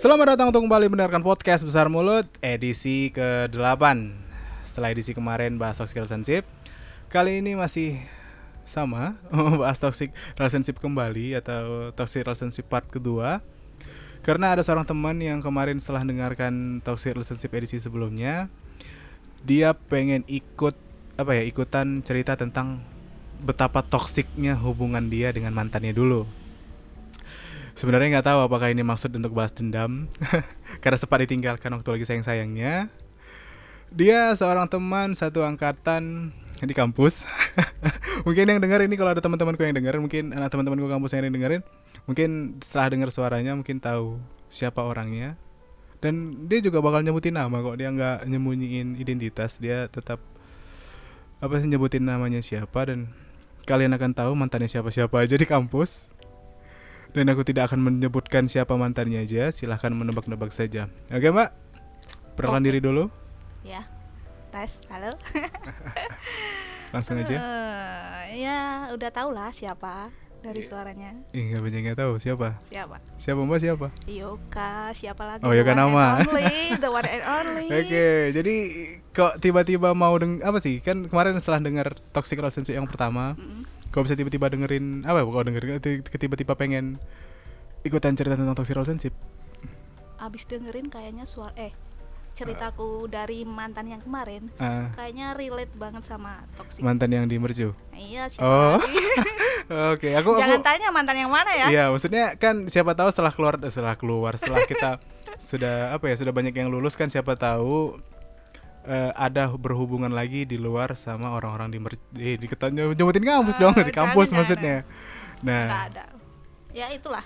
Selamat 0.00 0.32
datang 0.32 0.48
untuk 0.48 0.64
kembali 0.64 0.88
mendengarkan 0.88 1.20
podcast 1.20 1.60
Besar 1.60 1.92
Mulut 1.92 2.24
edisi 2.40 3.12
ke-8 3.12 3.84
Setelah 4.64 4.96
edisi 4.96 5.12
kemarin 5.12 5.60
bahas 5.60 5.76
toxic 5.76 6.00
relationship 6.00 6.48
Kali 7.12 7.44
ini 7.44 7.52
masih 7.52 8.00
sama 8.64 9.20
Bahas 9.60 9.76
toxic 9.76 10.16
relationship 10.40 10.80
kembali 10.80 11.36
Atau 11.36 11.92
toxic 11.92 12.24
relationship 12.24 12.64
part 12.72 12.88
kedua. 12.88 13.44
Karena 14.24 14.56
ada 14.56 14.64
seorang 14.64 14.88
teman 14.88 15.20
yang 15.20 15.44
kemarin 15.44 15.76
setelah 15.76 16.00
dengarkan 16.08 16.80
toxic 16.80 17.12
relationship 17.12 17.52
edisi 17.52 17.76
sebelumnya 17.76 18.48
Dia 19.44 19.76
pengen 19.76 20.24
ikut 20.32 20.80
Apa 21.20 21.36
ya 21.36 21.44
ikutan 21.44 22.00
cerita 22.00 22.40
tentang 22.40 22.80
Betapa 23.44 23.84
toksiknya 23.84 24.56
hubungan 24.64 25.12
dia 25.12 25.28
dengan 25.28 25.52
mantannya 25.52 25.92
dulu 25.92 26.39
Sebenarnya 27.80 28.20
nggak 28.20 28.28
tahu 28.28 28.44
apakah 28.44 28.68
ini 28.68 28.84
maksud 28.84 29.08
untuk 29.16 29.32
balas 29.32 29.56
dendam 29.56 30.04
karena 30.84 31.00
sempat 31.00 31.24
ditinggalkan 31.24 31.72
waktu 31.72 31.88
lagi 31.96 32.04
sayang-sayangnya. 32.04 32.92
Dia 33.88 34.36
seorang 34.36 34.68
teman 34.68 35.16
satu 35.16 35.40
angkatan 35.40 36.28
di 36.60 36.76
kampus. 36.76 37.24
mungkin 38.28 38.52
yang 38.52 38.60
dengar 38.60 38.84
ini 38.84 39.00
kalau 39.00 39.16
ada 39.16 39.24
teman-temanku 39.24 39.64
yang 39.64 39.72
dengar, 39.72 39.96
mungkin 39.96 40.36
anak 40.36 40.52
teman-temanku 40.52 40.92
kampus 40.92 41.16
yang 41.16 41.32
dengerin, 41.32 41.64
mungkin 42.04 42.60
setelah 42.60 42.92
dengar 42.92 43.08
suaranya 43.08 43.56
mungkin 43.56 43.80
tahu 43.80 44.20
siapa 44.52 44.84
orangnya. 44.84 45.40
Dan 46.04 46.44
dia 46.52 46.60
juga 46.60 46.84
bakal 46.84 47.00
nyebutin 47.00 47.32
nama 47.32 47.64
kok, 47.64 47.80
dia 47.80 47.88
nggak 47.88 48.28
nyembunyiin 48.28 49.00
identitas, 49.00 49.56
dia 49.56 49.88
tetap 49.88 50.20
apa 51.40 51.56
sih 51.56 51.64
nyebutin 51.64 52.04
namanya 52.04 52.44
siapa 52.44 52.92
dan 52.92 53.08
kalian 53.64 53.96
akan 53.96 54.12
tahu 54.12 54.36
mantannya 54.36 54.68
siapa-siapa 54.68 55.16
aja 55.24 55.40
di 55.40 55.48
kampus 55.48 56.12
dan 57.10 57.26
aku 57.26 57.42
tidak 57.42 57.66
akan 57.66 57.80
menyebutkan 57.82 58.44
siapa 58.44 58.72
mantannya 58.72 59.20
aja 59.20 59.48
silahkan 59.48 59.90
menebak-nebak 59.90 60.50
saja 60.50 60.86
oke 61.06 61.26
mbak 61.26 61.50
perkenalan 62.32 62.60
Oke. 62.60 62.68
diri 62.68 62.80
dulu 62.80 63.04
Ya, 63.60 63.84
tes, 64.48 64.80
halo. 64.88 65.12
langsung 66.90 67.18
aja 67.18 67.36
Eh, 67.36 68.40
ya, 68.40 68.60
udah 68.90 69.10
tau 69.10 69.28
lah 69.28 69.50
siapa 69.50 70.08
dari 70.40 70.64
suaranya. 70.64 71.12
ih 71.30 71.52
nggak 71.52 71.60
banyak 71.60 71.80
nggak 71.84 71.98
tahu 71.98 72.16
siapa 72.16 72.56
Siapa? 72.64 72.96
siapa 73.14 73.36
mbak 73.38 73.60
siapa 73.60 73.86
Yoka, 74.06 74.88
siapa 74.90 75.22
lagi? 75.22 75.44
Oh, 75.44 75.52
Yoka 75.52 75.76
nama. 75.76 76.24
Only, 76.24 76.48
the 76.80 76.88
one 76.88 77.04
and 77.04 77.20
only. 77.22 77.68
oke 77.68 78.06
jadi 78.32 78.54
kok 79.10 79.36
tiba-tiba 79.36 79.92
mau 79.92 80.16
deng 80.16 80.40
apa 80.40 80.56
sih 80.56 80.80
kan 80.80 81.04
kemarin 81.04 81.36
setelah 81.36 81.60
dengar 81.60 81.92
toxic 82.08 82.40
relationship 82.40 82.72
yang 82.72 82.88
pertama 82.88 83.36
Mm. 83.36 83.59
Kok 83.90 84.00
bisa 84.00 84.14
tiba-tiba 84.14 84.46
dengerin 84.46 85.02
apa 85.02 85.18
ya 85.18 85.24
kok 85.24 85.44
dengerin 85.44 85.70
ti- 85.78 86.02
tiba-tiba 86.16 86.54
pengen 86.54 86.96
ikutan 87.80 88.14
cerita 88.14 88.34
tentang 88.34 88.54
toxic 88.54 88.72
relationship 88.72 89.14
Abis 90.16 90.44
dengerin 90.44 90.86
kayaknya 90.86 91.24
suara 91.24 91.50
eh 91.54 91.72
ceritaku 92.30 93.04
dari 93.06 93.42
mantan 93.42 93.88
yang 93.88 94.00
kemarin 94.00 94.46
Ah, 94.56 94.88
kayaknya 94.92 95.34
relate 95.34 95.72
banget 95.74 96.04
sama 96.04 96.46
toxic. 96.54 96.80
mantan 96.80 97.10
yang 97.10 97.24
di 97.24 97.36
mercu 97.36 97.74
iya, 97.92 98.26
siapa 98.26 98.44
Oh. 98.44 98.76
lagi? 98.76 98.96
oke 99.92 100.08
aku 100.14 100.30
aku 100.30 100.40
Jangan 100.40 100.62
tanya 100.62 100.88
mantan 100.88 101.16
yang 101.16 101.28
mana 101.28 101.50
ya. 101.52 101.66
Iya, 101.68 101.84
maksudnya 101.88 102.34
kan 102.34 102.66
siapa 102.66 102.92
tahu 102.92 103.08
setelah 103.08 103.30
keluar 103.30 103.54
eh, 103.56 103.68
setelah 103.68 103.94
keluar 103.94 104.32
setelah 104.34 104.62
kita 104.62 105.02
sudah 105.40 105.92
apa 105.92 106.06
ya 106.06 106.16
sudah 106.16 106.30
banyak 106.30 106.52
yang 106.52 106.68
lulus 106.68 106.94
kan 106.94 107.06
siapa 107.06 107.34
tahu 107.34 107.98
eh, 108.82 109.12
ada 109.12 109.50
berhubungan 109.50 110.08
lagi 110.08 110.44
di 110.44 110.56
luar 110.56 110.92
sama 110.94 111.30
orang-orang 111.30 111.68
di 111.68 111.78
mer 111.78 111.94
eh, 112.16 112.36
di 112.36 112.46
nyebutin 112.46 113.22
kampus 113.22 113.56
Ah, 113.56 113.60
dong 113.60 113.74
di 113.76 113.84
jangan, 113.84 113.98
kampus 114.00 114.26
jangan. 114.26 114.38
maksudnya. 114.40 114.76
Nggak 115.40 115.64
Nah, 115.66 115.66
ada. 115.86 116.04
Ya 116.70 116.86
itulah. 116.88 117.24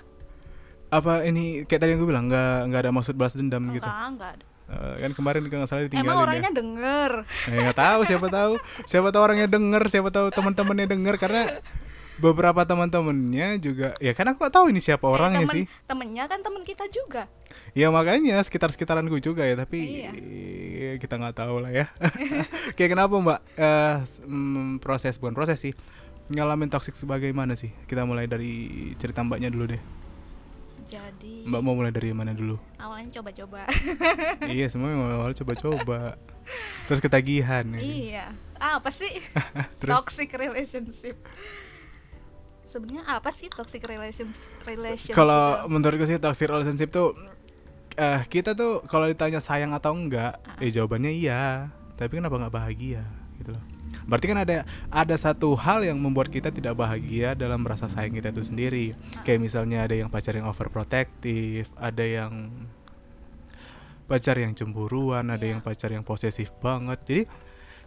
apa 0.87 1.21
ini 1.21 1.65
kayak 1.65 1.81
tadi 1.81 1.91
yang 1.91 1.99
gue 1.99 2.09
bilang 2.09 2.25
nggak 2.25 2.71
nggak 2.71 2.81
ada 2.87 2.91
maksud 2.91 3.13
balas 3.13 3.35
dendam 3.35 3.67
gitu. 3.69 3.83
Enggak, 3.83 4.07
enggak 4.09 4.29
ada. 4.33 4.45
Eh, 4.65 4.95
kan 4.97 5.11
kemarin 5.13 5.41
nggak 5.43 5.67
salah 5.67 5.83
ditinggalin 5.83 6.07
Emang 6.07 6.17
ya. 6.17 6.23
orangnya 6.23 6.51
denger. 6.53 7.11
Eh, 7.45 7.59
nggak 7.59 7.77
tahu 7.77 7.99
siapa 8.03 8.27
tahu 8.27 8.53
siapa 8.89 9.07
tahu 9.11 9.21
orangnya 9.21 9.47
denger 9.47 9.83
siapa 9.87 10.09
tahu 10.09 10.27
teman-temannya 10.31 10.87
denger 10.87 11.15
karena 11.17 11.41
beberapa 12.15 12.63
teman-temannya 12.63 13.59
juga 13.59 13.91
ya 13.99 14.15
kan 14.15 14.31
aku 14.31 14.47
nggak 14.47 14.55
tahu 14.55 14.65
ini 14.71 14.79
siapa 14.79 15.03
orangnya 15.03 15.43
Eh, 15.43 15.47
temen, 15.47 15.55
sih 15.55 15.65
Temennya 15.83 16.23
kan 16.31 16.39
temen 16.39 16.63
kita 16.63 16.87
juga. 16.87 17.27
Ya 17.75 17.91
makanya 17.91 18.39
sekitar 18.39 18.71
sekitaranku 18.71 19.19
juga 19.19 19.43
ya 19.43 19.59
tapi 19.59 20.07
Iya. 20.07 20.11
kita 20.99 21.19
nggak 21.19 21.35
tahu 21.35 21.59
lah 21.63 21.71
ya. 21.75 21.85
Kayak 22.79 22.95
kenapa 22.95 23.15
mbak 23.19 23.39
mm, 24.23 24.79
proses 24.79 25.19
bukan 25.19 25.35
proses 25.35 25.59
sih 25.59 25.75
ngalamin 26.31 26.71
toxic 26.71 26.95
sebagaimana 26.95 27.53
sih? 27.59 27.69
Kita 27.85 28.07
mulai 28.07 28.25
dari 28.31 28.95
cerita 28.95 29.21
mbaknya 29.21 29.51
dulu 29.51 29.75
deh. 29.75 29.81
Jadi 30.85 31.49
Mbak 31.49 31.61
mau 31.65 31.73
mulai 31.73 31.89
dari 31.89 32.13
mana 32.13 32.37
dulu? 32.37 32.61
awalnya 32.77 33.17
coba-coba. 33.17 33.65
iya 34.53 34.69
semua 34.69 34.93
awal 34.93 35.33
coba-coba. 35.33 36.13
Terus 36.85 37.01
ketagihan. 37.01 37.65
ya. 37.73 37.79
iya. 37.81 38.25
Ah, 38.61 38.77
apa 38.77 38.93
sih? 38.93 39.09
Toxic 39.81 40.29
relationship. 40.37 41.17
Sebenarnya 42.75 43.07
apa 43.07 43.31
sih 43.31 43.47
toxic 43.47 43.87
relation 43.87 44.27
relationship? 44.67 45.15
kalau 45.15 45.63
menurutku 45.71 46.03
sih 46.03 46.19
toxic 46.19 46.51
relationship 46.51 46.91
tuh 46.91 47.15
eh 47.95 48.19
kita 48.27 48.51
tuh 48.51 48.83
kalau 48.91 49.07
ditanya 49.07 49.39
sayang 49.39 49.71
atau 49.71 49.95
enggak, 49.95 50.35
Ah. 50.43 50.59
eh 50.59 50.67
jawabannya 50.67 51.15
iya. 51.15 51.71
Tapi 51.95 52.19
kenapa 52.19 52.35
nggak 52.35 52.51
bahagia 52.51 53.07
gitu 53.39 53.55
loh. 53.55 53.63
Berarti 54.03 54.27
kan 54.27 54.43
ada 54.43 54.67
ada 54.91 55.15
satu 55.15 55.55
hal 55.55 55.87
yang 55.87 55.95
membuat 55.95 56.27
kita 56.27 56.51
tidak 56.51 56.75
bahagia 56.75 57.31
dalam 57.31 57.63
merasa 57.63 57.87
sayang 57.87 58.11
kita 58.11 58.35
itu 58.35 58.43
sendiri. 58.43 58.91
Ah. 59.15 59.23
Kayak 59.23 59.39
misalnya 59.39 59.87
ada 59.87 59.95
yang 59.95 60.11
pacar 60.11 60.35
yang 60.35 60.51
overprotective, 60.51 61.71
ada 61.79 62.03
yang 62.03 62.51
pacar 64.05 64.35
yang 64.37 64.51
cemburuan, 64.51 65.31
ada 65.31 65.41
Iya. 65.41 65.55
yang 65.55 65.61
pacar 65.63 65.89
yang 65.95 66.03
posesif 66.03 66.51
banget. 66.59 66.99
Jadi 67.07 67.23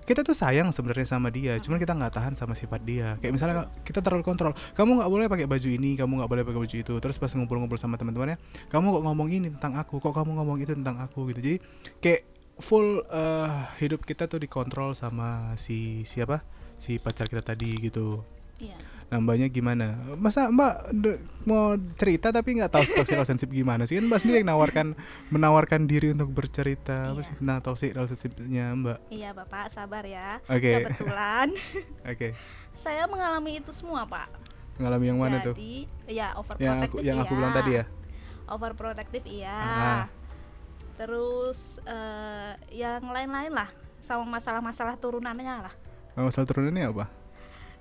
kita 0.09 0.25
tuh 0.25 0.33
sayang 0.33 0.73
sebenarnya 0.73 1.05
sama 1.05 1.29
dia, 1.29 1.61
cuman 1.61 1.77
kita 1.77 1.93
nggak 1.93 2.17
tahan 2.17 2.33
sama 2.33 2.57
sifat 2.57 2.81
dia. 2.81 3.21
Kayak 3.21 3.33
misalnya 3.37 3.69
kita 3.85 4.01
terlalu 4.01 4.25
kontrol, 4.25 4.57
kamu 4.73 5.05
nggak 5.05 5.11
boleh 5.13 5.27
pakai 5.29 5.45
baju 5.45 5.69
ini, 5.69 6.01
kamu 6.01 6.25
nggak 6.25 6.31
boleh 6.33 6.43
pakai 6.49 6.61
baju 6.65 6.77
itu. 6.81 6.95
Terus 6.97 7.17
pas 7.21 7.29
ngumpul-ngumpul 7.37 7.77
sama 7.77 8.01
teman-temannya, 8.01 8.41
kamu 8.73 8.87
kok 8.89 9.03
ngomong 9.05 9.29
ini 9.29 9.53
tentang 9.53 9.77
aku, 9.77 10.01
kok 10.01 10.17
kamu 10.17 10.41
ngomong 10.41 10.57
itu 10.65 10.73
tentang 10.73 10.97
aku 11.05 11.29
gitu. 11.29 11.45
Jadi 11.45 11.57
kayak 12.01 12.23
full 12.57 13.05
eh, 13.05 13.53
hidup 13.85 14.09
kita 14.09 14.25
tuh 14.25 14.41
dikontrol 14.41 14.97
sama 14.97 15.53
si 15.61 16.09
siapa, 16.09 16.41
si 16.81 16.97
pacar 16.97 17.29
kita 17.29 17.45
tadi 17.45 17.77
gitu. 17.77 18.25
Iya. 18.57 18.98
Nah 19.09 19.25
mbaknya 19.25 19.49
gimana? 19.49 19.97
Masa 20.21 20.53
mbak 20.53 20.93
mau 21.49 21.73
cerita 21.97 22.29
tapi 22.29 22.61
nggak 22.61 22.69
tahu 22.69 22.85
toxic 22.93 23.17
relationship 23.17 23.49
gimana 23.49 23.89
sih? 23.89 23.97
Kan 23.97 24.13
mbak 24.13 24.21
sendiri 24.21 24.45
yang 24.45 24.53
menawarkan 24.53 24.87
menawarkan 25.33 25.89
diri 25.89 26.13
untuk 26.13 26.29
bercerita 26.29 27.17
apa 27.17 27.25
Iya. 27.25 27.25
sih 27.25 27.35
tentang 27.41 27.59
toxic 27.65 27.91
relationshipnya 27.97 28.65
mbak? 28.77 28.99
Iya, 29.09 29.33
Bapak, 29.33 29.73
sabar 29.73 30.05
ya. 30.05 30.45
Oke. 30.45 30.85
Kebetulan 30.85 31.49
Oke. 32.13 32.37
saya 32.77 33.09
mengalami 33.09 33.65
itu 33.65 33.73
semua, 33.73 34.05
Pak. 34.05 34.29
Mengalami 34.77 35.05
yang 35.09 35.19
mana 35.19 35.37
tuh? 35.41 35.57
Jadi, 35.57 35.89
ya 36.07 36.31
Yang 36.31 36.37
aku 36.37 36.39
overprotective 36.45 37.03
yang 37.03 37.17
aku 37.19 37.33
iya. 37.33 37.39
bilang 37.41 37.53
tadi 37.57 37.71
ya. 37.73 37.85
Overprotective 38.49 39.25
iya. 39.25 39.57
Ah. 39.59 40.05
Terus 41.01 41.81
eh, 41.89 42.53
yang 42.77 43.09
lain-lain 43.09 43.57
lah 43.57 43.73
sama 44.05 44.29
masalah-masalah 44.29 45.01
turunannya 45.01 45.65
lah. 45.65 45.75
Masalah 46.13 46.45
turunannya 46.45 46.93
apa? 46.93 47.18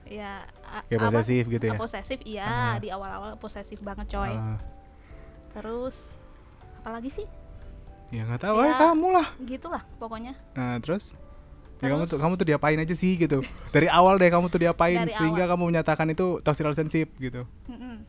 Ya 0.10 0.44
Kayak 0.86 1.00
apa? 1.00 1.08
posesif 1.10 1.44
gitu 1.48 1.66
ya. 1.66 1.74
Posesif 1.76 2.20
iya, 2.24 2.46
Ah. 2.46 2.76
di 2.76 2.88
awal-awal 2.88 3.36
posesif 3.36 3.80
banget, 3.80 4.08
coy. 4.10 4.30
Ah, 4.30 4.60
Terus 5.52 6.12
apalagi 6.80 7.10
sih? 7.10 7.28
ya 8.08 8.24
nggak 8.24 8.40
tahu 8.42 8.56
Ya. 8.58 8.68
ya 8.70 8.76
kamu 8.86 9.08
lah. 9.12 9.28
Gitulah 9.42 9.84
pokoknya. 9.98 10.32
Nah, 10.54 10.80
terus? 10.80 11.12
Ya 11.78 11.90
kamu 11.90 12.06
tuh 12.06 12.18
kamu 12.18 12.34
tuh 12.36 12.48
diapain 12.48 12.76
aja 12.76 12.94
sih 12.94 13.16
gitu. 13.16 13.44
Dari 13.76 13.86
awal 13.86 14.16
deh 14.16 14.28
kamu 14.28 14.48
tuh 14.48 14.58
diapain 14.58 14.96
Dari 14.98 15.12
sehingga 15.12 15.44
awal. 15.44 15.52
kamu 15.54 15.64
menyatakan 15.68 16.08
itu 16.08 16.40
toxic 16.40 16.64
relationship 16.64 17.12
gitu. 17.18 17.44
Mm-mm. 17.68 18.02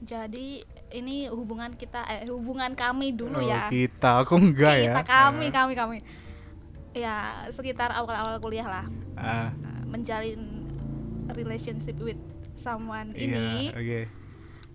Jadi 0.00 0.64
ini 0.90 1.28
hubungan 1.28 1.74
kita 1.74 2.02
eh 2.08 2.24
hubungan 2.26 2.72
kami 2.72 3.12
dulu 3.12 3.36
Oh, 3.36 3.44
ya. 3.44 3.68
kita 3.68 4.24
aku 4.24 4.34
enggak 4.34 4.74
ya. 4.80 4.92
Kita 4.92 5.02
kami 5.04 5.46
Ah. 5.46 5.52
kami 5.54 5.72
kami. 5.74 5.98
Ya, 6.92 7.14
sekitar 7.48 7.92
awal-awal 7.92 8.38
kuliah 8.38 8.64
lah. 8.64 8.84
Ah, 9.14 9.52
Nah, 9.52 9.80
menjalin 9.86 10.40
relationship 11.32 11.96
with 11.98 12.18
someone 12.54 13.12
iya, 13.14 13.24
ini 13.24 13.46
oke. 13.72 14.00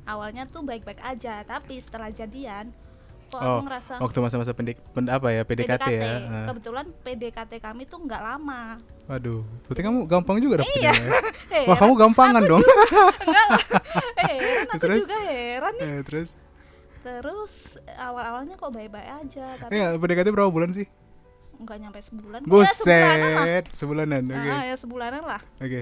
awalnya 0.06 0.44
tuh 0.46 0.62
baik-baik 0.62 1.02
aja, 1.02 1.42
tapi 1.44 1.78
setelah 1.78 2.10
jadian 2.10 2.74
kok 3.25 3.42
Oh, 3.42 3.57
aku 3.57 3.66
ngerasa 3.66 3.94
Waktu 3.98 4.18
masa-masa 4.22 4.52
pendik 4.54 4.78
pen, 4.94 5.10
apa 5.10 5.34
ya 5.34 5.42
PDKT, 5.42 5.88
ya. 5.98 6.13
Ah. 6.24 6.46
Kebetulan 6.54 6.86
PDKT 7.02 7.57
kami 7.57 7.90
tuh 7.90 8.06
nggak 8.06 8.22
lama. 8.22 8.78
Waduh, 9.10 9.42
berarti 9.66 9.81
kamu 9.81 10.00
gampang 10.06 10.38
juga 10.38 10.62
dapetnya 10.62 10.81
Iya. 10.81 10.94
ya. 10.94 11.10
Heran, 11.57 11.68
Wah, 11.69 11.78
kamu 11.78 11.94
gampangan 11.98 12.42
dong. 12.46 12.62
enggak 12.62 13.46
lah. 13.50 13.62
Heran 14.30 14.66
aku 14.69 14.81
Terus? 14.81 15.02
juga 15.06 15.18
heran 15.25 15.74
nih. 15.74 15.86
Eh, 15.90 16.02
terus 16.06 16.30
Terus 17.06 17.54
awal-awalnya 17.98 18.57
kok 18.57 18.74
baik-baik 18.74 19.10
aja, 19.25 19.46
tapi 19.62 19.74
ya 19.74 19.94
PDKT 19.94 20.28
berapa 20.30 20.50
bulan 20.50 20.74
sih? 20.74 20.86
nggak 21.56 21.78
nyampe 21.81 22.00
sebulan. 22.04 22.42
Ya, 22.44 22.68
sebulanan 22.68 23.30
lah. 23.31 23.44
Buset, 23.48 23.63
sebulanan. 23.72 24.24
Oke. 24.28 24.50
Ah, 24.52 24.63
ya 24.68 24.75
sebulanan 24.75 25.24
lah. 25.24 25.42
Oke. 25.57 25.81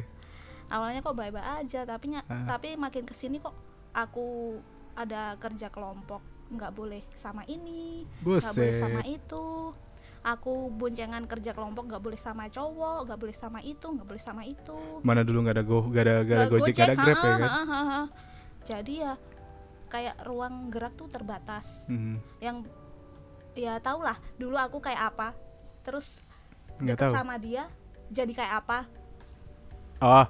Awalnya 0.73 0.99
kok 0.99 1.13
baik-baik 1.13 1.47
aja, 1.61 1.85
tapi 1.85 2.17
Ah. 2.17 2.49
tapi 2.49 2.73
makin 2.75 3.05
ke 3.05 3.13
sini 3.13 3.37
kok 3.37 3.53
aku 3.93 4.57
ada 4.93 5.37
kerja 5.37 5.69
kelompok 5.69 6.21
nggak 6.49 6.69
boleh 6.71 7.01
sama 7.13 7.41
ini 7.45 8.05
nggak 8.21 8.53
boleh 8.53 8.73
sama 8.75 9.01
itu 9.03 9.73
aku 10.21 10.53
boncengan 10.71 11.25
kerja 11.25 11.49
kelompok 11.51 11.83
nggak 11.87 11.97
boleh 11.99 12.15
sama 12.15 12.45
cowok 12.47 12.99
nggak 13.03 13.19
boleh 13.19 13.33
sama 13.33 13.59
itu 13.59 13.81
nggak 13.83 14.05
boleh 14.05 14.21
sama 14.21 14.41
itu 14.43 14.77
Mana 15.01 15.21
dulu 15.21 15.41
nggak 15.41 15.55
ada 15.55 15.63
go, 15.63 15.81
nggak 15.83 16.03
ada, 16.03 16.15
nggak 16.21 16.37
ada 16.37 16.47
gojek, 16.47 16.73
nggak 16.73 16.85
ada 16.85 16.95
grab 16.95 17.17
ya 17.17 17.33
kan? 17.33 17.51
jadi 18.63 18.93
ya 18.95 19.13
kayak 19.87 20.15
ruang 20.23 20.69
gerak 20.69 20.93
tuh 20.93 21.05
terbatas 21.07 21.85
Mhm. 21.87 22.15
yang 22.39 22.57
ya 23.53 23.77
tau 23.77 23.99
lah 23.99 24.17
dulu 24.35 24.53
aku 24.55 24.77
kayak 24.79 25.09
apa 25.09 25.33
terus 25.81 26.17
Nggak 26.77 26.97
tahu. 26.99 27.13
sama 27.13 27.37
dia 27.37 27.65
jadi 28.09 28.29
kayak 28.31 28.53
apa 28.61 28.79
Oh, 29.99 30.27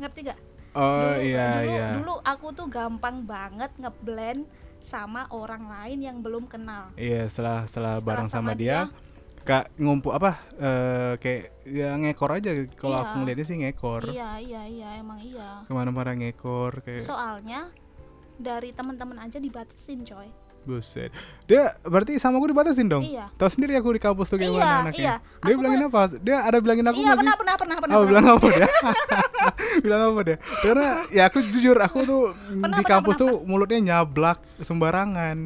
ngerti 0.00 0.20
gak 0.30 0.38
oh 0.74 1.14
dulu, 1.14 1.22
iya 1.22 1.48
dulu, 1.62 1.70
iya. 1.70 1.88
dulu 1.98 2.14
aku 2.22 2.46
tuh 2.50 2.66
gampang 2.66 3.22
banget 3.22 3.70
ngeblend 3.78 4.44
sama 4.84 5.24
orang 5.32 5.64
lain 5.64 5.98
yang 6.04 6.16
belum 6.20 6.44
kenal. 6.44 6.92
Iya 7.00 7.24
setelah 7.32 7.64
setelah 7.64 7.96
Setelah 7.96 8.04
bareng 8.04 8.28
sama, 8.28 8.52
sama 8.52 8.60
dia, 8.60 8.78
kak 9.40 9.72
ngumpul 9.80 10.12
apa 10.12 10.36
eh 10.60 11.12
kayak 11.16 11.42
ya 11.64 11.96
ngekor 11.96 12.36
aja. 12.36 12.52
Kalau 12.76 13.00
Iya. 13.00 13.04
aku 13.08 13.14
ngeliatnya 13.24 13.46
sih 13.48 13.56
ngekor. 13.64 14.02
Iya 14.12 14.30
iya 14.44 14.62
iya 14.68 14.88
emang 15.00 15.24
iya. 15.24 15.64
Ke 15.64 15.72
mana-mana 15.72 16.12
ngekor 16.12 16.84
kayak 16.84 17.00
soalnya 17.00 17.72
dari 18.36 18.76
teman-teman 18.76 19.16
aja 19.24 19.40
dibatasin 19.40 20.04
coy 20.04 20.28
buset 20.64 21.12
dia 21.44 21.76
berarti 21.80 22.16
sama 22.16 22.36
aku 22.36 22.48
dibatasin 22.48 22.84
dong 22.84 23.00
Iya. 23.00 23.28
tahu 23.34 23.46
sendiri 23.46 23.76
aku 23.76 23.88
di 23.90 24.00
kampus 24.00 24.26
tuh 24.26 24.36
Iya, 24.36 24.48
mana 24.50 24.80
anaknya 24.82 24.96
iya. 24.98 25.14
dia 25.20 25.44
Aku 25.46 25.58
bilangin 25.58 25.80
apa 25.84 26.00
dia 26.18 26.36
ada 26.40 26.56
bilangin 26.58 26.84
aku 26.84 26.98
iya 26.98 27.12
sih 27.12 27.20
pernah 27.20 27.34
pernah 27.34 27.54
pernah 27.54 27.76
pernah 27.76 27.94
Oh 27.94 28.00
pernah. 28.00 28.08
bilang 28.10 28.26
apa 28.30 28.46
dia? 28.50 28.68
bilang 29.84 30.00
apa 30.06 30.20
dia? 30.22 30.36
Karena 30.58 30.86
ya 31.08 31.22
aku 31.24 31.38
jujur 31.44 31.76
aku 31.78 31.98
tuh 32.02 32.22
Pernah, 32.32 32.48
di 32.70 32.80
pernah, 32.80 32.90
kampus 32.90 33.14
pernah. 33.14 33.30
tuh 33.30 33.44
mulutnya 33.44 33.78
nyablak 33.82 34.38
sembarangan. 34.58 35.36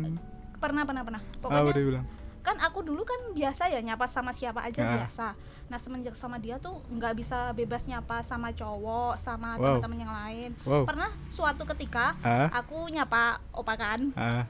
pernah 0.57 0.83
pernah 0.83 1.03
pernah 1.03 1.21
Apa 1.23 1.39
pokoknya 1.45 1.71
dia 1.73 1.85
bilang? 1.85 2.05
kan 2.41 2.57
aku 2.59 2.81
dulu 2.81 3.03
kan 3.03 3.21
biasa 3.31 3.69
ya 3.69 3.79
nyapa 3.79 4.07
sama 4.07 4.31
siapa 4.31 4.59
aja 4.61 4.81
Ah. 4.81 4.91
biasa 4.97 5.27
nah 5.69 5.77
semenjak 5.77 6.17
sama 6.17 6.37
dia 6.37 6.57
tuh 6.57 6.81
nggak 6.89 7.13
bisa 7.15 7.53
bebas 7.53 7.85
nyapa 7.85 8.25
sama 8.25 8.49
cowok 8.51 9.19
sama 9.19 9.55
Wow. 9.55 9.79
teman-teman 9.79 9.99
yang 10.01 10.15
lain 10.17 10.51
Wow. 10.63 10.83
pernah 10.83 11.13
suatu 11.29 11.69
ketika 11.69 12.17
Ah, 12.19 12.49
aku 12.55 12.89
nyapa 12.89 13.37
opa 13.51 13.75
kan 13.75 14.01
ah. 14.15 14.49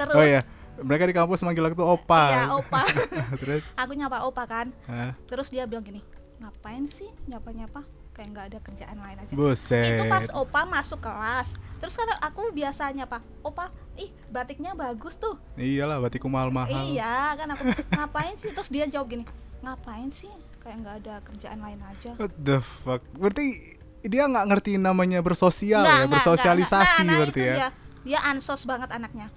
Terus 0.00 0.16
Oh 0.16 0.24
iya, 0.24 0.40
mereka 0.80 1.04
di 1.04 1.14
kampus 1.14 1.44
manggil 1.44 1.64
aku 1.68 1.76
tuh 1.76 1.88
opa. 1.88 2.22
iya 2.32 2.42
opa 2.56 2.82
Terus, 3.40 3.68
aku 3.76 3.92
nyapa 3.92 4.24
opa 4.24 4.42
kan 4.48 4.66
ah, 4.88 5.12
terus 5.28 5.52
dia 5.52 5.68
bilang 5.68 5.84
gini 5.84 6.00
ngapain 6.40 6.88
sih 6.88 7.08
nyapa 7.28 7.52
nyapa 7.52 7.84
kayak 8.10 8.28
nggak 8.32 8.46
ada 8.52 8.58
kerjaan 8.64 8.98
lain 8.98 9.16
aja 9.20 9.32
buset. 9.32 9.96
itu 9.96 10.04
pas 10.08 10.26
opa 10.32 10.60
masuk 10.64 10.98
kelas 10.98 11.52
terus 11.78 11.94
kan 11.96 12.08
aku 12.20 12.48
biasa 12.52 12.92
nyapa 12.92 13.20
opa 13.40 13.68
ih 13.96 14.08
batiknya 14.28 14.72
bagus 14.72 15.16
tuh 15.16 15.36
Iyalah, 15.56 16.00
batiku 16.00 16.28
mahal-mahal. 16.28 16.72
iya 16.88 17.36
kan 17.36 17.48
aku 17.52 17.64
ngapain 17.96 18.34
sih 18.40 18.50
terus 18.52 18.68
dia 18.68 18.88
jawab 18.88 19.08
gini 19.08 19.24
ngapain 19.60 20.08
sih 20.08 20.32
kayak 20.60 20.76
nggak 20.84 20.96
ada 21.04 21.14
kerjaan 21.24 21.60
lain 21.60 21.80
aja 21.80 22.12
What 22.20 22.32
the 22.36 22.60
fuck? 22.60 23.00
Berarti 23.16 23.76
dia 24.04 24.24
nggak 24.28 24.44
ngerti 24.48 24.76
namanya 24.76 25.20
bersosial 25.20 25.84
Nggak, 25.84 25.92
ya, 25.92 26.00
nggak, 26.04 26.12
bersosialisasi 26.16 26.84
nggak. 26.84 27.04
Nah, 27.04 27.04
nah, 27.08 27.18
berarti 27.20 27.40
ya. 27.40 27.54
dia. 27.56 27.68
dia 28.00 28.18
ansos 28.24 28.64
banget 28.64 28.88
anaknya 28.92 29.28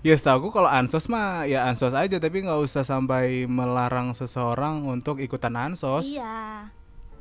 Ya 0.00 0.14
setahu 0.14 0.36
aku 0.42 0.50
kalau 0.54 0.66
ansos 0.66 1.06
mah 1.06 1.44
ya 1.44 1.64
ansos 1.64 1.92
aja 1.92 2.16
tapi 2.16 2.40
nggak 2.40 2.56
usah 2.58 2.80
sampai 2.82 3.44
melarang 3.44 4.12
seseorang 4.12 4.80
untuk 4.84 5.18
ikutan 5.18 5.52
ansos. 5.52 6.08
iya 6.08 6.68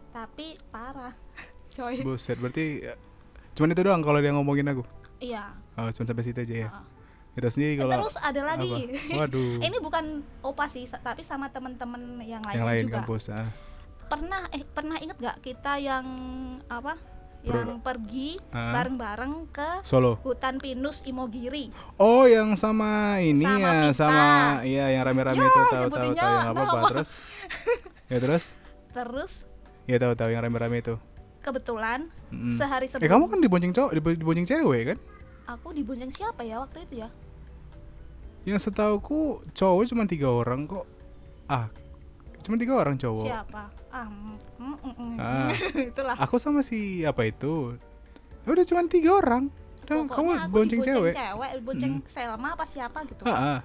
tapi 0.10 0.56
parah 0.68 1.12
coy 1.76 2.00
Buset, 2.02 2.36
berarti 2.36 2.82
ya, 2.82 2.96
cuman 3.54 3.70
itu 3.70 3.82
doang 3.82 4.00
kalau 4.00 4.18
dia 4.18 4.32
ngomongin 4.32 4.68
aku. 4.70 4.84
iya 5.20 5.52
Oh, 5.74 5.88
cuma 5.90 6.06
sampai 6.06 6.24
situ 6.24 6.40
aja 6.40 6.56
ya. 6.58 6.70
Heeh. 6.70 6.86
Kita 7.30 7.48
sendiri 7.50 7.74
Eh, 7.74 7.78
kalau 7.78 7.92
terus 8.00 8.16
ada 8.18 8.42
lagi 8.44 8.68
apa? 8.68 9.16
Waduh. 9.22 9.60
ini 9.60 9.78
bukan 9.80 10.06
opa 10.40 10.66
sih 10.68 10.88
tapi 10.90 11.24
sama 11.24 11.48
temen-temen 11.48 12.02
yang 12.22 12.40
lain 12.42 12.56
yang 12.56 12.68
lain 12.68 12.84
juga 12.86 12.96
kampus. 12.98 13.24
Ah. 13.30 13.48
pernah 14.06 14.42
eh 14.50 14.64
pernah 14.66 14.98
inget 14.98 15.16
gak 15.16 15.38
kita 15.40 15.78
yang 15.78 16.04
apa 16.66 16.96
Yang 17.42 17.80
pergi 17.80 18.30
bareng-bareng 18.52 19.48
ke 19.48 19.70
Solo. 19.82 20.20
hutan 20.20 20.58
pinus 20.58 21.02
Imogiri 21.02 21.72
Oh, 21.96 22.24
yang 22.24 22.54
sama 22.54 23.18
ini 23.18 23.42
Sama 23.42 23.58
ya, 23.58 23.72
Vita. 23.82 23.96
sama 23.96 24.26
iya 24.62 24.86
yang 24.92 25.04
rame-rame 25.04 25.40
itu 25.40 25.62
tahu 25.66 25.88
tahu 25.88 26.12
yang 26.12 26.52
apa 26.52 26.62
apa 26.62 26.80
terus. 26.92 27.12
ya 28.06 28.18
terus? 28.18 28.46
terus 28.92 29.34
Ya 29.86 29.98
tahu 29.98 30.14
tahu 30.14 30.30
yang 30.30 30.42
rame-rame 30.42 30.80
itu. 30.80 31.00
kebetulan 31.40 32.12
Mm. 32.28 32.54
sehari 32.54 32.86
Eh 32.86 32.92
sebelum 32.92 33.10
kamu 33.10 33.26
kan 33.26 33.40
dibonceng 33.40 33.72
cowok, 33.72 33.92
dibo- 33.92 34.14
dibonceng 34.14 34.46
cewek 34.46 34.82
kan? 34.86 34.98
aku 35.48 35.68
dibonceng 35.72 36.12
siapa 36.12 36.44
ya 36.44 36.60
waktu 36.60 36.84
itu 36.84 37.00
ya 37.00 37.10
Yang 38.44 38.60
setauku 38.66 39.20
cowok 39.50 39.84
cuma 39.86 40.04
tiga 40.06 40.30
orang 40.30 40.64
kok. 40.64 40.86
Ah, 41.46 41.68
cuma 42.40 42.56
tiga 42.56 42.76
orang 42.76 42.96
cowok. 42.96 43.26
siapa 43.26 43.64
ah 43.90 44.06
mm, 44.06 44.38
mm, 44.56 44.78
mm, 44.78 44.94
mm. 44.94 45.16
Ah. 45.18 45.50
itulah 45.90 46.16
Aku 46.20 46.38
sama 46.38 46.62
si 46.62 47.02
apa 47.02 47.26
itu? 47.26 47.74
Ya 48.42 48.50
udah 48.50 48.64
cuma 48.64 48.82
tiga 48.86 49.12
orang. 49.16 49.50
Udah, 49.84 50.06
kamu 50.06 50.30
bonceng 50.48 50.82
cewek. 50.82 51.14
cewek 51.14 51.52
bonceng 51.60 51.94
Selma 52.06 52.54
apa 52.54 52.62
siapa 52.64 53.02
gitu 53.04 53.26
Ah, 53.26 53.58
ah. 53.58 53.60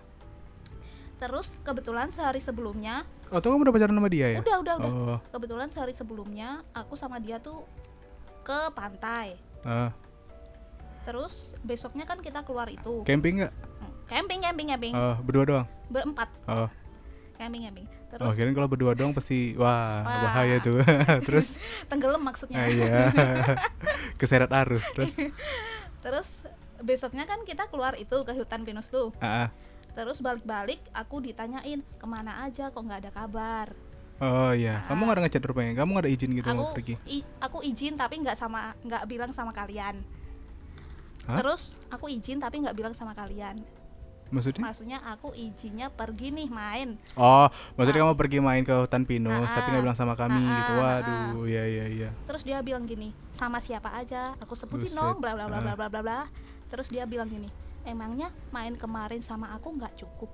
terus 1.15 1.53
kebetulan 1.61 2.09
sehari 2.09 2.41
sebelumnya 2.41 3.05
Oh, 3.29 3.39
tuh 3.39 3.51
kamu 3.51 3.61
udah 3.63 3.75
pacaran 3.75 3.93
sama 3.93 4.09
dia 4.09 4.29
ya? 4.31 4.41
udah 4.41 4.57
udah 4.59 4.75
udah 4.79 4.91
Oh, 4.91 5.19
kebetulan 5.31 5.69
sehari 5.69 5.93
sebelumnya 5.93 6.65
aku 6.71 6.95
sama 6.95 7.19
dia 7.19 7.37
tuh 7.39 7.61
ke 8.41 8.57
pantai 8.73 9.37
ah. 9.63 9.93
terus 11.03 11.53
besoknya 11.61 12.03
kan 12.03 12.17
kita 12.19 12.41
keluar 12.41 12.67
itu 12.67 13.05
camping 13.05 13.41
nggak? 13.41 13.53
Hmm, 13.53 13.93
camping 14.07 14.41
camping 14.41 14.67
camping 14.67 14.93
Oh, 14.93 15.17
berdua 15.21 15.45
doang. 15.45 15.67
berempat 15.87 16.29
Oh, 16.47 16.69
camping 17.37 17.63
camping 17.63 17.85
terus 18.15 18.25
oh 18.25 18.33
kirain 18.33 18.53
kalau 18.53 18.67
berdua 18.67 18.95
doang 18.95 19.11
pasti 19.11 19.53
wah, 19.55 20.01
Wah. 20.01 20.23
bahaya 20.25 20.57
tuh. 20.59 20.79
Terus 21.27 21.59
tenggelam 21.85 22.23
maksudnya 22.23 22.57
ah, 22.57 22.69
iya. 22.69 23.11
Keseret 24.21 24.49
arus 24.49 24.87
terus. 24.93 25.19
terus 25.99 26.29
besoknya 26.79 27.25
kan 27.25 27.43
kita 27.43 27.67
keluar 27.67 27.93
itu 27.95 28.15
ke 28.15 28.33
hutan 28.33 28.63
pinus 28.63 28.87
tuh 28.87 29.11
Ah, 29.19 29.51
terus 29.93 30.21
balik-balik 30.21 30.79
aku 30.93 31.19
ditanyain 31.19 31.81
ke 31.81 32.07
mana 32.07 32.45
aja 32.45 32.69
kok 32.69 32.79
nggak 32.79 33.01
ada 33.01 33.13
kabar 33.13 33.75
Oh 34.17 34.55
iya, 34.55 34.79
kamu 34.85 35.01
nggak 35.03 35.17
ada 35.17 35.23
ngechat 35.23 35.43
rupanya. 35.43 35.73
Kamu 35.75 35.91
nggak 35.91 36.05
ada 36.07 36.13
izin 36.13 36.31
gitu 36.33 36.47
aku 36.47 36.55
mau 36.57 36.71
pergi. 36.71 36.95
i- 37.11 37.27
aku 37.41 37.59
izin 37.61 37.95
tapi 37.95 38.15
nggak 38.17 38.39
sama 38.39 38.71
nggak 38.81 39.03
bilang 39.05 39.35
sama 39.35 39.51
kalian 39.51 40.07
Hah? 41.25 41.41
terus 41.41 41.75
aku 41.89 42.07
izin 42.07 42.37
tapi 42.37 42.61
nggak 42.61 42.77
bilang 42.77 42.93
sama 42.93 43.11
kalian 43.11 43.59
Maksudnya? 44.27 44.63
maksudnya 44.63 44.99
aku 45.01 45.31
izinnya 45.33 45.89
pergi 45.89 46.29
nih 46.29 46.49
main 46.49 46.97
Oh, 47.13 47.47
maksudnya 47.75 48.03
kamu 48.03 48.15
pergi 48.15 48.39
main 48.39 48.61
ke 48.61 48.75
hutan 48.75 49.05
pinus 49.05 49.47
Ah, 49.47 49.55
tapi 49.55 49.69
nggak 49.71 49.85
bilang 49.85 49.95
sama 49.95 50.15
kami 50.15 50.41
Ah, 50.41 50.57
gitu. 50.57 50.73
ah, 50.75 50.83
Waduh, 50.99 51.45
iya 51.45 51.65
iya 51.65 51.85
iya. 51.87 52.11
terus 52.25 52.43
dia 52.43 52.59
bilang 52.59 52.83
gini 52.83 53.13
sama 53.31 53.59
siapa 53.59 53.91
aja 53.91 54.35
aku 54.37 54.53
sebutin 54.53 54.87
Buset, 54.87 54.97
dong 54.97 55.19
bla 55.19 55.33
bla 55.33 55.45
bla 55.45 55.57
ah. 55.57 55.63
bla 55.63 55.75
bla 55.75 55.89
bla 55.89 56.01
bla 56.01 56.21
terus 56.67 56.89
dia 56.89 57.05
bilang 57.05 57.27
gini 57.27 57.47
emangnya 57.83 58.33
main 58.49 58.75
kemarin 58.75 59.21
sama 59.21 59.53
aku 59.53 59.71
nggak 59.73 59.95
cukup 59.97 60.33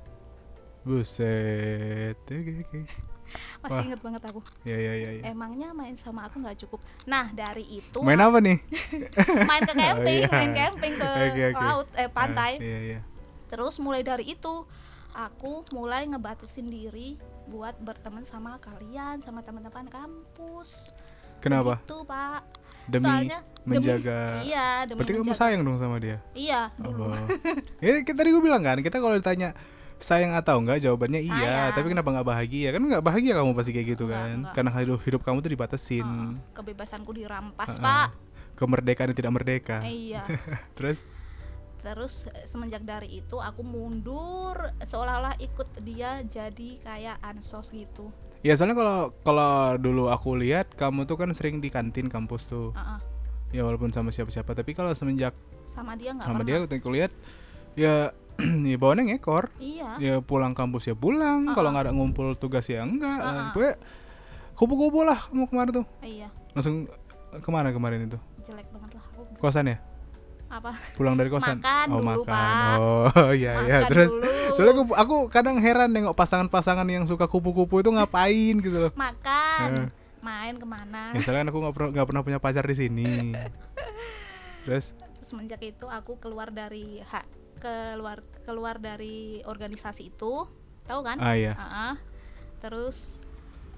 Buset. 0.80 2.16
Oke 2.24 2.52
oke. 2.62 2.80
masih 3.62 3.76
Wah. 3.76 3.86
inget 3.86 4.00
banget 4.00 4.22
aku 4.24 4.40
Iya 4.64 4.74
iya 4.76 4.92
iya. 4.96 5.10
iya. 5.12 5.22
emangnya 5.28 5.70
main 5.70 5.94
sama 5.94 6.26
aku 6.26 6.40
nggak 6.40 6.58
cukup 6.58 6.82
nah 7.04 7.30
dari 7.30 7.62
itu 7.62 8.00
Main 8.00 8.18
apa 8.18 8.42
nih? 8.42 8.58
main 9.50 9.62
ke 9.62 9.74
camping 9.78 10.18
iya. 10.18 10.30
main 10.32 10.50
camping 10.50 10.92
ke 10.96 11.10
Oke, 11.30 11.42
oke. 11.46 11.62
laut 11.62 11.88
eh 11.94 12.08
pantai 12.08 12.52
Ah, 12.52 12.64
iya 12.64 12.80
iya. 12.82 13.00
Terus 13.50 13.76
mulai 13.76 14.00
dari 14.00 14.30
itu 14.30 14.64
aku 15.10 15.66
mulai 15.70 16.06
ngebatasin 16.06 16.64
diri 16.64 17.18
buat 17.44 17.74
berteman 17.76 18.22
sama 18.22 18.56
kalian 18.56 19.18
sama 19.20 19.42
teman-teman 19.42 19.84
kampus 19.84 20.94
Kenapa? 21.38 21.80
Begitu, 21.80 21.98
pak 22.04 22.40
Demi 22.86 23.06
Soalnya 23.06 23.38
demi- 23.60 23.76
menjaga. 23.76 24.20
iya 24.40 24.84
demi 24.84 24.98
Berarti 24.98 25.12
kamu 25.12 25.24
menjaga 25.24 25.40
sayang 25.40 25.60
dong 25.62 25.78
sama 25.78 25.96
dia. 25.96 26.18
iya 26.32 26.70
dulu 26.76 27.08
Oh. 27.08 27.16
ya 27.78 28.00
kita 28.00 28.14
tadi 28.14 28.28
gue 28.28 28.40
bilang 28.40 28.60
kan, 28.60 28.78
kita 28.78 28.96
kalau 28.96 29.14
ditanya 29.14 29.50
sayang 29.96 30.32
atau 30.32 30.56
enggak 30.56 30.80
jawabannya 30.80 31.20
iya, 31.20 31.36
Sayang. 31.68 31.72
tapi 31.74 31.86
kenapa 31.88 32.08
nggak 32.10 32.24
bahagia? 32.26 32.68
Kan 32.70 32.82
nggak 32.82 33.02
bahagia 33.02 33.32
kamu 33.34 33.52
pasti 33.52 33.70
kayak 33.70 33.88
gitu 33.90 34.04
Enggak, 34.06 34.16
kan. 34.16 34.30
enggak. 34.34 34.52
Karena 34.54 34.70
hidup 34.74 35.00
hidup 35.02 35.20
kamu 35.22 35.36
tuh 35.38 35.50
dibatasin. 35.50 36.08
Kebebasanku 36.50 37.10
dirampas 37.12 37.68
Heeh. 37.70 37.82
pak 37.82 38.08
Kemerdekaan 38.54 39.08
yang 39.08 39.18
tidak 39.18 39.32
merdeka. 39.32 39.76
Eh, 39.82 40.12
iya 40.12 40.24
Terus 40.76 41.04
terus 41.80 42.28
eh, 42.28 42.44
semenjak 42.46 42.84
dari 42.84 43.20
itu 43.20 43.36
aku 43.36 43.60
mundur 43.60 44.54
seolah-olah 44.80 45.36
ikut 45.38 45.68
dia 45.80 46.20
jadi 46.22 46.70
kayak 46.80 47.16
ansos 47.20 47.72
gitu 47.72 48.12
ya 48.40 48.56
soalnya 48.56 48.76
kalau 48.76 48.98
kalau 49.20 49.52
dulu 49.76 50.08
aku 50.08 50.32
lihat 50.36 50.72
kamu 50.72 51.04
tuh 51.04 51.16
kan 51.16 51.28
sering 51.36 51.60
di 51.60 51.68
kantin 51.68 52.08
kampus 52.08 52.48
tuh. 52.48 52.72
Heeh. 52.72 53.00
Ya 53.50 53.66
walaupun 53.66 53.90
sama 53.90 54.08
siapa-siapa, 54.08 54.54
tapi 54.54 54.72
kalau 54.72 54.94
semenjak 54.94 55.34
sama 55.68 55.92
dia 55.98 56.14
nggak 56.14 56.24
sama 56.24 56.40
pernah 56.40 56.64
dia 56.64 56.80
aku 56.80 56.88
lihat 56.88 57.12
ya 57.74 58.14
ya 58.70 58.76
bawaannya 58.80 59.12
ngekor. 59.12 59.50
iya 59.60 59.98
Ya 60.00 60.14
pulang 60.24 60.56
kampus 60.56 60.88
ya 60.88 60.96
pulang, 60.96 61.52
kalau 61.52 61.68
Uh-uh. 61.68 61.72
nggak 61.74 61.84
ada 61.84 61.92
ngumpul 61.92 62.32
tugas 62.38 62.64
ya 62.70 62.80
enggak. 62.86 63.18
Uh-uh. 63.20 63.50
Pokoknya 63.52 63.74
kupu-kupu 64.56 65.00
lah 65.04 65.18
kamu 65.20 65.44
kemarin 65.50 65.72
tuh. 65.82 65.86
iya 66.00 66.28
Langsung 66.56 66.88
ke 67.30 67.48
mana 67.52 67.76
kemarin 67.76 68.08
itu? 68.08 68.16
jelek 68.40 68.70
banget 68.72 68.96
lah 68.96 69.04
aku 69.12 69.20
Kosan 69.36 69.68
ya? 69.68 69.76
Apa? 70.50 70.74
Pulang 70.98 71.14
dari 71.14 71.30
kosan? 71.30 71.62
Makan 71.62 71.86
oh 71.94 72.02
dulu, 72.02 72.10
makan. 72.10 72.26
Pak. 72.26 72.76
oh 73.22 73.32
iya 73.32 73.52
iya. 73.64 73.78
Terus 73.86 74.10
dulu. 74.18 74.54
soalnya 74.58 74.72
aku, 74.74 74.82
aku 74.98 75.16
kadang 75.30 75.56
heran 75.62 75.94
nengok 75.94 76.18
pasangan-pasangan 76.18 76.84
yang 76.90 77.06
suka 77.06 77.30
kupu-kupu 77.30 77.80
itu 77.80 77.90
ngapain 77.94 78.54
gitu 78.58 78.90
loh. 78.90 78.92
Makan. 78.98 79.68
Eh. 79.86 79.88
main 80.20 80.52
ke 80.58 80.66
mana? 80.68 81.16
Misalnya 81.16 81.46
kan 81.46 81.48
aku 81.48 81.58
nggak 81.64 81.74
pernah 81.78 81.90
nggak 81.96 82.06
pernah 82.12 82.22
punya 82.26 82.38
pacar 82.42 82.64
di 82.66 82.76
sini. 82.76 83.32
Terus? 84.68 84.92
Semenjak 85.24 85.62
itu 85.64 85.86
aku 85.88 86.20
keluar 86.20 86.52
dari 86.52 87.00
hak 87.00 87.24
keluar 87.62 88.20
keluar 88.44 88.76
dari 88.76 89.40
organisasi 89.46 90.12
itu. 90.12 90.44
Tahu 90.84 91.00
kan? 91.06 91.16
Ah 91.22 91.38
iya. 91.38 91.54
Ah, 91.56 91.94
terus 92.58 93.16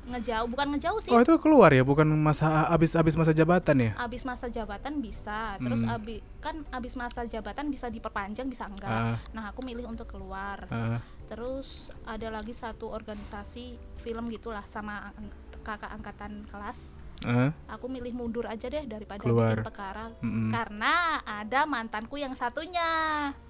ngejauh 0.05 0.47
bukan 0.47 0.67
ngejauh 0.73 0.99
sih 0.99 1.09
oh 1.09 1.21
itu 1.21 1.39
keluar 1.39 1.71
ya 1.71 1.81
bukan 1.81 2.05
masa 2.13 2.67
abis 2.69 2.93
abis 2.93 3.15
masa 3.15 3.31
jabatan 3.31 3.77
ya 3.81 3.91
abis 3.97 4.23
masa 4.23 4.47
jabatan 4.47 4.99
bisa 4.99 5.55
terus 5.57 5.79
Hmm. 5.79 5.93
abi 5.93 6.19
kan 6.39 6.67
abis 6.69 6.95
masa 6.95 7.23
jabatan 7.25 7.67
bisa 7.67 7.87
diperpanjang 7.87 8.47
bisa 8.47 8.67
enggak 8.67 8.91
Ah. 8.91 9.19
nah 9.31 9.45
aku 9.47 9.63
milih 9.63 9.87
untuk 9.87 10.07
keluar 10.09 10.67
Ah, 10.69 10.99
terus 11.27 11.69
ada 12.03 12.29
lagi 12.29 12.51
satu 12.53 12.89
organisasi 12.89 13.75
film 13.97 14.27
gitulah 14.29 14.67
sama 14.67 15.11
ang- 15.13 15.31
kakak 15.61 15.93
angkatan 15.93 16.43
kelas 16.47 16.83
ah, 17.23 17.55
aku 17.69 17.87
milih 17.87 18.11
mundur 18.13 18.45
aja 18.45 18.67
deh 18.67 18.83
daripada 18.83 19.23
Keluar. 19.23 19.55
bikin 19.55 19.63
perkara 19.65 20.11
mm-mm. 20.19 20.51
karena 20.51 20.95
ada 21.23 21.63
mantanku 21.65 22.17
yang 22.17 22.35
satunya 22.35 22.91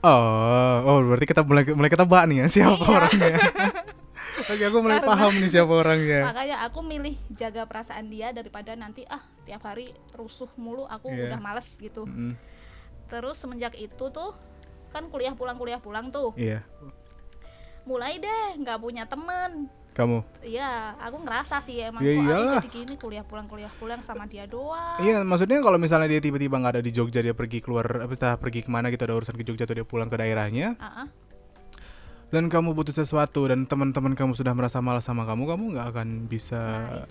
oh 0.00 0.76
oh 0.82 0.98
berarti 1.02 1.24
kita 1.26 1.40
mulai 1.40 1.64
mulai 1.70 1.88
ketebak 1.88 2.22
nih 2.26 2.36
ya 2.38 2.46
siapa 2.50 2.76
Iya. 2.78 2.92
orangnya 2.92 3.32
oke 4.42 4.62
aku 4.62 4.78
mulai 4.78 4.98
Karena- 4.98 5.10
paham 5.10 5.32
nih 5.34 5.50
siapa 5.50 5.72
orangnya 5.72 6.20
makanya 6.24 6.56
aku 6.62 6.80
milih 6.80 7.14
jaga 7.30 7.62
perasaan 7.62 8.06
dia 8.06 8.30
daripada 8.30 8.72
nanti 8.72 9.04
ah 9.06 9.20
tiap 9.42 9.62
hari 9.62 9.86
rusuh 10.12 10.48
mulu 10.56 10.84
aku 10.84 11.08
Iya. 11.08 11.28
udah 11.28 11.40
males 11.40 11.68
gitu 11.74 12.04
Mm-mm. 12.04 12.32
terus 13.06 13.36
semenjak 13.36 13.74
itu 13.74 14.04
tuh 14.08 14.32
kan 14.88 15.06
kuliah 15.06 15.32
pulang 15.32 15.56
kuliah 15.56 15.78
pulang 15.78 16.08
tuh 16.08 16.32
iya 16.34 16.60
mulai 17.82 18.16
deh 18.16 18.56
nggak 18.56 18.78
punya 18.78 19.04
temen 19.04 19.66
kamu 19.92 20.24
iya 20.40 20.96
aku 20.96 21.20
ngerasa 21.20 21.60
sih 21.60 21.82
emang 21.82 22.00
Ya 22.00 22.12
iyalah. 22.14 22.56
aku 22.56 22.64
jadi 22.64 22.70
gini 22.72 22.94
kuliah 22.96 23.20
pulang 23.22 23.44
kuliah 23.44 23.68
pulang 23.74 24.00
sama 24.00 24.24
dia 24.24 24.46
doang 24.46 24.96
Iya, 24.98 25.20
maksudnya 25.20 25.60
kalau 25.60 25.76
misalnya 25.76 26.08
dia 26.08 26.20
tiba-tiba 26.20 26.56
nggak 26.56 26.72
ada 26.72 26.82
di 26.82 26.88
Jogja, 26.88 27.20
dia 27.20 27.32
pergi 27.32 27.58
keluar, 27.58 27.84
apa 28.00 28.14
pergi 28.38 28.62
ke 28.62 28.70
mana 28.70 28.88
gitu 28.88 29.02
ada 29.02 29.12
urusan 29.12 29.34
ke 29.34 29.42
Jogja 29.42 29.66
atau 29.66 29.74
dia 29.74 29.84
pulang 29.84 30.06
ke 30.06 30.16
daerahnya, 30.16 30.78
Ah, 30.78 31.04
ah. 31.04 31.06
Dan 32.32 32.48
kamu 32.48 32.72
butuh 32.72 32.90
sesuatu 32.90 33.44
dan 33.44 33.62
teman-teman 33.62 34.16
kamu 34.16 34.32
sudah 34.32 34.50
merasa 34.50 34.80
malas 34.80 35.04
sama 35.04 35.22
kamu, 35.22 35.44
kamu 35.46 35.64
nggak 35.70 35.86
akan 35.92 36.08
bisa 36.24 36.56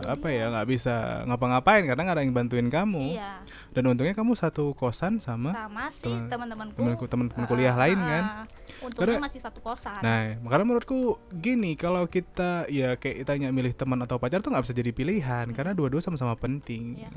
Nah, 0.01 0.17
apa 0.17 0.27
dia. 0.27 0.37
ya, 0.41 0.45
nggak 0.49 0.67
bisa 0.67 0.95
ngapa-ngapain 1.23 1.85
karena 1.85 2.01
nggak 2.01 2.17
ada 2.17 2.23
yang 2.25 2.33
bantuin 2.33 2.67
kamu. 2.67 3.13
iya 3.13 3.37
Dan 3.69 3.87
untungnya 3.87 4.11
kamu 4.11 4.33
satu 4.33 4.73
kosan 4.73 5.21
sama 5.21 5.53
sama 5.53 5.93
si 5.93 6.09
teman- 6.09 6.25
teman-temanku 6.27 6.75
temanku 6.75 7.05
teman-teman 7.05 7.45
Ah, 7.45 7.47
kuliah 7.47 7.75
lain 7.77 7.95
ah, 7.95 8.03
kan. 8.03 8.23
ah. 8.25 8.45
untungnya 8.81 9.13
Karena- 9.13 9.23
masih 9.23 9.39
satu 9.39 9.59
kosan 9.61 9.93
Nah, 10.01 10.41
makanya 10.41 10.65
menurutku 10.65 10.99
gini, 11.31 11.77
kalau 11.77 12.03
kita 12.05 12.65
ya 12.67 12.97
kayak 12.97 13.21
tanya 13.23 13.53
milih 13.53 13.71
teman 13.71 14.01
atau 14.01 14.17
pacar 14.17 14.41
tuh 14.41 14.49
nggak 14.49 14.65
bisa 14.65 14.73
jadi 14.73 14.89
pilihan 14.89 15.45
karena 15.51 15.71
dua-dua 15.71 16.01
sama-sama 16.01 16.33
penting 16.33 16.97
Iya. 16.97 17.13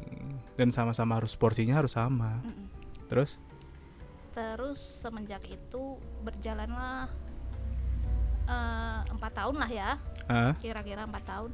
dan 0.54 0.68
sama-sama 0.68 1.16
harus 1.16 1.32
porsinya 1.32 1.74
harus 1.74 1.96
sama. 1.96 2.36
Mm-mm. 2.38 2.68
Terus? 3.06 3.40
terus 4.30 4.82
semenjak 4.98 5.46
itu 5.46 5.94
berjalanlah 6.20 7.06
eh, 8.44 8.98
empat 9.08 9.32
tahun 9.34 9.56
lah 9.56 9.70
ya 9.70 9.90
Ah, 10.24 10.56
kira-kira 10.56 11.04
empat 11.04 11.24
tahun 11.24 11.50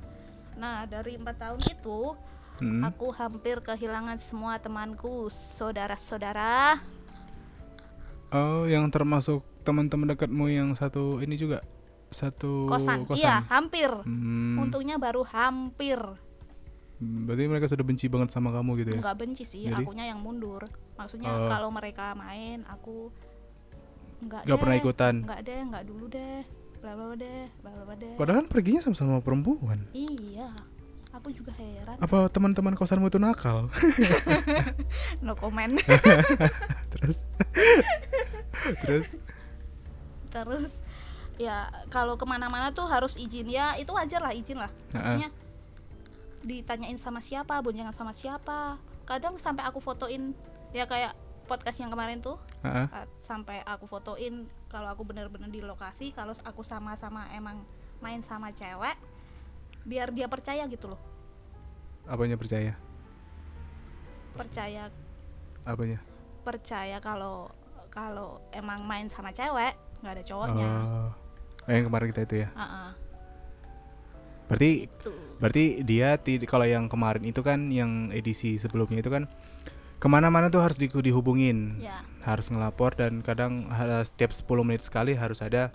nah 0.54 0.84
dari 0.84 1.14
empat 1.14 1.36
tahun 1.38 1.60
itu 1.64 2.14
mm. 2.60 2.82
aku 2.84 3.10
hampir 3.12 3.58
kehilangan 3.60 4.14
semua 4.16 4.56
temanku 4.56 5.26
saudara-saudara 5.28 6.78
Oh, 8.30 8.62
yang 8.62 8.86
termasuk 8.88 9.42
teman-teman 9.60 10.06
dekatmu 10.08 10.46
yang 10.46 10.70
satu 10.72 11.18
ini 11.18 11.34
juga 11.34 11.66
satu 12.10 12.66
kosan. 12.66 13.02
iya 13.12 13.42
hampir 13.44 13.90
Hmm, 14.02 14.54
untungnya 14.56 14.98
baru 14.98 15.22
hampir 15.24 15.98
berarti 17.00 17.44
mereka 17.48 17.66
sudah 17.66 17.82
benci 17.82 18.06
banget 18.06 18.28
sama 18.28 18.52
kamu 18.52 18.70
gitu 18.78 18.90
ya? 18.92 19.00
nggak 19.00 19.16
benci 19.16 19.42
sih 19.42 19.66
Jadi? 19.66 19.82
akunya 19.82 20.06
yang 20.06 20.20
mundur 20.20 20.62
maksudnya 20.94 21.26
Oh. 21.28 21.48
kalau 21.48 21.72
mereka 21.72 22.14
main 22.14 22.62
aku 22.66 23.10
nggak 24.20 24.44
Gak 24.44 24.58
pernah 24.58 24.76
ikutan. 24.76 25.14
nggak 25.24 25.40
deh 25.40 25.60
nggak 25.66 25.84
dulu 25.86 26.04
deh 26.06 26.40
bla 26.80 26.92
bla 26.96 27.14
deh 27.14 27.46
bla 27.60 27.70
bla 27.84 27.94
deh 27.94 28.14
Padahal 28.16 28.44
kan 28.44 28.48
perginya 28.48 28.80
sama-sama 28.80 29.20
perempuan. 29.20 29.84
iya 29.92 30.48
aku 31.10 31.28
juga 31.30 31.52
heran 31.54 31.96
Apa 31.98 32.30
teman-teman 32.30 32.72
kosanmu 32.72 33.08
itu 33.08 33.18
nakal? 33.18 33.68
no 35.24 35.34
comment 35.34 35.76
Terus? 36.96 37.26
Terus? 38.84 39.08
terus 40.30 40.78
ya 41.34 41.66
kalau 41.90 42.14
ke 42.14 42.22
mana-mana 42.22 42.70
tuh 42.70 42.86
harus 42.86 43.18
izin 43.18 43.50
ya 43.50 43.74
itu 43.74 43.90
wajar 43.90 44.22
lah 44.22 44.30
izin 44.30 44.62
lah 44.62 44.70
maksudnya 44.94 45.34
ditanyain 46.46 46.94
sama 46.94 47.18
siapa 47.18 47.58
boncengan 47.58 47.90
sama 47.90 48.14
siapa 48.14 48.78
kadang 49.02 49.34
sampai 49.42 49.66
aku 49.66 49.82
fotoin 49.82 50.30
ya 50.70 50.86
kayak 50.86 51.18
podcast 51.50 51.74
yang 51.76 51.90
kemarin 51.90 52.22
tuh 52.22 52.38
Heeh. 52.62 52.86
uh, 52.86 53.06
sampai 53.18 53.66
aku 53.66 53.84
fotoin 53.84 54.46
kalau 54.70 54.86
aku 54.86 55.02
bener-bener 55.02 55.50
di 55.50 55.58
lokasi 55.58 56.14
kalau 56.14 56.30
aku 56.40 56.62
sama-sama 56.62 57.26
emang 57.34 57.66
main 57.98 58.22
sama 58.22 58.54
cewek 58.54 58.94
biar 59.82 60.14
dia 60.14 60.30
percaya 60.30 60.62
gitu 60.64 60.86
loh 60.86 61.00
Apanya 62.06 62.38
percaya? 62.38 62.78
percaya 64.30 64.88
Apanya? 65.66 65.98
percaya 66.40 66.96
kalau 66.98 67.50
kalau 67.90 68.38
emang 68.50 68.86
main 68.86 69.10
sama 69.10 69.34
cewek 69.34 69.74
nggak 70.00 70.14
ada 70.14 70.24
cowoknya 70.24 70.70
Oh. 70.70 71.10
Oh, 71.60 71.72
yang 71.76 71.86
kemarin 71.86 72.08
kita 72.08 72.22
itu 72.24 72.36
ya. 72.40 72.48
Ah, 72.56 72.96
Berarti 74.48 74.88
itu 74.88 75.12
berarti 75.38 75.64
dia 75.84 76.16
kalau 76.42 76.64
yang 76.64 76.88
kemarin 76.88 77.22
itu 77.22 77.44
kan 77.44 77.68
yang 77.70 78.08
edisi 78.10 78.56
sebelumnya 78.56 78.98
itu 78.98 79.12
kan 79.12 79.28
ke 80.00 80.08
mana-mana 80.08 80.48
tuh 80.48 80.58
harus 80.58 80.74
di- 80.74 80.88
dihubungin. 80.88 81.76
ya 81.78 82.00
harus 82.20 82.48
ngelapor 82.48 82.92
dan 82.92 83.20
kadang 83.20 83.68
setiap 84.02 84.28
10 84.28 84.44
menit 84.62 84.80
sekali 84.80 85.12
harus 85.12 85.40
ada 85.40 85.72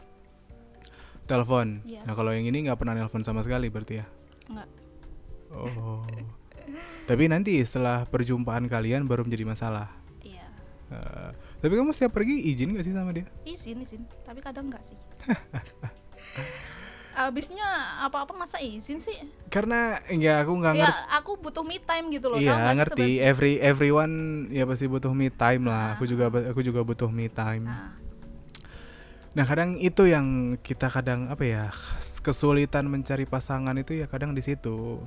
telepon. 1.24 1.82
Iya. 1.82 2.06
Nah 2.06 2.14
kalau 2.14 2.30
yang 2.30 2.46
ini 2.46 2.66
nggak 2.66 2.78
pernah 2.78 2.94
nelpon 2.94 3.22
sama 3.22 3.42
sekali 3.42 3.66
berarti 3.68 3.98
ya? 3.98 4.06
nggak 4.48 4.70
Oh. 5.50 6.06
tapi 7.10 7.26
nanti 7.26 7.58
setelah 7.62 8.04
perjumpaan 8.04 8.66
kalian 8.66 9.06
baru 9.06 9.22
menjadi 9.22 9.46
masalah. 9.46 9.90
iya 10.22 10.46
Eh, 10.86 11.30
tapi 11.60 11.74
kamu 11.74 11.90
setiap 11.92 12.14
pergi 12.14 12.46
izin 12.46 12.74
gak 12.74 12.86
sih 12.86 12.94
sama 12.94 13.10
dia? 13.10 13.26
izin 13.42 13.82
izin 13.82 14.06
tapi 14.22 14.38
kadang 14.38 14.70
nggak 14.70 14.84
sih 14.84 14.98
abisnya 17.26 17.66
apa-apa 18.00 18.32
masa 18.32 18.58
izin 18.58 18.98
sih 18.98 19.18
Karena 19.50 19.98
ya 20.08 20.40
aku 20.40 20.54
nggak 20.54 20.74
ya 20.74 20.86
ngerti. 20.86 21.02
aku 21.12 21.32
butuh 21.38 21.62
me 21.62 21.78
time 21.78 22.06
gitu 22.10 22.30
loh 22.30 22.38
Iya 22.38 22.54
sih 22.56 22.78
ngerti. 22.78 23.08
seben- 23.12 23.22
Every 23.26 23.54
everyone 23.58 24.14
ya 24.50 24.64
pasti 24.64 24.86
butuh 24.86 25.10
me 25.10 25.28
time 25.28 25.66
lah. 25.66 25.92
Ah. 25.92 25.94
Aku 25.94 26.06
juga 26.06 26.28
aku 26.30 26.62
juga 26.62 26.82
butuh 26.82 27.08
me 27.08 27.26
time. 27.28 27.66
Nah, 27.66 27.98
Nah 29.32 29.44
kadang 29.44 29.76
itu 29.76 30.08
yang 30.08 30.56
kita 30.58 30.88
kadang 30.88 31.28
apa 31.28 31.44
ya 31.44 31.64
kesulitan 32.22 32.88
mencari 32.88 33.28
pasangan 33.28 33.76
itu 33.76 33.92
ya 33.94 34.08
kadang 34.08 34.32
di 34.32 34.40
situ. 34.40 35.04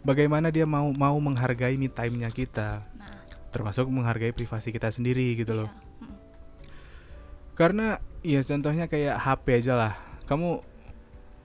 Bagaimana 0.00 0.48
dia 0.48 0.64
mau 0.64 0.88
mau 0.90 1.12
menghargai 1.20 1.76
me 1.76 1.84
time-nya 1.86 2.32
kita, 2.32 2.80
nah 2.96 3.20
termasuk 3.52 3.84
menghargai 3.84 4.32
privasi 4.32 4.72
kita 4.72 4.88
sendiri 4.88 5.36
gitu 5.36 5.52
loh. 5.52 5.68
iya. 5.68 5.76
Mm. 6.00 6.16
Karena 7.52 7.86
ya 8.20 8.40
contohnya 8.40 8.88
kayak 8.88 9.20
HP 9.20 9.60
aja 9.60 9.76
lah. 9.76 9.92
Kamu 10.24 10.64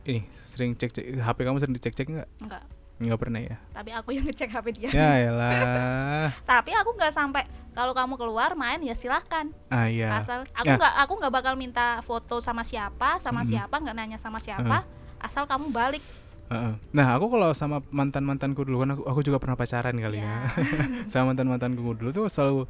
ini 0.06 0.22
sering 0.36 0.72
cek 0.72 0.92
cek 0.92 1.06
HP 1.18 1.38
kamu 1.42 1.58
sering 1.58 1.74
dicek 1.74 1.94
cek 1.94 2.08
nggak? 2.08 2.30
enggak 2.40 2.64
Nggak 2.96 3.20
pernah 3.20 3.40
ya? 3.40 3.56
tapi 3.70 3.90
aku 3.92 4.10
yang 4.10 4.24
ngecek 4.24 4.50
HP 4.50 4.66
dia 4.74 4.90
Ya 4.90 5.10
elah. 5.28 6.32
tapi 6.44 6.72
aku 6.72 6.94
nggak 6.94 7.12
sampai 7.12 7.44
kalau 7.72 7.92
kamu 7.92 8.16
keluar 8.16 8.54
main 8.54 8.80
ya 8.80 8.94
silahkan 8.94 9.52
Ah 9.68 9.86
iya. 9.86 10.16
asal 10.16 10.48
aku 10.50 10.64
Ya. 10.66 10.78
nggak 10.78 10.94
aku 11.02 11.14
nggak 11.18 11.34
bakal 11.34 11.54
minta 11.56 12.00
foto 12.00 12.40
sama 12.40 12.62
siapa 12.62 13.18
sama 13.18 13.42
Mm-mm. 13.42 13.52
siapa 13.52 13.76
nggak 13.76 13.94
nanya 13.94 14.16
sama 14.16 14.40
siapa 14.40 14.88
asal 15.18 15.44
kamu 15.44 15.70
balik 15.70 16.04
Heeh. 16.46 16.78
Nah 16.94 17.08
aku 17.12 17.26
kalau 17.28 17.52
sama 17.52 17.82
mantan 17.90 18.22
mantanku 18.22 18.62
dulu 18.62 18.78
kan 18.80 18.94
aku, 18.94 19.02
aku 19.04 19.20
juga 19.24 19.42
pernah 19.42 19.58
pacaran 19.58 19.92
kali 19.92 20.16
Iya. 20.16 20.30
ya. 20.30 20.38
sama 21.12 21.34
mantan 21.34 21.50
mantanku 21.50 21.82
dulu 21.92 22.14
tuh 22.14 22.30
selalu 22.30 22.70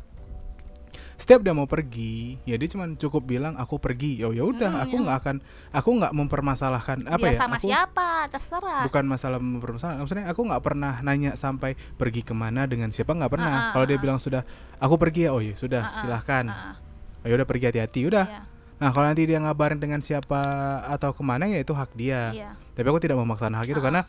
setiap 1.15 1.39
dia 1.39 1.55
mau 1.55 1.63
pergi 1.63 2.35
ya 2.43 2.55
dia 2.55 2.67
cuma 2.67 2.91
cukup 2.91 3.23
bilang 3.23 3.55
aku 3.55 3.79
pergi. 3.79 4.19
Ya 4.19 4.27
ya 4.29 4.43
udah 4.43 4.67
Hmm, 4.69 4.83
aku 4.83 4.95
iya. 4.99 5.03
nggak 5.07 5.17
akan 5.23 5.35
aku 5.71 5.89
nggak 5.95 6.13
mempermasalahkan 6.13 6.97
apa 7.07 7.23
dia 7.23 7.31
ya 7.31 7.39
sama 7.39 7.55
aku 7.55 7.67
siapa? 7.71 8.07
Terserah. 8.27 8.83
Bukan 8.83 9.03
masalah 9.07 9.39
mempermasalahkan 9.39 9.99
maksudnya 10.03 10.25
aku 10.27 10.41
nggak 10.43 10.63
pernah 10.63 10.93
nanya 10.99 11.39
sampai 11.39 11.73
pergi 11.95 12.21
ke 12.21 12.35
mana 12.35 12.67
dengan 12.67 12.91
siapa 12.91 13.15
nggak 13.15 13.31
pernah. 13.31 13.51
Ah, 13.51 13.61
ah, 13.61 13.71
kalau 13.71 13.85
dia 13.87 13.95
ah. 13.95 14.01
bilang 14.03 14.19
sudah 14.19 14.43
aku 14.75 14.95
pergi 14.99 15.27
ya? 15.27 15.31
Oh 15.31 15.39
iya 15.39 15.55
sudah 15.55 15.81
Ah, 15.81 15.91
ah, 15.91 15.99
silahkan. 16.03 16.45
Ah, 16.51 16.75
ya 17.23 17.33
udah 17.39 17.47
pergi 17.47 17.65
hati-hati 17.71 18.01
udah. 18.05 18.25
Iya, 18.27 18.41
nah 18.75 18.89
kalau 18.91 19.07
nanti 19.07 19.23
dia 19.23 19.39
ngabarin 19.39 19.79
dengan 19.79 20.03
siapa 20.03 20.41
atau 20.85 21.15
ke 21.15 21.23
mana 21.23 21.47
ya 21.47 21.63
itu 21.63 21.71
hak 21.71 21.95
dia. 21.95 22.35
Iya. 22.35 22.51
tapi 22.75 22.91
aku 22.91 22.99
tidak 22.99 23.15
memaksakan 23.15 23.55
hak 23.55 23.71
itu 23.71 23.79
Ah. 23.79 23.85
karena 23.87 24.01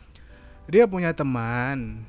dia 0.67 0.83
punya 0.85 1.15
teman 1.15 2.03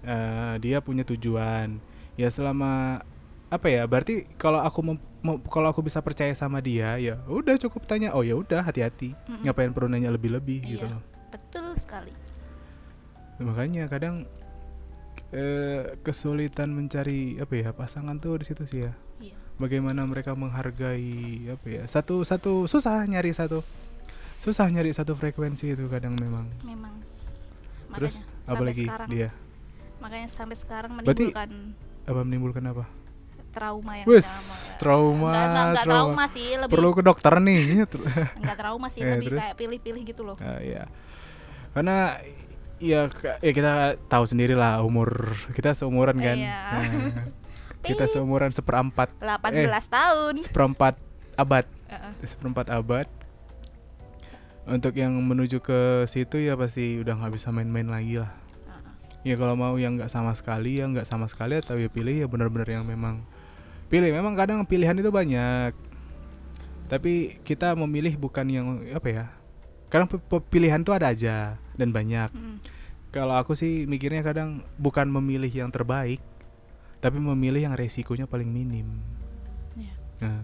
eh, 0.00 0.54
dia 0.62 0.78
punya 0.80 1.02
tujuan. 1.02 1.82
Ya 2.14 2.30
selama 2.30 3.02
apa 3.50 3.66
ya 3.66 3.82
berarti 3.82 4.22
kalau 4.34 4.58
aku 4.58 4.80
mem- 4.80 5.02
mau- 5.20 5.42
kalau 5.42 5.68
aku 5.68 5.82
bisa 5.82 5.98
percaya 5.98 6.30
sama 6.32 6.58
dia 6.58 6.94
ya 6.96 7.18
udah 7.26 7.58
cukup 7.58 7.82
tanya 7.84 8.14
oh 8.14 8.22
ya 8.22 8.34
udah 8.34 8.62
hati-hati. 8.62 9.10
Mm-mm. 9.26 9.42
ngapain 9.42 9.70
perlu 9.70 9.90
nanya 9.90 10.08
lebih-lebih 10.08 10.58
gitu 10.68 10.86
Iya. 10.86 10.94
loh. 10.94 11.02
betul 11.28 11.66
sekali. 11.74 12.14
Ya, 13.36 13.42
makanya 13.42 13.84
kadang 13.86 14.22
eh, 15.30 15.94
kesulitan 16.00 16.70
mencari 16.70 17.38
apa 17.38 17.54
ya 17.54 17.70
pasangan 17.70 18.18
tuh 18.18 18.38
di 18.38 18.44
situ 18.44 18.62
sih 18.64 18.80
ya. 18.86 18.92
Iya. 19.18 19.36
Bagaimana 19.56 20.02
mereka 20.04 20.32
menghargai 20.32 21.10
apa 21.48 21.66
ya 21.66 21.82
satu 21.84 22.22
satu 22.22 22.64
susah 22.64 23.02
nyari 23.04 23.30
satu 23.30 23.62
susah 24.36 24.66
nyari 24.66 24.90
satu 24.90 25.12
frekuensi 25.12 25.70
itu 25.70 25.86
kadang 25.86 26.14
memang. 26.14 26.46
Memang. 26.62 26.94
Terus 27.90 28.22
Makanya, 28.22 28.30
apa 28.30 28.46
sampai 28.48 28.66
lagi 28.66 28.84
sekarang, 28.86 29.08
dia? 29.08 29.28
Makanya 30.00 30.28
sampai 30.28 30.56
sekarang 30.56 30.90
Berarti- 30.96 31.28
menimbulkan 31.28 31.50
apa 32.00 32.20
menimbulkan 32.24 32.64
apa 32.66 32.84
trauma 33.50 33.92
yang 33.94 34.06
sama. 34.06 34.76
trauma 34.76 35.28
enggak, 35.28 35.44
enggak, 35.44 35.64
enggak 35.66 35.84
trauma. 35.84 35.98
trauma 36.06 36.24
sih 36.26 36.48
lebih 36.54 36.72
perlu 36.72 36.90
ke 36.90 37.02
dokter 37.02 37.32
nih 37.36 37.60
enggak 38.38 38.56
trauma 38.56 38.86
sih 38.88 39.00
Eh, 39.02 39.10
lebih 39.12 39.26
terus? 39.28 39.40
kayak 39.40 39.56
pilih-pilih 39.56 40.02
gitu 40.04 40.22
loh 40.22 40.36
Ah, 40.36 40.58
iya. 40.58 40.86
Karena 41.70 42.18
ya, 42.76 43.06
ya 43.38 43.52
kita 43.52 43.72
tahu 44.06 44.24
sendiri 44.24 44.52
lah 44.52 44.80
umur 44.80 45.30
kita 45.52 45.70
seumuran 45.70 46.16
kan. 46.16 46.34
Iya. 46.34 46.58
Nah, 46.72 46.82
kita 47.86 48.04
seumuran 48.06 48.50
seperempat 48.50 49.14
18 49.16 49.54
Eh. 49.54 49.70
tahun 49.86 50.34
seperempat 50.36 50.94
abad 51.34 51.64
Heeh. 51.86 52.12
seperempat 52.22 52.66
abad. 52.68 53.06
Untuk 54.64 54.94
yang 54.94 55.16
menuju 55.16 55.58
ke 55.58 55.80
situ 56.04 56.38
ya 56.38 56.54
pasti 56.54 56.98
udah 56.98 57.16
nggak 57.16 57.32
bisa 57.32 57.50
main-main 57.50 57.86
lagi 57.86 58.18
lah. 58.18 58.30
Ya 59.20 59.34
kalau 59.34 59.52
mau 59.52 59.76
yang 59.76 59.94
nggak 59.94 60.08
sama 60.08 60.32
sekali 60.32 60.78
ya 60.78 60.86
nggak 60.86 61.04
sama 61.04 61.26
sekali 61.26 61.54
atau 61.54 61.76
ya 61.76 61.86
pilih 61.86 62.14
ya 62.14 62.26
benar-benar 62.26 62.68
yang 62.70 62.84
memang 62.84 63.20
pilih. 63.90 64.14
Memang 64.14 64.38
kadang 64.38 64.62
pilihan 64.62 64.94
itu 64.94 65.10
banyak. 65.10 65.74
Tapi 66.86 67.42
kita 67.42 67.74
memilih 67.74 68.14
bukan 68.14 68.46
yang 68.46 68.66
apa 68.94 69.08
ya? 69.10 69.24
Kadang 69.90 70.06
pilihan 70.46 70.80
tuh 70.86 70.94
ada 70.94 71.10
aja 71.10 71.58
dan 71.74 71.90
banyak. 71.90 72.30
Mm. 72.30 72.56
Kalau 73.10 73.34
aku 73.34 73.58
sih 73.58 73.90
mikirnya 73.90 74.22
kadang 74.22 74.62
bukan 74.78 75.10
memilih 75.10 75.50
yang 75.50 75.70
terbaik, 75.74 76.22
tapi 77.02 77.18
memilih 77.18 77.66
yang 77.70 77.74
resikonya 77.74 78.30
paling 78.30 78.46
minim. 78.46 79.02
Iya. 79.74 79.94
Nah, 80.22 80.40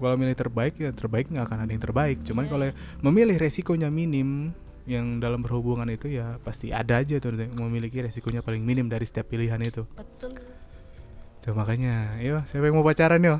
kalau 0.00 0.16
milih 0.16 0.36
terbaik 0.36 0.80
ya 0.80 0.88
terbaik 0.96 1.28
nggak 1.28 1.44
akan 1.44 1.58
ada 1.68 1.72
yang 1.76 1.84
terbaik. 1.84 2.16
Cuman 2.24 2.48
Iya, 2.48 2.52
kalau 2.56 2.66
memilih 3.04 3.36
resikonya 3.36 3.92
minim, 3.92 4.56
yang 4.86 5.18
dalam 5.18 5.42
berhubungan 5.42 5.90
itu 5.90 6.06
ya 6.14 6.38
pasti 6.40 6.70
ada 6.70 7.02
aja 7.02 7.18
tuh 7.18 7.34
memiliki 7.34 7.98
resikonya 7.98 8.40
paling 8.40 8.62
minim 8.62 8.86
dari 8.86 9.02
setiap 9.02 9.26
pilihan 9.26 9.58
itu. 9.66 9.82
betul 9.98 10.30
Tuh 11.46 11.54
makanya, 11.54 12.18
yo 12.18 12.42
siapa 12.44 12.66
yang 12.66 12.74
mau 12.74 12.82
pacaran 12.82 13.22
yo? 13.22 13.38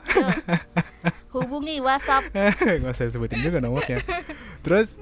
Hubungi 1.28 1.82
WhatsApp 1.82 2.30
Nggak 2.80 2.94
usah 2.94 3.10
sebutin 3.10 3.42
juga 3.42 3.58
nomornya. 3.58 3.98
Terus 4.62 4.94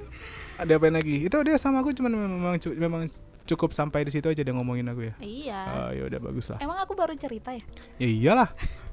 ada 0.56 0.72
apa 0.72 0.88
lagi? 0.88 1.20
Itu 1.22 1.36
dia 1.40 1.54
sama 1.56 1.78
aku 1.78 1.92
cuman 1.92 2.10
memang 2.10 2.40
memang 2.74 3.02
cukup 3.44 3.70
sampai 3.70 4.02
di 4.02 4.10
situ 4.10 4.24
aja 4.24 4.40
dia 4.40 4.50
ngomongin 4.50 4.88
aku 4.88 5.04
ya. 5.04 5.14
iya 5.20 5.60
Ah, 5.68 5.90
ya 5.92 6.08
udah 6.08 6.16
bagus 6.18 6.48
lah. 6.48 6.56
emang 6.58 6.80
aku 6.80 6.96
baru 6.96 7.12
cerita 7.12 7.52
ya 7.52 7.60
Ya 8.00 8.08
iyalah. 8.08 8.48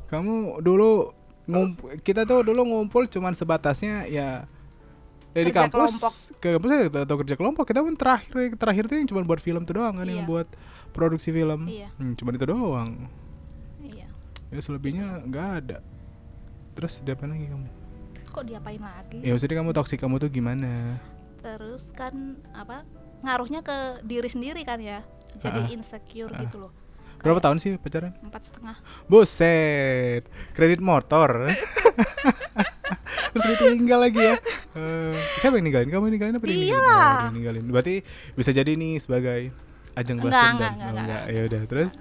Kamu 0.05 0.59
dulu 0.59 1.15
ngump 1.47 1.79
kita 2.03 2.23
tuh 2.23 2.43
dulu 2.43 2.61
ngumpul 2.61 3.07
cuman 3.07 3.31
sebatasnya 3.31 4.05
ya 4.05 4.43
ya 5.31 5.41
di 5.41 5.49
kampus 5.49 5.95
kelompok. 5.95 6.13
ke 6.37 6.47
kampus 6.51 6.69
ya 6.69 6.79
atau 7.01 7.15
kerja 7.17 7.35
kelompok 7.35 7.63
kita 7.65 7.79
pun 7.79 7.95
terakhir 7.95 8.29
terakhir 8.53 8.83
tuh 8.85 8.95
yang 8.95 9.07
cuma 9.07 9.23
buat 9.23 9.39
film 9.39 9.63
tuh 9.63 9.79
doang 9.79 9.95
kan 9.95 10.03
yang 10.03 10.21
Iya. 10.21 10.27
buat 10.27 10.47
produksi 10.91 11.31
film 11.31 11.65
Iya. 11.65 11.87
hmm, 11.95 12.13
cuman 12.13 12.31
itu 12.35 12.45
doang 12.45 12.89
ya 14.51 14.59
selebihnya 14.59 15.23
nggak 15.23 15.47
ada. 15.57 15.77
Terus 16.73 16.99
dia 16.99 17.13
apa 17.13 17.25
lagi 17.25 17.47
kamu? 17.47 17.67
Kok 18.27 18.43
diapain 18.45 18.79
lagi? 18.79 19.19
Ya 19.19 19.31
maksudnya 19.31 19.57
kamu 19.57 19.71
toksik 19.71 19.99
kamu 19.99 20.15
tuh 20.17 20.29
gimana? 20.29 20.99
Terus 21.39 21.91
kan 21.91 22.13
apa 22.51 22.83
ngaruhnya 23.21 23.59
ke 23.59 23.75
diri 24.01 24.27
sendiri 24.27 24.61
kan 24.61 24.77
ya? 24.77 25.03
Jadi 25.37 25.61
Ah. 25.61 25.67
insecure 25.69 26.29
Ah. 26.29 26.39
gitu 26.41 26.57
loh. 26.59 26.71
Berapa 27.17 27.37
Kayak 27.37 27.43
tahun 27.43 27.57
sih 27.57 27.71
pacaran? 27.77 28.11
Empat 28.19 28.41
setengah. 28.43 28.75
Buset 29.05 30.23
kredit 30.51 30.81
motor. 30.81 31.53
Terus 33.31 33.45
ditinggal 33.47 33.99
lagi 34.01 34.19
ya? 34.19 34.35
Eh, 34.73 35.13
siapa 35.37 35.55
yang 35.55 35.65
ninggalin? 35.65 35.87
Kamu 35.87 36.03
yang 36.05 36.13
ninggalin 36.13 36.35
apa 36.35 36.45
dia 36.45 36.55
ninggalin? 36.57 36.83
lah. 36.83 37.15
Oh, 37.21 37.31
ninggalin. 37.31 37.63
Berarti 37.65 37.95
bisa 38.33 38.51
jadi 38.51 38.71
nih 38.73 38.97
sebagai 38.97 39.53
ajang 39.93 40.17
balas 40.17 40.33
dendam. 40.33 40.51
enggak, 40.51 40.71
Oh, 40.71 40.73
enggak, 40.73 40.89
enggak. 40.89 41.03
enggak. 41.03 41.23
ya 41.27 41.41
udah 41.45 41.61
terus 41.65 41.91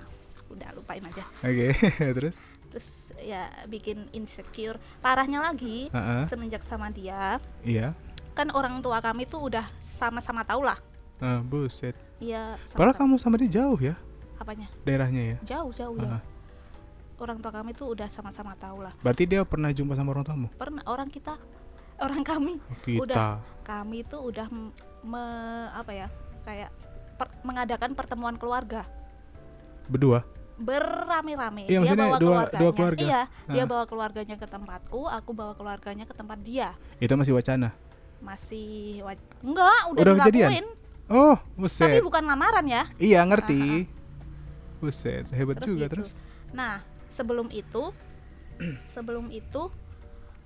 udah 0.60 0.70
lupain 0.76 1.00
aja. 1.00 1.24
Oke 1.40 1.72
terus? 2.20 2.44
Terus 2.70 2.88
ya 3.16 3.48
bikin 3.66 4.12
insecure. 4.12 4.76
Parahnya 5.00 5.40
lagi 5.40 5.88
Heeh. 5.88 6.22
semenjak 6.28 6.62
sama 6.68 6.92
dia 6.92 7.40
iya. 7.64 7.96
kan 8.36 8.46
orang 8.54 8.78
tua 8.78 9.02
kami 9.02 9.26
tuh 9.26 9.48
udah 9.48 9.64
sama-sama 9.80 10.44
tahu 10.44 10.62
lah. 10.62 10.76
Ah, 11.18 11.40
buset. 11.40 11.96
Iya 12.20 12.60
padahal 12.76 12.96
kamu 12.96 13.16
sama 13.16 13.40
dia 13.40 13.64
jauh 13.64 13.80
ya? 13.80 13.96
Apanya? 14.36 14.68
Daerahnya 14.84 15.36
ya? 15.36 15.36
Jauh 15.56 15.72
jauh 15.72 15.96
Ah, 15.98 16.20
ya 16.20 16.20
orang 17.20 17.36
tua 17.36 17.52
kami 17.52 17.76
tuh 17.76 17.92
udah 17.92 18.08
sama-sama 18.08 18.56
tahu 18.56 18.80
lah. 18.80 18.96
Berarti 19.04 19.28
dia 19.28 19.44
pernah 19.44 19.68
jumpa 19.68 19.92
sama 19.92 20.16
orang 20.16 20.24
tuamu? 20.24 20.48
Pernah 20.56 20.80
orang 20.88 21.12
kita 21.12 21.36
orang 22.00 22.24
kami. 22.24 22.56
Kita. 22.84 23.04
Udah. 23.04 23.32
kami 23.60 24.02
tuh 24.08 24.24
udah 24.32 24.48
me- 25.04 25.70
apa 25.76 25.92
ya 25.94 26.08
kayak 26.42 26.72
per- 27.20 27.36
mengadakan 27.44 27.92
pertemuan 27.92 28.40
keluarga. 28.40 28.88
Berdua 29.86 30.24
berame-rame. 30.60 31.64
Iya, 31.64 31.78
dia 31.80 31.94
bawa 31.94 32.16
dua- 32.16 32.18
keluarganya. 32.20 32.60
dua 32.60 32.70
keluarga. 32.70 33.00
iya 33.00 33.20
dia 33.48 33.64
Ah. 33.64 33.68
bawa 33.68 33.84
keluarganya 33.84 34.36
ke 34.36 34.46
tempatku 34.46 35.00
aku 35.02 35.30
bawa 35.32 35.52
keluarganya 35.54 36.04
ke 36.04 36.12
tempat 36.12 36.38
dia. 36.40 36.76
Itu 36.98 37.16
masih 37.16 37.32
wacana? 37.32 37.72
Masih 38.20 39.00
wa- 39.00 39.16
enggak 39.40 39.80
udah, 39.88 40.02
Udah 40.02 40.14
kejadian? 40.20 40.64
oh 41.08 41.34
tapi 41.34 41.56
buset. 41.58 42.04
bukan 42.04 42.22
lamaran 42.22 42.66
ya? 42.66 42.82
Iya 42.94 43.24
ngerti. 43.24 43.88
Buset 44.78 45.24
hebat 45.30 45.56
Terus 45.58 45.66
juga 45.66 45.84
gitu. 45.86 45.92
terus? 45.96 46.10
Nah 46.50 46.84
sebelum 47.08 47.48
itu 47.48 47.88
sebelum 48.92 49.28
itu 49.28 49.62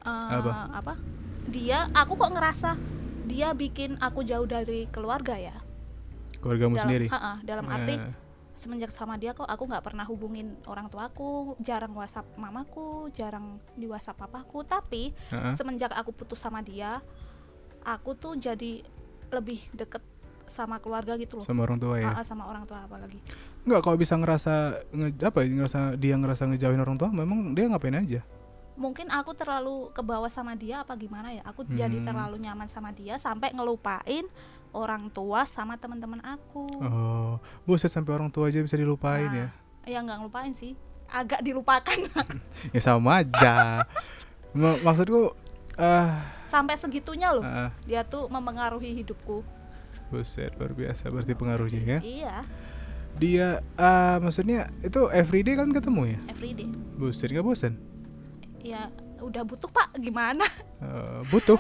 eh, 0.01 0.31
Apa? 0.31 0.53
apa? 0.73 0.95
Dia 1.45 1.91
aku 1.91 2.15
kok 2.15 2.31
ngerasa 2.31 2.79
dia 3.25 3.51
bikin 3.53 3.99
aku 3.99 4.23
jauh 4.23 4.45
dari 4.45 4.87
keluarga 4.89 5.35
ya? 5.35 5.57
Keluargamu 6.39 6.77
dalam 6.77 6.85
sendiri? 6.85 7.07
Ha-ha, 7.09 7.41
dalam 7.41 7.65
arti 7.67 7.95
Eh, 7.97 8.13
semenjak 8.55 8.95
sama 8.95 9.19
dia 9.19 9.35
kok 9.35 9.47
aku 9.47 9.67
nggak 9.67 9.83
pernah 9.83 10.07
hubungin 10.07 10.55
orang 10.71 10.87
tuaku 10.87 11.59
jarang 11.59 11.91
whatsapp 11.93 12.27
mamaku 12.39 13.11
jarang 13.11 13.59
di 13.75 13.91
whatsapp 13.91 14.15
papaku. 14.15 14.63
Tapi 14.63 15.11
heeh. 15.11 15.55
semenjak 15.59 15.91
aku 15.91 16.15
putus 16.15 16.39
sama 16.39 16.63
dia 16.63 17.03
aku 17.85 18.17
tuh 18.17 18.39
jadi 18.39 18.81
lebih 19.29 19.61
deket 19.75 20.01
sama 20.45 20.77
keluarga 20.79 21.17
gitu 21.17 21.41
loh. 21.41 21.45
Sama 21.45 21.65
orang 21.65 21.81
tua 21.81 21.97
ya? 21.99 22.13
Ha-ha, 22.13 22.23
sama 22.23 22.45
orang 22.45 22.69
tua 22.69 22.85
apalagi. 22.85 23.17
Enggak 23.65 23.81
kalau 23.81 23.97
bisa 23.97 24.13
ngerasa 24.15 24.85
nge, 24.93 25.09
apa 25.25 25.39
ya, 25.41 25.49
ngerasa 25.57 25.79
dia 25.97 26.15
ngerasa 26.21 26.43
ngejauhin 26.53 26.81
orang 26.85 26.97
tua 27.01 27.09
memang 27.09 27.57
dia 27.57 27.65
ngapain 27.69 27.97
aja? 27.97 28.21
Mungkin 28.75 29.07
aku 29.09 29.33
terlalu 29.39 29.89
kebawa 29.95 30.29
sama 30.29 30.53
dia 30.59 30.85
apa 30.85 30.93
gimana 30.99 31.33
ya? 31.33 31.43
Aku 31.49 31.65
jadi 31.65 31.97
Hmm. 31.97 32.07
terlalu 32.07 32.37
nyaman 32.45 32.69
sama 32.69 32.93
dia 32.93 33.17
sampai 33.17 33.55
ngelupain 33.57 34.27
orang 34.75 35.07
tua 35.09 35.47
sama 35.47 35.79
teman-teman 35.79 36.19
aku. 36.21 36.67
Oh 36.83 37.39
buset 37.63 37.89
sampai 37.89 38.13
orang 38.13 38.29
tua 38.29 38.51
aja 38.51 38.59
bisa 38.59 38.75
dilupain 38.75 39.31
ya 39.31 39.49
Nah, 39.49 39.87
ya? 39.87 39.99
nggak 40.01 40.17
ngelupain 40.19 40.53
sih. 40.53 40.75
Agak 41.07 41.41
dilupakan. 41.41 41.99
Ya 42.75 42.81
sama 42.81 43.23
aja. 43.23 43.87
Ma- 44.51 44.81
maksudku 44.81 45.33
ah 45.75 46.23
sampai 46.45 46.75
segitunya 46.75 47.31
loh. 47.31 47.43
ah, 47.43 47.71
dia 47.83 48.03
tuh 48.03 48.27
memengaruhi 48.27 48.95
hidupku. 48.97 49.43
Buset 50.09 50.55
luar 50.55 50.71
biasa 50.71 51.09
berarti 51.09 51.33
pengaruhnya 51.33 51.81
ya? 51.81 51.99
Iya. 52.01 52.37
Dia 53.15 53.47
ah 53.75 54.19
maksudnya 54.19 54.67
itu 54.81 55.07
everyday 55.09 55.55
kan 55.55 55.71
ketemu 55.71 56.15
ya? 56.15 56.19
Everyday. 56.29 56.67
Buset 56.95 57.31
nggak 57.31 57.43
bosan 57.43 57.75
ya 58.61 58.89
udah 59.25 59.43
butuh 59.43 59.69
pak. 59.69 59.89
Gimana? 59.99 60.45
Eh, 60.85 61.21
butuh. 61.33 61.57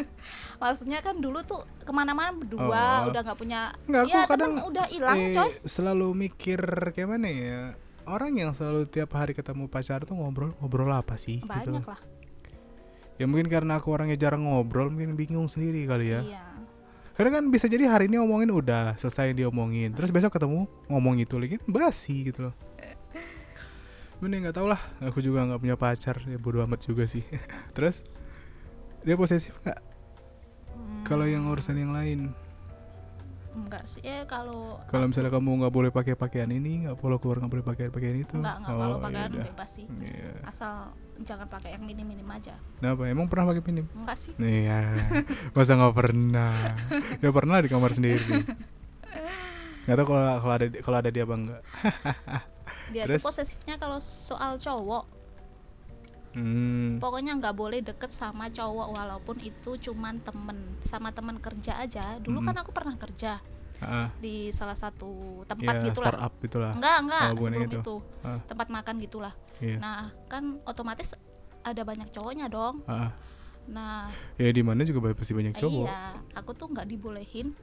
Maksudnya 0.60 1.00
kan 1.00 1.16
dulu 1.16 1.40
tuh 1.40 1.64
ke 1.80 1.88
mana-mana 1.88 2.36
berdua 2.36 3.08
Oh. 3.08 3.08
udah 3.08 3.20
nggak 3.24 3.38
punya 3.40 3.72
nggak 3.88 4.02
aku 4.04 4.12
ya 4.12 4.22
kadang 4.28 4.52
udah 4.60 4.84
hilang 4.92 5.16
eh, 5.16 5.32
coy. 5.32 5.50
selalu 5.64 6.06
mikir 6.12 6.60
kayak 6.92 7.08
mana 7.08 7.28
ya 7.32 7.60
orang 8.04 8.36
yang 8.36 8.50
selalu 8.52 8.84
tiap 8.84 9.16
hari 9.16 9.32
ketemu 9.32 9.72
pacar 9.72 10.04
tuh 10.04 10.20
ngobrol 10.20 10.52
ngobrol 10.60 10.92
apa 10.92 11.16
sih 11.16 11.40
gitu 11.40 11.48
banyak 11.48 11.80
loh. 11.80 11.96
lah. 11.96 12.00
Ya 13.16 13.24
mungkin 13.24 13.48
karena 13.48 13.80
aku 13.80 13.88
orangnya 13.88 14.20
jarang 14.20 14.44
ngobrol 14.44 14.92
mungkin 14.92 15.16
bingung 15.16 15.48
sendiri 15.48 15.88
kali 15.88 16.12
ya. 16.12 16.20
Iya. 16.20 16.44
Karena 17.16 17.40
kan 17.40 17.44
bisa 17.48 17.66
jadi 17.66 17.88
hari 17.88 18.06
ini 18.06 18.20
ngomongin 18.20 18.52
udah 18.52 18.94
selesai 18.94 19.32
diomongin 19.32 19.90
terus 19.90 20.12
besok 20.12 20.36
ketemu 20.36 20.68
ngomong 20.86 21.18
itu 21.18 21.40
lagi 21.40 21.56
kan 21.56 21.66
basi 21.66 22.28
gitu 22.28 22.52
loh 22.52 22.54
Mending 24.18 24.42
nggak 24.42 24.56
tau 24.56 24.66
lah 24.66 24.80
aku 24.98 25.18
juga 25.18 25.44
nggak 25.44 25.60
punya 25.60 25.76
pacar 25.76 26.18
ya 26.20 26.36
bodo 26.36 26.58
amat 26.60 26.82
juga 26.82 27.06
sih 27.06 27.22
terus 27.76 28.02
dia 29.00 29.14
posesif 29.14 29.54
nggak 29.60 29.78
kalau 31.02 31.22
yang 31.22 31.46
urusan 31.46 31.74
yang 31.74 31.90
lain 31.90 32.34
enggak 33.48 33.82
sih 33.84 33.98
ya 34.00 34.22
kalau 34.24 34.78
Kalau 34.86 35.06
misalnya 35.06 35.30
kamu 35.30 35.50
nggak 35.58 35.72
boleh 35.72 35.90
pakai 35.90 36.14
pakaian 36.14 36.46
ini, 36.46 36.86
nggak 36.86 36.94
boleh 36.94 37.18
keluar 37.18 37.38
nggak 37.38 37.50
boleh 37.50 37.64
pakai 37.64 37.90
pakaian 37.90 38.14
itu. 38.16 38.38
enggak 38.38 38.54
enggak 38.56 38.70
kalau 38.70 38.86
Oh, 38.88 39.02
pakaian 39.02 39.26
yaudah. 39.28 39.46
bebas 39.46 39.70
sih 39.72 39.86
Iya. 39.98 40.30
asal 40.44 40.72
jangan 41.20 41.46
pakai 41.48 41.74
yang 41.74 41.82
minim-minim 41.82 42.28
aja 42.28 42.54
Kenapa? 42.76 43.02
Emang 43.04 43.26
pernah 43.26 43.50
pakai 43.50 43.62
minim? 43.64 43.86
enggak 43.92 44.14
sih 44.16 44.30
Iya. 44.36 44.78
Masa 45.50 45.74
nggak 45.74 45.94
pernah? 45.96 46.54
ya 47.18 47.30
pernah 47.30 47.56
di 47.58 47.68
kamar 47.68 47.90
sendiri. 47.92 48.22
Nggak 49.84 49.96
tahu 49.96 50.06
kalau 50.06 50.22
kalau 50.38 50.54
ada 50.54 50.66
kalau 50.78 50.96
ada 51.00 51.08
dia 51.08 51.24
bang 51.24 51.40
nggak. 51.44 51.62
dia 52.90 53.04
Terus? 53.04 53.18
tuh 53.18 53.26
posesifnya 53.26 53.76
kalau 53.76 53.98
soal 53.98 54.56
cowok 54.56 55.04
Hmm. 56.30 57.00
pokoknya 57.00 57.34
nggak 57.34 57.52
boleh 57.52 57.80
deket 57.80 58.12
sama 58.12 58.46
cowok 58.48 58.92
walaupun 58.92 59.40
itu 59.40 59.80
cuman 59.80 60.20
temen 60.20 60.54
sama 60.82 61.08
temen 61.08 61.40
kerja 61.40 61.74
aja 61.74 62.20
dulu 62.20 62.38
Mm-mm. 62.38 62.48
kan 62.48 62.56
aku 62.58 62.70
pernah 62.70 62.94
kerja 62.96 63.40
Ah, 63.78 64.10
di 64.14 64.50
salah 64.50 64.74
satu 64.74 65.08
tempat 65.44 65.78
ya, 65.78 65.86
gitu 65.86 65.98
lah 66.00 66.10
startup 66.10 66.34
itulah. 66.40 66.72
enggak 66.74 66.96
enggak 67.00 67.24
Oh, 67.24 67.34
sebelum 67.40 67.62
itu. 67.64 67.78
itu, 67.78 67.94
Ah. 68.20 68.38
tempat 68.44 68.68
makan 68.68 68.94
gitulah 68.98 69.34
Iya. 69.56 69.76
nah 69.78 69.98
kan 70.26 70.44
otomatis 70.64 71.14
ada 71.60 71.82
banyak 71.82 72.06
cowoknya 72.08 72.46
dong 72.46 72.82
Ah, 72.84 73.14
nah 73.64 74.12
ya 74.34 74.48
di 74.48 74.60
mana 74.60 74.82
juga 74.82 75.10
pasti 75.12 75.32
banyak 75.32 75.56
cowok. 75.56 75.86
iya 75.86 76.00
aku 76.34 76.50
tuh 76.52 76.68
nggak 76.68 76.86
dibolehin 76.86 77.56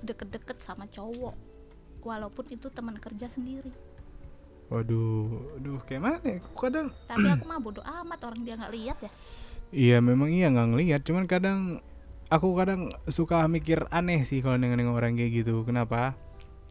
deket-deket 0.00 0.58
sama 0.58 0.84
cowok 0.86 1.34
walaupun 2.00 2.44
itu 2.48 2.66
teman 2.68 2.96
kerja 2.96 3.26
sendiri 3.26 3.70
Waduh, 4.70 5.58
aduh 5.58 5.82
kayak 5.82 6.02
mana? 6.02 6.16
ya? 6.22 6.38
Kok 6.38 6.58
kadang 6.62 6.86
tapi 7.10 7.26
aku 7.26 7.44
mah 7.44 7.58
bodoh 7.58 7.82
amat 7.82 8.22
orang 8.22 8.40
dia 8.46 8.54
nggak 8.54 8.72
lihat 8.72 8.98
ya 9.02 9.10
Iya 9.70 9.96
memang 10.02 10.34
iya 10.34 10.50
nggak 10.50 10.68
ngelihat, 10.74 11.00
cuman 11.06 11.30
kadang 11.30 11.78
aku 12.26 12.58
kadang 12.58 12.90
suka 13.06 13.46
mikir 13.46 13.86
aneh 13.94 14.26
sih 14.26 14.42
kalau 14.42 14.58
nengok 14.58 14.98
orang 14.98 15.14
kayak 15.14 15.42
gitu. 15.42 15.62
Kenapa? 15.62 16.18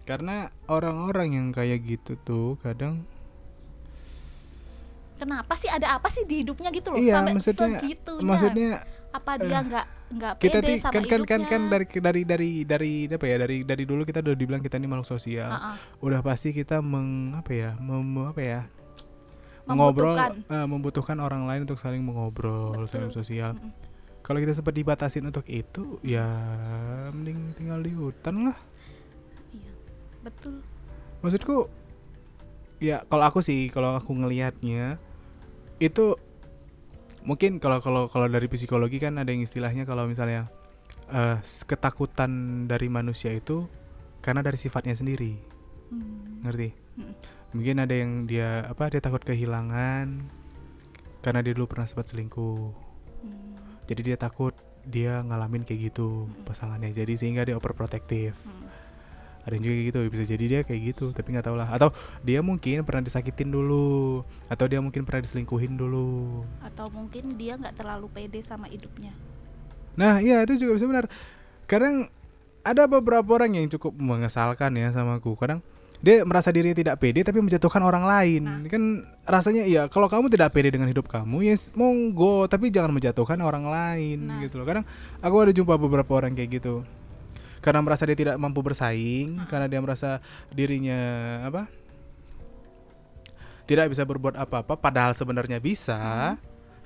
Karena 0.03 0.51
orang-orang 0.67 1.35
yang 1.35 1.47
kayak 1.55 1.79
gitu 1.87 2.19
tuh 2.23 2.59
kadang 2.59 3.07
kenapa 5.19 5.53
sih 5.53 5.67
ada 5.67 5.93
apa 5.93 6.07
sih 6.07 6.23
di 6.23 6.41
hidupnya 6.41 6.71
gitu 6.71 6.89
loh 6.89 6.97
Iya, 6.97 7.19
sampai 7.19 7.33
maksudnya- 7.35 7.77
segitunya 7.77 8.23
maksudnya 8.23 8.69
apa 9.09 9.31
dia 9.37 9.59
nggak 9.59 9.85
nggak 10.09 10.33
kita 10.37 10.57
pede 10.57 10.67
ti- 10.67 10.79
sama 10.79 10.91
kan 10.91 11.03
kan 11.03 11.21
kan 11.21 11.21
hidupnya 11.21 11.45
kan 11.45 11.61
dari 11.69 11.85
dari 11.99 12.21
dari 12.23 12.49
dari 12.63 12.91
apa 13.11 13.25
ya 13.25 13.37
dari 13.37 13.57
dari 13.61 13.83
dulu 13.83 14.01
kita 14.01 14.19
udah 14.21 14.33
dibilang 14.33 14.57
kita 14.59 14.75
ini 14.75 14.87
makhluk 14.87 15.05
sosial. 15.07 15.47
Ah, 15.47 15.73
ah. 15.73 15.75
Udah 15.99 16.19
pasti 16.19 16.49
kita 16.51 16.79
meng 16.79 17.09
apa 17.33 17.51
ya 17.51 17.71
mem, 17.75 18.01
apa 18.25 18.39
ya 18.39 18.61
mengobrol 19.63 20.17
Membutuhkan. 20.17 20.31
eh, 20.49 20.65
membutuhkan 20.65 21.17
orang 21.19 21.43
lain 21.45 21.61
untuk 21.63 21.77
saling 21.77 22.01
mengobrol, 22.01 22.73
Betul. 22.75 22.89
saling 22.89 23.11
sosial. 23.11 23.53
Mm-mm. 23.53 23.69
Kalau 24.19 24.37
kita 24.37 24.51
sempat 24.51 24.73
dibatasin 24.73 25.21
untuk 25.23 25.45
itu, 25.45 26.01
ya 26.01 26.25
mending 27.09 27.53
tinggal 27.53 27.79
di 27.79 27.91
hutan 27.91 28.45
lah. 28.45 28.57
iya 29.51 29.73
betul 30.21 30.59
maksudku 31.19 31.65
ya 32.77 33.01
kalau 33.05 33.25
aku 33.25 33.39
sih 33.39 33.67
kalau 33.67 33.93
aku 33.93 34.11
ngelihatnya 34.11 34.97
itu 35.79 36.15
mungkin 37.21 37.59
kalau 37.59 37.79
kalau 37.79 38.07
kalau 38.07 38.27
dari 38.27 38.47
psikologi 38.47 38.97
kan 38.97 39.15
ada 39.15 39.27
yang 39.27 39.41
istilahnya 39.41 39.83
kalau 39.83 40.05
misalnya 40.05 40.47
s- 41.39 41.63
ketakutan 41.63 42.31
dari 42.65 42.87
manusia 42.87 43.31
itu 43.31 43.67
karena 44.19 44.39
dari 44.39 44.55
sifatnya 44.55 44.93
sendiri 44.93 45.35
Hmm. 45.89 46.45
ngerti 46.45 46.69
Mm. 46.95 47.13
mungkin 47.49 47.75
ada 47.79 47.95
yang 47.95 48.11
dia 48.23 48.61
apa 48.63 48.87
dia 48.87 48.99
takut 48.99 49.19
kehilangan 49.19 50.21
karena 51.19 51.39
dia 51.41 51.51
dulu 51.51 51.65
pernah 51.65 51.83
sempat 51.83 52.05
selingkuh 52.07 52.69
Hmm. 53.19 53.57
jadi 53.85 54.13
dia 54.13 54.17
takut 54.17 54.53
dia 54.85 55.19
ngalamin 55.19 55.63
kayak 55.63 55.91
gitu 55.91 56.25
Mm-mm. 56.25 56.45
pasangannya 56.45 56.93
jadi 56.93 57.13
sehingga 57.15 57.41
dia 57.41 57.55
overprotective 57.55 58.37
Hmm. 58.37 58.69
Ada 59.39 59.53
yang 59.53 59.63
juga 59.63 59.73
kayak 59.73 59.87
gitu 59.87 59.99
bisa 60.09 60.23
jadi 60.25 60.45
dia 60.45 60.59
kayak 60.61 60.81
gitu 60.89 61.05
tapi 61.09 61.31
nggak 61.31 61.45
tahu 61.45 61.55
lah 61.55 61.67
atau 61.67 61.89
dia 62.21 62.39
mungkin 62.39 62.83
pernah 62.83 63.01
disakitin 63.01 63.49
dulu 63.49 64.21
atau 64.45 64.65
dia 64.65 64.77
mungkin 64.77 65.03
pernah 65.03 65.21
diselingkuhin 65.21 65.73
dulu. 65.73 66.43
Atau 66.59 66.87
mungkin 66.89 67.33
dia 67.33 67.55
nggak 67.55 67.75
terlalu 67.75 68.07
pede 68.09 68.39
sama 68.39 68.67
hidupnya. 68.67 69.15
Nah 69.95 70.19
iya 70.19 70.43
itu 70.43 70.55
juga 70.57 70.75
bisa 70.75 70.85
benar. 70.85 71.05
Kadang 71.65 72.07
ada 72.61 72.85
beberapa 72.85 73.25
orang 73.33 73.55
yang 73.55 73.67
cukup 73.69 73.93
mengesalkan 73.93 74.75
ya 74.75 74.91
sama 74.91 75.17
aku. 75.17 75.33
Kadang 75.33 75.63
dia 75.99 76.23
merasa 76.23 76.47
dirinya 76.47 76.71
tidak 76.73 76.95
pede 76.95 77.23
tapi 77.23 77.39
menjatuhkan 77.39 77.81
orang 77.81 78.03
lain. 78.03 78.41
Nah. 78.41 78.63
kan 78.65 78.83
rasanya 79.25 79.63
iya 79.63 79.87
kalau 79.87 80.07
kamu 80.07 80.29
tidak 80.29 80.51
pede 80.51 80.71
dengan 80.71 80.87
hidup 80.87 81.05
kamu 81.05 81.43
ya 81.43 81.51
s- 81.53 81.75
monggo 81.75 82.47
tapi 82.47 82.71
jangan 82.71 82.91
menjatuhkan 82.91 83.35
orang 83.39 83.67
lain 83.67 84.19
Nah. 84.25 84.39
gitu 84.39 84.59
loh. 84.59 84.65
Kadang 84.65 84.87
aku 85.19 85.35
ada 85.39 85.51
jumpa 85.51 85.75
beberapa 85.75 86.11
orang 86.13 86.31
kayak 86.31 86.49
gitu 86.55 86.87
karena 87.59 87.79
merasa 87.83 88.07
dia 88.07 88.17
tidak 88.17 88.35
mampu 88.39 88.63
bersaing 88.63 89.39
karena 89.51 89.67
dia 89.67 89.79
merasa 89.83 90.23
dirinya 90.51 90.99
apa 91.45 91.67
tidak 93.69 93.93
bisa 93.93 94.01
berbuat 94.01 94.33
apa-apa 94.39 94.73
padahal 94.79 95.13
sebenarnya 95.13 95.61
bisa 95.61 96.35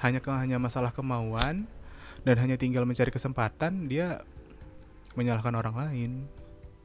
hanya 0.03 0.19
ke 0.19 0.27
hanya 0.33 0.59
masalah 0.59 0.91
kemauan 0.91 1.63
dan 2.27 2.35
hanya 2.39 2.59
tinggal 2.59 2.83
mencari 2.83 3.07
kesempatan 3.07 3.87
dia 3.87 4.23
menyalahkan 5.15 5.53
orang 5.53 5.75
lain. 5.77 6.11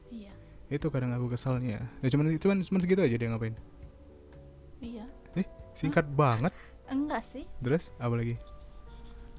Iya. 0.07 0.31
Itu 0.69 0.87
kadang 0.93 1.11
aku 1.11 1.33
kesalnya. 1.33 1.83
Ya 1.99 2.07
cuman 2.13 2.37
cuman 2.37 2.57
cuman 2.63 2.79
segitu 2.79 3.01
aja 3.01 3.17
dia 3.17 3.27
ngapain? 3.27 3.55
Iya. 4.79 5.05
Singkat 5.73 6.11
banget. 6.11 6.53
Enggak 6.91 7.23
sih. 7.23 7.45
Terus 7.63 7.95
apa 7.99 8.13
lagi? 8.15 8.35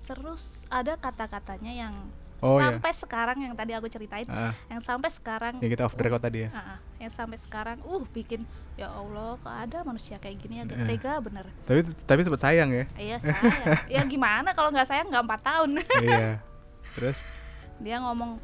Terus 0.08 0.64
ada 0.72 0.96
kata-katanya 0.96 1.72
yang 1.86 1.94
Oh, 2.40 2.56
iya. 2.56 2.72
sampai 2.72 2.92
sekarang 2.96 3.36
yang 3.44 3.52
tadi 3.52 3.76
aku 3.76 3.86
ceritain 3.92 4.24
ah, 4.32 4.56
yang 4.72 4.80
sampai 4.80 5.12
sekarang 5.12 5.60
yang 5.60 5.70
kita 5.70 5.84
off 5.84 5.92
the 5.92 6.04
record 6.04 6.24
tadi 6.24 6.48
ya? 6.48 6.50
Ah, 6.56 6.80
yang 6.96 7.12
sampai 7.12 7.36
sekarang 7.36 7.76
uh 7.84 8.04
bikin 8.16 8.48
ya 8.80 8.88
Allah 8.88 9.36
kok 9.36 9.52
ada 9.52 9.84
manusia 9.84 10.16
kayak 10.16 10.40
gini 10.40 10.60
ya? 10.60 10.64
Eh. 10.64 10.88
tega 10.96 11.20
bener. 11.20 11.44
Tapi 11.68 11.84
tapi 12.08 12.20
sempat 12.24 12.40
sayang 12.40 12.72
ya? 12.72 12.84
Iya 12.96 13.16
sayang. 13.20 13.52
Ya 14.00 14.00
gimana 14.08 14.56
kalau 14.56 14.72
nggak 14.72 14.88
sayang 14.88 15.12
nggak 15.12 15.24
empat 15.24 15.40
tahun. 15.44 15.70
Iya. 16.00 16.40
Terus? 16.96 17.20
Dia 17.76 18.00
ngomong 18.00 18.40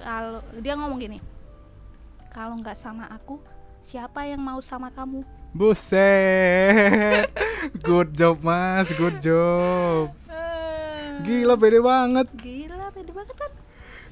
kalau 0.00 0.40
dia 0.58 0.74
ngomong 0.80 0.96
gini 0.96 1.18
kalau 2.32 2.58
nggak 2.58 2.74
sama 2.74 3.06
aku 3.12 3.38
siapa 3.84 4.24
yang 4.24 4.40
mau 4.40 4.58
sama 4.64 4.88
kamu? 4.88 5.20
Buset. 5.54 7.30
Good 7.86 8.16
job 8.16 8.42
mas. 8.42 8.90
Good 8.90 9.20
job. 9.22 10.10
Gila 11.24 11.54
pede 11.54 11.78
banget. 11.78 12.26
Gila 12.34 12.83
banget 13.24 13.36
kan? 13.40 13.52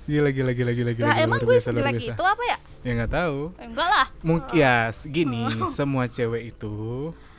Gila 0.02 0.30
gila 0.32 0.52
gila 0.52 0.72
gila 0.72 0.92
gila 0.92 1.06
lah 1.06 1.16
emang 1.20 1.38
gue 1.38 1.56
sejelek 1.56 2.00
itu 2.00 2.24
apa 2.24 2.42
ya? 2.42 2.56
Ya 2.82 2.90
nggak 2.96 3.12
tahu. 3.12 3.38
Eh, 3.54 3.66
enggak 3.68 3.86
lah. 3.86 4.06
Mungkin 4.20 4.54
ya 4.56 4.74
s- 4.88 5.06
gini 5.06 5.46
semua 5.76 6.08
cewek 6.08 6.50
itu 6.50 6.74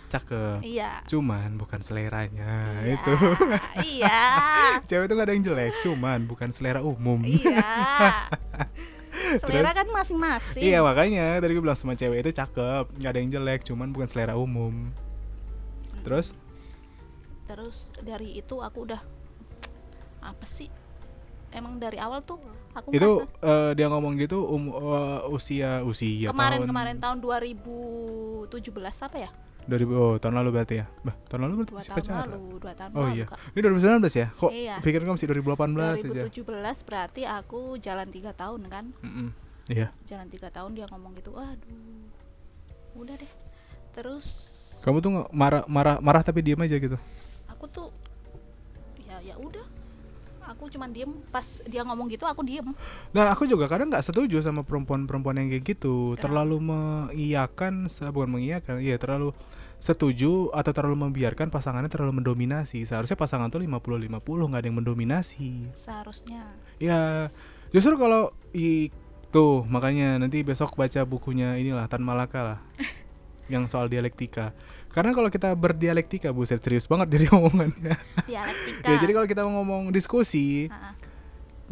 cakep. 0.08 0.62
Iya. 0.62 1.02
Cuman 1.04 1.58
bukan 1.58 1.82
seleranya 1.82 2.70
Iya, 2.80 2.94
itu. 2.94 3.14
iya. 3.84 4.22
Cewek 4.88 5.10
itu 5.10 5.14
gak 5.14 5.26
ada 5.26 5.34
yang 5.34 5.42
jelek 5.44 5.74
cuman 5.82 6.20
bukan 6.24 6.50
selera 6.50 6.80
umum. 6.80 7.18
Iya. 7.20 7.60
Selera 9.34 9.66
Terus? 9.66 9.76
kan 9.76 9.88
masing-masing. 9.90 10.62
Iya 10.62 10.80
makanya 10.82 11.38
tadi 11.38 11.54
gue 11.54 11.62
bilang 11.62 11.74
semua 11.74 11.94
cewek 11.94 12.22
itu 12.22 12.32
cakep 12.32 12.86
nggak 12.94 13.10
ada 13.10 13.20
yang 13.20 13.32
jelek 13.32 13.62
cuman 13.64 13.90
bukan 13.90 14.06
selera 14.06 14.34
umum. 14.34 14.94
Terus? 16.02 16.38
Terus 17.44 17.90
dari 17.98 18.38
itu 18.38 18.58
aku 18.58 18.86
udah 18.86 19.02
apa 20.22 20.46
sih 20.46 20.70
emang 21.54 21.78
dari 21.78 21.98
awal 22.02 22.26
tuh 22.26 22.42
aku 22.74 22.90
itu 22.90 23.12
eh, 23.42 23.72
dia 23.78 23.88
ngomong 23.88 24.18
gitu 24.18 24.42
um, 24.44 24.74
eh, 24.74 25.22
usia 25.30 25.86
usia 25.86 26.34
kemarin 26.34 26.66
tahun 26.66 26.70
kemarin 26.70 26.96
tahun 26.98 27.18
2017 27.22 28.50
apa 29.08 29.18
ya? 29.22 29.32
2000 29.64 29.96
oh 29.96 30.16
tahun 30.20 30.36
lalu 30.44 30.50
berarti 30.60 30.76
ya? 30.84 30.86
Bah 31.08 31.16
tahun 31.32 31.48
lalu 31.48 31.54
berarti 31.64 31.72
dua 31.72 31.80
masih 31.80 31.92
tahun 31.94 32.04
pacaran? 32.04 32.28
lalu 32.28 32.42
dua 32.60 32.74
tahun 32.76 32.92
oh 32.92 33.00
lalu 33.00 33.16
iya. 33.16 33.26
Kak. 33.32 33.38
ini 33.56 33.60
2019 33.64 34.22
ya? 34.22 34.28
Kok 34.36 34.52
Iya. 34.52 34.76
pikir 34.84 35.00
kamu 35.08 35.16
masih 35.16 35.28
2018 35.32 36.04
aja? 36.04 36.22
2017 36.28 36.88
berarti 36.90 37.22
aku 37.24 37.60
jalan 37.80 38.08
tiga 38.12 38.32
tahun 38.36 38.62
kan? 38.68 38.86
Mm-mm. 39.00 39.28
iya. 39.72 39.88
Jalan 40.04 40.28
tiga 40.28 40.52
tahun 40.52 40.76
dia 40.76 40.86
ngomong 40.92 41.16
gitu 41.16 41.32
aduh 41.40 42.04
udah 43.00 43.16
deh. 43.16 43.32
Terus 43.96 44.28
kamu 44.84 44.98
tuh 45.00 45.12
marah 45.32 45.64
marah 45.72 45.98
marah 46.04 46.22
tapi 46.28 46.44
diam 46.44 46.60
aja 46.60 46.76
gitu? 46.76 47.00
Aku 47.48 47.66
tuh 47.72 47.88
ya 49.08 49.24
ya 49.24 49.40
udah 49.40 49.64
aku 50.54 50.70
cuman 50.70 50.94
diem. 50.94 51.12
Pas 51.34 51.44
dia 51.66 51.82
ngomong 51.82 52.08
gitu 52.14 52.24
aku 52.30 52.46
diem. 52.46 52.72
Nah 53.12 53.34
aku 53.34 53.50
juga 53.50 53.66
kadang 53.66 53.90
nggak 53.90 54.06
setuju 54.06 54.40
sama 54.40 54.62
perempuan-perempuan 54.62 55.42
yang 55.42 55.50
kayak 55.50 55.66
gitu. 55.76 56.14
Kenapa? 56.14 56.22
Terlalu 56.30 56.58
mengiyakan, 56.62 57.90
bukan 58.14 58.30
mengiyakan 58.30 58.76
Iya 58.80 58.96
terlalu 59.02 59.34
setuju 59.84 60.48
atau 60.56 60.72
terlalu 60.72 61.10
membiarkan 61.10 61.52
pasangannya 61.52 61.92
terlalu 61.92 62.24
mendominasi. 62.24 62.88
Seharusnya 62.88 63.20
pasangan 63.20 63.52
tuh 63.52 63.60
50-50 63.60 64.24
nggak 64.24 64.62
ada 64.64 64.68
yang 64.72 64.80
mendominasi. 64.80 65.76
Seharusnya. 65.76 66.56
Ya 66.80 67.28
justru 67.76 68.00
kalau 68.00 68.32
itu 68.56 69.46
makanya 69.68 70.22
nanti 70.24 70.40
besok 70.48 70.80
baca 70.80 71.04
bukunya 71.04 71.60
inilah 71.60 71.90
Tan 71.92 72.06
Malaka 72.06 72.40
lah 72.46 72.60
Yang 73.52 73.76
soal 73.76 73.92
dialektika 73.92 74.56
Karena 74.94 75.10
kalau 75.10 75.34
kita 75.34 75.50
berdialektika 75.58 76.30
buset 76.30 76.62
serius 76.62 76.86
banget 76.86 77.18
jadi 77.18 77.26
omongannya. 77.36 77.98
Dialektika. 78.30 78.88
Ya 78.94 78.96
jadi 79.02 79.12
kalau 79.12 79.28
kita 79.28 79.42
mau 79.44 79.66
ngomong 79.66 79.90
diskusi 79.90 80.70
ah. 80.70 80.94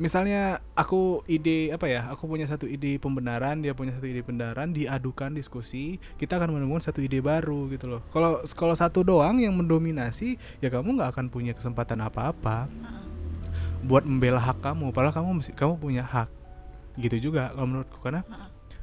misalnya 0.02 0.66
aku 0.74 1.22
ide 1.30 1.70
apa 1.70 1.86
ya 1.86 2.10
aku 2.10 2.26
punya 2.26 2.50
satu 2.50 2.66
ide 2.66 2.98
pembenaran 2.98 3.62
dia 3.62 3.78
punya 3.78 3.94
satu 3.94 4.10
ide 4.10 4.26
pembenaran 4.26 4.74
diadukan 4.74 5.36
diskusi 5.36 6.02
kita 6.18 6.42
akan 6.42 6.58
menemukan 6.58 6.82
satu 6.82 7.06
ide 7.06 7.22
baru 7.22 7.70
gitu 7.70 7.86
loh. 7.86 8.02
Kalau 8.10 8.42
kalau 8.58 8.74
satu 8.74 9.06
doang 9.06 9.38
yang 9.38 9.54
mendominasi 9.54 10.42
ya 10.58 10.74
kamu 10.74 10.98
nggak 10.98 11.14
akan 11.14 11.26
punya 11.30 11.54
kesempatan 11.54 12.02
apa-apa. 12.02 12.66
Buat 13.86 14.06
membela 14.10 14.42
hak 14.42 14.66
kamu 14.66 14.90
padahal 14.90 15.14
kamu 15.14 15.30
kamu 15.54 15.74
punya 15.78 16.02
hak. 16.02 16.30
Gitu 16.98 17.30
juga 17.30 17.54
kalau 17.54 17.70
menurutku 17.70 18.02
karena 18.02 18.26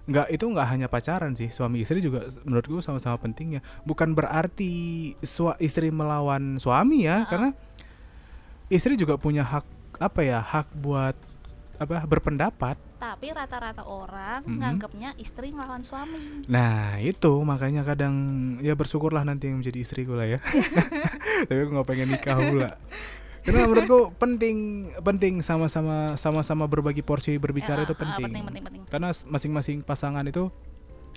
nggak 0.08 0.26
itu 0.32 0.44
nggak 0.44 0.68
hanya 0.68 0.86
pacaran 0.88 1.36
sih. 1.36 1.52
Suami 1.52 1.84
istri 1.84 2.00
juga 2.00 2.24
menurutku 2.42 2.80
sama-sama 2.80 3.20
pentingnya. 3.20 3.60
Bukan 3.84 4.16
berarti 4.16 4.72
sua, 5.20 5.52
istri 5.60 5.92
melawan 5.92 6.56
suami 6.56 7.04
ya 7.04 7.28
karena 7.28 7.52
istri 8.68 8.96
juga 8.96 9.20
punya 9.20 9.44
hak 9.44 9.64
apa 10.00 10.20
ya 10.24 10.40
hak 10.40 10.72
buat 10.74 11.16
apa 11.78 12.02
berpendapat. 12.08 12.74
Tapi 12.98 13.30
rata-rata 13.30 13.86
orang 13.86 14.42
Mhm. 14.42 14.58
nganggapnya 14.58 15.10
istri 15.16 15.54
ngelawan 15.54 15.86
suami. 15.86 16.42
Nah 16.50 16.98
itu 16.98 17.30
makanya 17.46 17.86
kadang 17.86 18.14
ya 18.58 18.74
bersyukurlah 18.74 19.22
nanti 19.22 19.46
yang 19.46 19.62
menjadi 19.62 19.78
istriku 19.78 20.18
lah 20.18 20.26
ya. 20.26 20.38
Tapi 21.46 21.58
aku 21.62 21.70
nggak 21.70 21.86
pengen 21.86 22.08
nikah 22.10 22.34
pula 22.42 22.70
karena 23.48 23.64
menurutku 23.72 24.00
penting 24.14 24.56
penting 25.00 25.34
sama-sama 25.40 26.14
sama-sama 26.14 26.68
berbagi 26.68 27.00
porsi 27.00 27.40
berbicara 27.40 27.80
Ya, 27.80 27.88
itu 27.88 27.94
ah, 27.96 28.00
penting. 28.04 28.24
penting 28.28 28.44
penting 28.44 28.62
penting. 28.68 28.82
Karena 28.87 29.08
masing-masing 29.24 29.80
pasangan 29.80 30.22
itu 30.22 30.52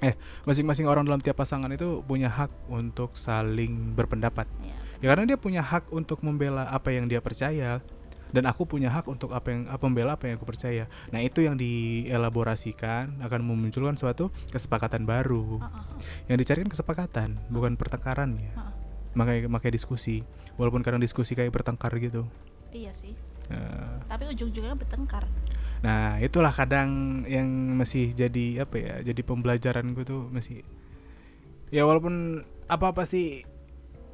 eh 0.02 0.16
masing-masing 0.44 0.90
orang 0.90 1.06
dalam 1.06 1.20
tiap 1.20 1.38
pasangan 1.38 1.70
itu 1.70 2.02
punya 2.02 2.26
hak 2.26 2.50
untuk 2.72 3.14
saling 3.14 3.94
berpendapat. 3.94 4.50
Ya, 4.64 4.74
ya 4.98 5.08
karena 5.12 5.30
dia 5.30 5.38
punya 5.38 5.62
hak 5.62 5.92
untuk 5.92 6.24
membela 6.24 6.66
apa 6.66 6.90
yang 6.90 7.06
dia 7.06 7.22
percaya 7.22 7.84
dan 8.32 8.48
aku 8.48 8.64
punya 8.64 8.88
hak 8.88 9.06
untuk 9.06 9.36
apa 9.36 9.52
yang 9.52 9.68
apa 9.68 9.84
membela 9.84 10.16
apa 10.16 10.26
yang 10.26 10.40
aku 10.40 10.48
percaya. 10.48 10.88
Nah 11.12 11.20
itu 11.20 11.44
yang 11.44 11.54
dielaborasikan 11.54 13.20
akan 13.20 13.40
memunculkan 13.44 13.94
suatu 13.94 14.32
kesepakatan 14.50 15.04
baru 15.04 15.60
Ah, 15.60 15.68
ah, 15.68 15.84
ah. 15.84 16.00
yang 16.32 16.40
dicarikan 16.40 16.72
kesepakatan 16.72 17.38
bukan 17.52 17.76
pertengkaran 17.76 18.40
ya 18.40 18.52
Ah. 18.56 18.71
Makanya 19.14 19.48
makanya 19.48 19.76
diskusi 19.76 20.24
walaupun 20.56 20.82
kadang 20.82 21.00
diskusi 21.00 21.34
kayak 21.34 21.52
bertengkar 21.52 21.92
gitu 21.98 22.24
iya 22.72 22.92
sih 22.92 23.16
Nah, 23.52 24.00
tapi 24.08 24.32
ujung-ujungnya 24.32 24.80
bertengkar 24.80 25.28
Nah, 25.84 26.22
itulah 26.24 26.54
kadang 26.54 27.22
yang 27.26 27.50
masih 27.76 28.14
jadi 28.14 28.64
apa 28.64 28.78
ya? 28.80 28.96
Jadi 29.02 29.26
pembelajaran 29.26 29.92
gue 29.92 30.06
tuh 30.06 30.30
masih 30.32 30.62
ya 31.68 31.84
walaupun 31.84 32.40
apa-apa 32.70 33.04
sih 33.04 33.44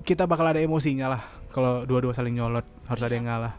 kita 0.02 0.26
bakal 0.26 0.48
ada 0.48 0.58
emosinya 0.58 1.12
lah 1.12 1.22
kalau 1.52 1.84
dua-dua 1.84 2.16
saling 2.16 2.34
nyolot, 2.34 2.64
harus 2.88 3.04
ada 3.04 3.12
Iya. 3.12 3.18
yang 3.20 3.28
ngalah. 3.30 3.54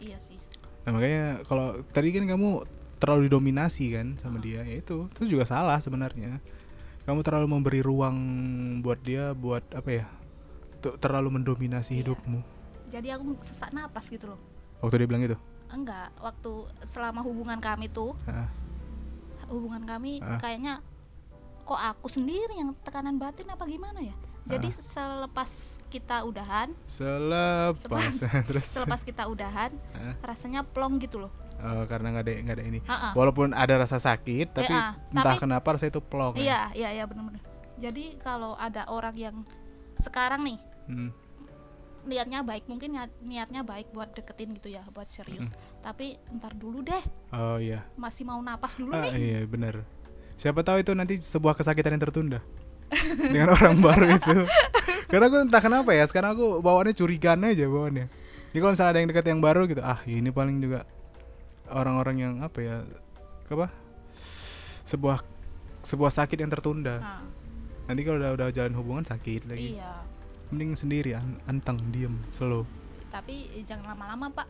iya 0.00 0.18
sih 0.18 0.34
Nah, 0.82 0.90
makanya 0.96 1.46
kalau 1.46 1.82
tadi 1.94 2.10
kan 2.10 2.24
kamu 2.26 2.64
terlalu 2.96 3.28
didominasi 3.28 3.92
kan 3.92 4.16
sama 4.18 4.40
dia, 4.40 4.64
ya 4.64 4.80
itu 4.80 5.06
itu 5.14 5.36
juga 5.36 5.44
salah 5.46 5.76
sebenarnya. 5.78 6.40
Kamu 7.06 7.22
terlalu 7.22 7.46
memberi 7.48 7.80
ruang 7.80 8.16
buat 8.82 8.98
dia 8.98 9.30
buat 9.32 9.62
apa 9.70 9.90
ya? 9.94 10.06
Terlalu 10.82 11.28
mendominasi 11.32 11.94
Iya. 11.94 11.98
hidupmu. 12.04 12.40
jadi 12.86 13.18
aku 13.18 13.34
sesak 13.42 13.70
napas 13.70 14.06
gitu 14.06 14.30
loh 14.30 14.38
Waktu 14.78 14.94
dia 14.96 15.06
bilang 15.06 15.18
gitu. 15.20 15.34
enggak 15.66 16.14
waktu 16.16 16.52
selama 16.82 17.18
hubungan 17.20 17.58
kami 17.58 17.86
tuh 17.88 18.14
Ah, 18.24 18.46
hubungan 19.48 19.82
kami 19.82 20.18
Ah. 20.18 20.38
kayaknya 20.38 20.78
kok 21.60 21.74
aku 21.74 22.06
sendiri 22.06 22.54
yang 22.54 22.78
tekanan 22.80 23.18
batin 23.18 23.50
apa 23.50 23.66
gimana 23.66 23.98
ya 23.98 24.14
jadi 24.46 24.70
Ah. 24.70 24.78
selepas 24.78 25.50
kita 25.88 26.22
udahan 26.22 26.70
Selepas 26.86 27.82
terus 28.46 28.66
selepas 28.68 29.02
kita 29.02 29.26
udahan 29.26 29.74
Ah. 29.92 30.14
rasanya 30.22 30.62
plong 30.62 30.98
gitu 31.00 31.18
loh 31.18 31.34
Oh, 31.58 31.84
karena 31.84 32.12
nggak 32.12 32.22
ada 32.22 32.32
nggak 32.38 32.56
ada 32.56 32.64
ini. 32.64 32.78
Ah. 32.84 33.12
Walaupun 33.12 33.50
ada 33.50 33.74
rasa 33.76 33.96
sakit, 33.96 34.52
tapi 34.52 34.68
Eh, 34.68 34.76
ah, 34.76 34.92
entah 35.08 35.24
tapi- 35.30 35.40
kenapa 35.40 35.68
rasa 35.72 35.86
itu 35.86 35.98
plong. 35.98 36.36
ya. 36.36 36.40
iya 36.40 36.60
iya 36.74 36.88
iya 36.92 37.04
benar-benar 37.04 37.40
jadi 37.76 38.16
kalau 38.16 38.56
ada 38.56 38.84
orang 38.86 39.12
yang 39.12 39.36
sekarang 39.96 40.40
nih 40.42 40.56
Hmm. 40.84 41.12
niatnya 42.04 42.40
baik 42.40 42.64
mungkin 42.64 42.88
niat- 42.90 43.20
niatnya 43.20 43.60
baik 43.60 43.90
buat 43.90 44.12
deketin 44.12 44.54
gitu 44.54 44.70
ya 44.70 44.80
buat 44.88 45.04
serius 45.04 45.44
tapi 45.82 46.14
ntar 46.32 46.54
dulu 46.54 46.80
deh 46.80 47.02
Oh 47.30 47.58
iya. 47.58 47.82
masih 47.94 48.22
mau 48.22 48.38
napas 48.38 48.72
dulu 48.74 48.94
Ah, 48.94 49.02
nih 49.02 49.12
iya 49.12 49.40
benar. 49.44 49.82
Siapa 50.36 50.60
tahu 50.62 50.80
itu 50.80 50.92
nanti 50.92 51.16
sebuah 51.16 51.52
kesakitan 51.52 51.92
yang 51.92 52.02
tertunda 52.02 52.40
dengan 53.26 53.52
orang 53.52 53.76
baru 53.78 54.06
itu. 54.10 54.36
Karena 55.06 55.26
aku 55.26 55.36
entah 55.42 55.60
kenapa 55.60 55.90
ya, 55.90 56.04
sekarang 56.04 56.32
aku 56.32 56.60
bawaannya 56.60 56.92
curigaan 56.92 57.42
aja 57.42 57.66
bawaannya. 57.66 58.06
Jadi 58.46 58.58
kalau 58.58 58.72
misalnya 58.72 58.90
ada 58.90 59.00
yang 59.00 59.10
dekat 59.10 59.26
yang 59.26 59.40
baru 59.40 59.62
gitu, 59.64 59.80
ah 59.80 59.98
ini 60.04 60.28
paling 60.28 60.56
juga 60.58 60.86
orang-orang 61.68 62.16
yang 62.18 62.34
apa 62.40 62.58
ya, 62.58 62.76
apa? 63.46 63.68
Sebuah 64.82 65.18
sebuah 65.80 66.12
sakit 66.12 66.38
yang 66.38 66.50
tertunda. 66.50 66.98
Nah, 66.98 67.22
Nanti 67.86 68.02
kalau 68.02 68.18
udah 68.18 68.34
udah 68.34 68.48
jalan 68.50 68.74
hubungan 68.74 69.04
sakit 69.04 69.46
lagi. 69.46 69.78
iya 69.78 70.02
Mending 70.50 70.74
sendiri, 70.74 71.14
an- 71.14 71.42
anteng, 71.46 71.78
diem, 71.90 72.18
slow. 72.30 72.66
tapi 73.06 73.48
eh, 73.50 73.64
jangan 73.64 73.94
lama-lama 73.94 74.28
pak 74.28 74.44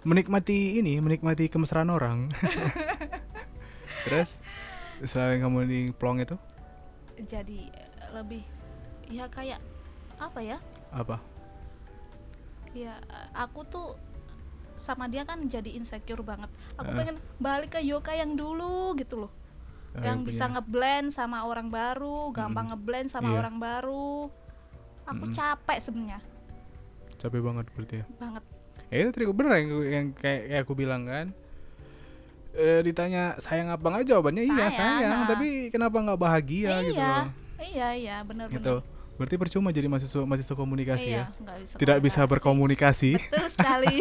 menikmati 0.00 0.78
ini 0.78 0.96
menikmati 0.96 1.50
kemesraan 1.50 1.90
orang 1.90 2.30
terus 4.06 4.38
yang 5.34 5.50
kamu 5.50 5.58
di 5.66 5.80
plong 5.92 6.22
itu 6.22 6.38
jadi 7.20 7.68
eh, 7.68 7.90
lebih 8.14 8.40
ya 9.10 9.26
kayak 9.28 9.60
apa 10.16 10.40
ya 10.40 10.56
apa 10.88 11.18
ya 12.72 12.96
eh, 12.96 13.28
aku 13.34 13.60
tuh 13.66 13.98
sama 14.82 15.06
dia 15.06 15.22
kan 15.22 15.38
jadi 15.40 15.70
insecure 15.72 16.20
banget. 16.20 16.50
Aku 16.74 16.90
Eh. 16.90 16.96
pengen 16.96 17.16
balik 17.38 17.72
ke 17.72 17.80
Yoka 17.80 18.10
yang 18.10 18.34
dulu 18.34 18.92
gitu 18.94 19.22
loh. 19.22 19.32
Eh, 19.92 20.02
yang 20.02 20.20
bisa 20.20 20.44
punya- 20.44 20.58
ngeblend 20.58 21.08
sama 21.08 21.44
orang 21.44 21.68
baru 21.68 22.28
gampang 22.30 22.66
Mm-mm. 22.66 22.74
ngeblend 22.74 23.08
sama 23.08 23.30
Iya. 23.30 23.38
orang 23.38 23.56
baru. 23.56 24.26
Aku 25.04 25.24
Mm-mm. 25.24 25.32
capek 25.32 25.78
sebenarnya. 25.78 26.20
Capek 27.14 27.40
banget 27.40 27.64
berarti 27.70 27.94
ya? 27.96 28.06
Banget. 28.16 28.42
Ya 28.88 28.96
itu 28.98 29.10
tadi 29.10 29.24
bener 29.26 29.52
yang, 29.54 29.68
yang 29.84 30.06
kayak, 30.12 30.40
kayak 30.48 30.62
aku 30.62 30.74
bilang 30.74 31.02
kan. 31.04 31.26
Eh 32.52 32.80
ditanya 32.82 33.38
sayang 33.38 33.68
apa 33.68 33.80
nggak? 33.82 34.04
Jawabannya 34.06 34.44
iya 34.44 34.68
Sayang, 34.68 35.24
nah. 35.24 35.26
tapi 35.26 35.48
kenapa 35.68 35.96
nggak 35.98 36.20
bahagia 36.20 36.84
gitu 36.84 36.94
iya 36.94 37.08
loh? 37.08 37.26
iya 37.62 37.88
iya 37.94 38.16
bener 38.20 38.50
gitu 38.50 38.82
berarti 39.22 39.36
percuma 39.36 39.70
jadi 39.70 39.86
mahasiswa 39.86 40.22
mahasiswa 40.22 40.52
komunikasi 40.52 41.06
iya, 41.08 41.30
ya 41.30 41.38
nggak 41.38 41.56
bisa 41.60 41.74
tidak 41.78 41.98
bisa 41.98 42.18
komunikasi. 42.18 42.32
berkomunikasi 42.34 43.10
betul 43.22 43.48
sekali 43.48 43.96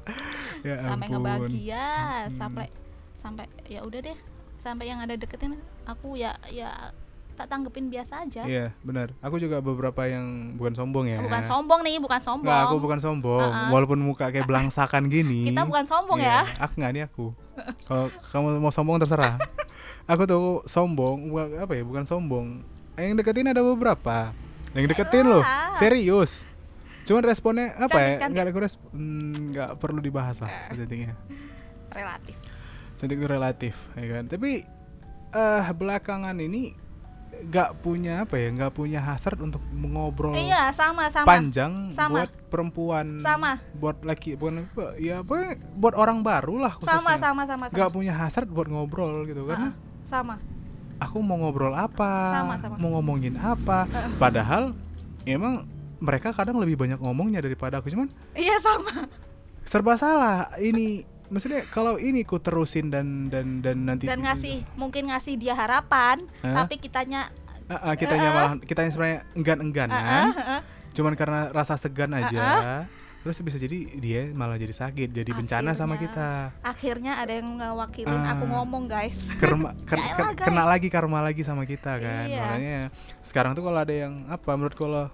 ya 0.68 0.74
sampai 0.82 1.06
ngebahagia 1.08 1.86
Hmm. 2.16 2.32
sampai 2.32 2.66
sampai 3.14 3.44
ya 3.64 3.80
udah 3.80 4.00
deh 4.02 4.18
sampai 4.56 4.84
yang 4.86 4.98
ada 4.98 5.12
deketin 5.12 5.54
aku 5.84 6.16
ya 6.16 6.34
ya 6.48 6.90
tak 7.32 7.46
tanggepin 7.46 7.86
biasa 7.86 8.24
aja 8.24 8.42
iya 8.42 8.72
benar 8.80 9.12
aku 9.20 9.36
juga 9.36 9.60
beberapa 9.60 10.08
yang 10.08 10.56
bukan 10.56 10.72
sombong 10.72 11.04
ya 11.04 11.20
bukan 11.20 11.44
sombong 11.44 11.80
nih 11.82 12.00
bukan 12.00 12.16
sombong 12.16 12.48
Nggak, 12.48 12.64
aku 12.64 12.76
bukan 12.80 12.98
sombong. 12.98 13.44
Uh-uh. 13.44 13.68
Walaupun 13.70 14.00
muka 14.00 14.32
kayak 14.32 14.48
belangsakan 14.48 15.04
gini. 15.12 15.44
kita 15.44 15.62
bukan 15.62 15.84
sombong 15.84 16.16
Iya, 16.16 16.48
ya 16.48 16.64
Aku 16.64 16.72
nggak 16.74 16.92
nih 16.92 17.02
aku. 17.04 17.26
Kalau 17.84 18.08
kamu 18.32 18.56
mau 18.56 18.72
sombong 18.72 18.96
terserah. 18.96 19.36
aku 20.10 20.24
tuh 20.24 20.42
sombong, 20.64 21.28
apa 21.54 21.76
ya? 21.76 21.84
Bukan 21.84 22.08
sombong. 22.08 22.64
Yang 22.96 23.20
deketin 23.20 23.52
ada 23.52 23.60
beberapa. 23.60 24.32
Yang 24.76 24.86
deketin 24.92 25.24
loh, 25.26 25.42
serius. 25.74 26.44
Cuman 27.02 27.22
responnya 27.22 27.72
apa 27.74 27.96
ya? 27.96 28.06
Cantik, 28.12 28.18
cantik. 28.18 28.34
Nggak 28.34 28.46
aku 28.46 28.60
res- 28.60 28.82
hmm, 28.88 29.32
nggak 29.50 29.70
perlu 29.78 30.00
dibahas 30.00 30.36
lah 30.38 30.50
Eh. 30.50 30.76
cantiknya. 30.76 31.14
relatif 31.88 32.36
Cantik 32.94 33.16
itu 33.16 33.24
relatif, 33.26 33.74
ya 33.92 34.06
kan. 34.10 34.24
Tapi 34.26 34.64
eh 35.28 35.64
belakangan 35.70 36.36
ini 36.36 36.72
nggak 37.38 37.78
punya 37.78 38.24
apa 38.24 38.36
ya? 38.36 38.48
Nggak 38.50 38.72
punya 38.72 38.98
hasrat 38.98 39.36
untuk 39.38 39.60
mengobrol 39.68 40.32
iya 40.32 40.72
sama 40.72 41.08
sama 41.08 41.28
panjang 41.28 41.92
Sama. 41.92 42.24
buat 42.24 42.30
perempuan 42.48 43.06
Sama. 43.20 43.60
buat 43.74 44.00
laki 44.00 44.34
bukan 44.34 44.64
ya 44.96 45.20
buat 45.20 45.92
orang 45.94 46.20
baru 46.20 46.56
lah 46.58 46.72
khususnya 46.74 46.96
sama 46.96 47.12
sama 47.16 47.42
sama 47.44 47.64
sama 47.68 47.76
nggak 47.76 47.90
punya 47.92 48.12
hasrat 48.12 48.48
buat 48.48 48.64
ngobrol 48.66 49.24
gitu 49.24 49.44
karena 49.44 49.68
Ah, 49.68 49.72
sama 50.02 50.40
aku 50.96 51.20
mau 51.20 51.36
ngobrol 51.36 51.72
apa 51.72 52.42
Sama, 52.42 52.54
sama. 52.56 52.74
mau 52.80 52.96
ngomongin 52.98 53.36
apa. 53.36 53.84
Padahal 54.16 54.72
emang 55.24 55.64
mereka 55.96 56.32
kadang 56.32 56.60
lebih 56.60 56.76
banyak 56.76 57.00
ngomongnya 57.00 57.40
daripada 57.40 57.80
aku. 57.80 57.88
Cuman 57.88 58.08
iya 58.32 58.56
sama. 58.58 59.08
serba 59.66 59.98
salah. 59.98 60.52
Ini 60.56 61.02
maksudnya 61.26 61.66
kalau 61.68 61.98
ini 61.98 62.22
ku 62.22 62.38
terusin 62.38 62.86
dan 62.86 63.26
dan 63.26 63.58
dan 63.58 63.82
nanti 63.82 64.06
dan 64.06 64.22
ngasih 64.22 64.62
mungkin 64.78 65.10
ngasih 65.10 65.34
dia 65.34 65.58
harapan 65.58 66.22
Hah? 66.42 66.62
tapi 66.62 66.78
kitanya 66.78 67.26
Ah, 67.66 67.90
ah, 67.90 67.94
kitanya 67.98 68.28
malah 68.30 68.52
kitanya 68.62 68.94
sebenarnya 68.94 69.20
enggan-engganan 69.34 69.98
ah, 69.98 70.30
ah, 70.30 70.38
ah. 70.38 70.60
cuman 70.94 71.18
karena 71.18 71.50
rasa 71.50 71.74
segan 71.74 72.14
aja 72.14 72.86
terus 73.26 73.42
bisa 73.42 73.58
jadi 73.58 73.98
dia 73.98 74.22
malah 74.30 74.54
jadi 74.54 74.70
sakit 74.70 75.10
jadi 75.10 75.26
bencana 75.28 75.74
sama 75.74 75.98
Akhirnya. 75.98 76.06
kita 76.06 76.28
akhirnya 76.62 77.12
ada 77.18 77.32
yang 77.34 77.58
ngewakilin 77.58 78.06
Ah. 78.16 78.32
aku 78.32 78.44
ngomong 78.46 78.86
guys 78.86 79.26
Kerma, 79.42 79.74
ken- 79.82 79.98
guys. 79.98 80.38
kena 80.38 80.62
lagi 80.62 80.86
karma 80.86 81.18
lagi 81.18 81.42
sama 81.42 81.66
kita 81.66 81.98
kan 81.98 82.24
Iya. 82.24 82.38
makanya 82.40 82.78
sekarang 83.20 83.52
tuh 83.52 83.66
kalau 83.66 83.76
ada 83.76 83.90
yang 83.90 84.30
apa 84.30 84.46
menurut 84.52 84.72
kalau 84.72 85.10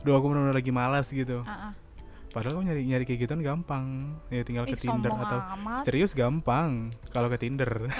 doa 0.00 0.16
aku 0.16 0.26
benar 0.26 0.50
lagi 0.50 0.72
malas 0.72 1.04
gitu 1.06 1.44
Ah, 1.44 1.68
ah. 1.68 1.72
padahal 2.30 2.56
kok 2.56 2.64
nyari 2.64 2.82
nyari 2.86 3.04
kayak 3.04 3.20
gituan 3.22 3.42
gampang 3.42 3.84
ya 4.26 4.40
tinggal 4.40 4.64
ke 4.64 4.72
Ih, 4.72 4.80
Tinder 4.80 5.12
sombong 5.12 5.20
atau 5.22 5.38
amat. 5.54 5.80
serius 5.84 6.12
gampang 6.12 6.88
kalau 7.10 7.28
ke 7.28 7.36
Tinder 7.36 7.68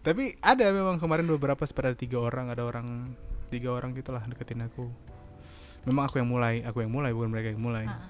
tapi 0.00 0.38
ada 0.40 0.70
memang 0.70 0.96
kemarin 0.96 1.26
beberapa 1.26 1.62
seperti 1.62 2.06
tiga 2.06 2.22
orang 2.22 2.46
ada 2.48 2.62
orang 2.62 2.86
tiga 3.48 3.70
orang 3.72 3.90
gitulah 3.92 4.22
deketin 4.22 4.62
aku 4.62 4.86
memang 5.86 6.10
aku 6.10 6.18
yang 6.18 6.28
mulai 6.28 6.60
aku 6.66 6.82
yang 6.82 6.92
mulai 6.92 7.14
bukan 7.14 7.30
mereka 7.30 7.54
yang 7.54 7.62
mulai. 7.62 7.86
Ah, 7.86 8.04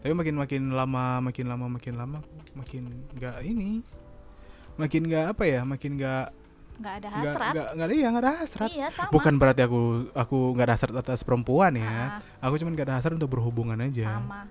tapi 0.00 0.12
makin 0.16 0.34
makin 0.36 0.62
lama 0.72 1.20
makin 1.20 1.46
lama 1.48 1.66
makin 1.68 1.94
lama 1.96 2.18
makin 2.56 2.82
nggak 3.16 3.40
ini 3.44 3.84
makin 4.80 5.02
nggak 5.06 5.36
apa 5.36 5.44
ya 5.48 5.60
makin 5.62 5.96
nggak 6.00 6.26
nggak 6.74 6.94
ada 6.98 7.08
hasrat. 7.08 7.52
nggak 7.54 7.68
nggak 7.78 7.88
iya 7.94 8.06
nggak 8.10 8.24
ada 8.24 8.32
hasrat. 8.34 8.68
Iya 8.72 8.88
sama. 8.90 9.12
Bukan 9.14 9.34
berarti 9.38 9.62
aku 9.62 10.10
aku 10.10 10.38
nggak 10.56 10.66
ada 10.66 10.74
hasrat 10.74 10.94
atas 10.96 11.20
perempuan 11.22 11.78
ya. 11.78 11.86
Ah, 11.86 12.48
aku 12.48 12.58
cuman 12.58 12.72
nggak 12.74 12.86
ada 12.90 12.96
hasrat 12.98 13.14
untuk 13.14 13.30
berhubungan 13.30 13.78
aja. 13.78 14.18
Sama. 14.18 14.50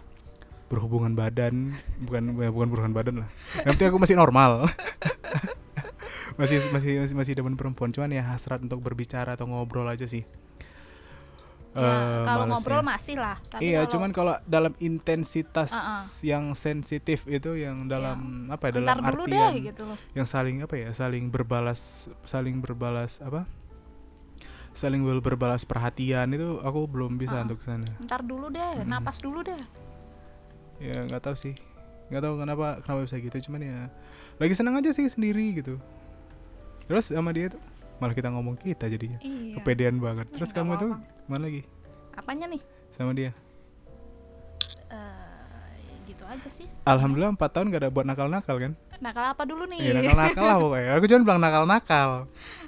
Berhubungan 0.71 1.13
badan 1.13 1.75
bukan 2.01 2.23
ya, 2.39 2.49
bukan 2.49 2.67
berhubungan 2.71 2.95
badan 2.95 3.15
lah. 3.25 3.29
Yang 3.61 3.73
penting 3.77 3.89
aku 3.91 3.99
masih 3.99 4.15
normal. 4.17 4.51
Masih 6.33 6.57
masih 6.73 6.97
masih 6.97 7.13
masih 7.13 7.33
demen 7.37 7.53
perempuan. 7.53 7.93
Cuman 7.93 8.09
ya 8.09 8.25
hasrat 8.25 8.57
untuk 8.57 8.81
berbicara 8.81 9.37
atau 9.37 9.45
ngobrol 9.45 9.85
aja 9.85 10.09
sih 10.09 10.25
ya, 11.73 11.81
Eh, 11.81 12.21
kalau 12.23 12.45
ngobrol 12.47 12.81
masih 12.81 13.17
lah 13.17 13.37
tapi 13.49 13.65
iya 13.65 13.81
kalau 13.81 13.91
cuman 13.97 14.09
kalau 14.13 14.33
dalam 14.45 14.73
intensitas 14.77 15.73
Uh-uh. 15.73 16.01
yang 16.21 16.53
sensitif 16.53 17.25
itu 17.25 17.57
yang 17.57 17.89
dalam 17.89 18.45
apa 18.47 18.69
ya 18.69 18.77
dalam 18.77 19.01
ntar 19.01 19.13
dulu 19.13 19.23
deh 19.25 19.37
artian 19.37 19.67
gitu 19.73 19.81
loh. 19.89 19.97
yang 20.13 20.27
saling 20.29 20.61
apa 20.61 20.75
ya 20.77 20.89
saling 20.93 21.27
berbalas 21.27 21.81
saling 22.23 22.61
berbalas 22.61 23.17
apa? 23.19 23.49
Saling 24.73 25.05
ber- 25.05 25.21
berbalas 25.21 25.65
perhatian 25.65 26.33
itu 26.33 26.57
aku 26.61 26.89
belum 26.89 27.17
bisa 27.17 27.37
Uh-uh. 27.37 27.45
untuk 27.45 27.61
sana. 27.61 27.85
Ntar 28.01 28.25
dulu 28.25 28.49
deh 28.49 28.81
Mm-mm. 28.81 28.89
napas 28.89 29.21
dulu 29.21 29.41
deh. 29.41 29.61
Ya 30.81 30.97
nggak 31.05 31.21
tahu 31.21 31.37
sih. 31.37 31.53
Nggak 32.09 32.21
tahu 32.21 32.33
kenapa 32.41 32.67
kenapa 32.81 32.99
bisa 33.05 33.17
gitu 33.17 33.49
cuman 33.49 33.61
ya 33.61 33.77
lagi 34.41 34.53
senang 34.57 34.73
aja 34.77 34.89
sih 34.89 35.05
sendiri 35.05 35.57
gitu. 35.57 35.77
Terus 36.85 37.13
sama 37.13 37.29
dia 37.31 37.53
tuh 37.53 37.61
malah 38.03 38.11
kita 38.13 38.27
ngomong 38.27 38.59
kita 38.59 38.91
jadinya. 38.91 39.15
Iya. 39.23 39.55
Kepedean 39.57 39.95
banget. 39.97 40.27
Terus 40.29 40.51
Nggak 40.51 40.59
kamu 40.59 40.71
tuh 40.75 40.91
apa-apa. 40.99 41.27
mana 41.31 41.43
lagi? 41.47 41.61
Apanya 42.13 42.45
nih? 42.51 42.61
Sama 42.91 43.15
dia? 43.15 43.31
Eh, 44.91 45.71
gitu 46.05 46.23
aja 46.27 46.49
sih. 46.51 46.67
Alhamdulillah 46.83 47.31
empat 47.31 47.49
tahun 47.49 47.71
gak 47.71 47.81
ada 47.81 47.89
buat 47.89 48.03
nakal-nakal 48.03 48.55
kan? 48.59 48.71
Nakal 48.99 49.23
apa 49.31 49.43
dulu 49.47 49.63
nih? 49.65 49.79
Iya 49.79 49.91
nakal-nakal 49.97 50.43
lah 50.43 50.57
pokoknya. 50.59 50.89
Aku 50.99 51.05
cuma 51.07 51.21
bilang 51.23 51.41
nakal-nakal. 51.41 52.09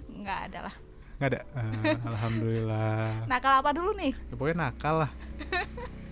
Nggak 0.09 0.39
ada 0.49 0.59
lah. 0.71 0.75
Nggak 1.15 1.29
ada? 1.31 1.41
Ah, 1.53 2.11
alhamdulillah. 2.11 3.07
Nakal 3.31 3.53
apa 3.59 3.69
dulu 3.71 3.91
nih? 3.95 4.11
Ya, 4.11 4.35
pokoknya 4.35 4.57
nakal 4.67 4.95
lah. 5.07 5.11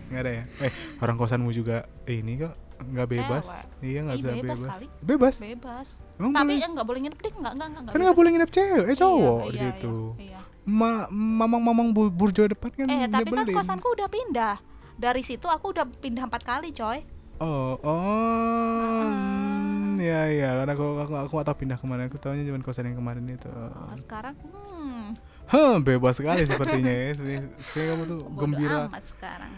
Nggak 0.07 0.21
ada 0.21 0.31
ya? 0.31 0.43
Eh 0.61 0.71
orang 1.01 1.17
kosanmu 1.17 1.49
juga 1.49 1.87
eh, 2.05 2.21
ini 2.21 2.39
kok 2.39 2.53
nggak 2.85 3.07
bebas. 3.07 3.45
Cewek. 3.45 3.83
iya 3.83 3.99
nggak 4.01 4.17
bisa 4.17 4.29
bebas 4.29 4.41
bebas. 4.57 4.71
kali. 4.71 4.85
bebas. 5.01 5.35
Bebas. 5.39 5.87
Emang 6.13 6.31
tapi 6.31 6.45
boleh 6.45 6.59
ya 6.59 6.67
nggak 6.69 6.87
boleh 6.87 6.99
nginep 7.01 7.19
deh. 7.19 7.33
Nggak 7.33 7.53
nggak 7.53 7.67
nggak 7.69 7.83
kan 7.89 7.99
nggak 7.99 8.17
boleh 8.17 8.29
nginep 8.31 8.51
cewek 8.51 8.83
eh 8.85 8.97
cowok 8.97 9.39
Iya, 9.39 9.49
di 9.49 9.57
iya, 9.57 9.63
situ. 9.63 9.95
iya, 10.15 10.25
iya. 10.27 10.39
Ma 10.63 10.91
mamang-mamang 11.11 11.91
bu- 11.91 12.13
burjo 12.13 12.47
depan 12.47 12.71
kan 12.71 12.87
eh 12.87 13.07
tapi 13.07 13.29
kan 13.29 13.47
kosanku 13.49 13.87
udah 13.91 14.07
pindah. 14.07 14.55
Dari 14.93 15.21
situ 15.21 15.49
aku 15.49 15.73
udah 15.73 15.83
pindah 15.89 16.23
empat 16.25 16.43
kali 16.43 16.69
coy. 16.71 17.01
Oh, 17.41 17.75
oh, 17.81 19.03
hmm, 19.09 19.97
ya 19.99 20.29
ya, 20.31 20.63
karena 20.63 20.71
aku 20.77 20.85
aku 20.95 21.13
aku 21.17 21.33
gak 21.33 21.47
tahu 21.49 21.57
pindah 21.65 21.75
ke 21.75 21.85
mana. 21.89 22.05
Aku 22.07 22.15
tahunya 22.15 22.45
cuma 22.45 22.61
kosan 22.61 22.87
yang 22.87 22.95
kemarin 22.95 23.25
itu. 23.25 23.49
Oh, 23.49 23.89
sekarang 23.97 24.37
hmm, 24.37 25.17
Hah, 25.49 25.75
bebas 25.81 26.15
sekali 26.15 26.45
sepertinya 26.45 26.87
ya. 26.87 27.11
Sepertinya 27.17 27.41
sepertinya 27.59 27.87
kamu 27.91 28.03
tuh 28.05 28.19
bodo 28.23 28.37
gembira, 28.39 28.79
amat 28.87 29.03
sekarang. 29.03 29.51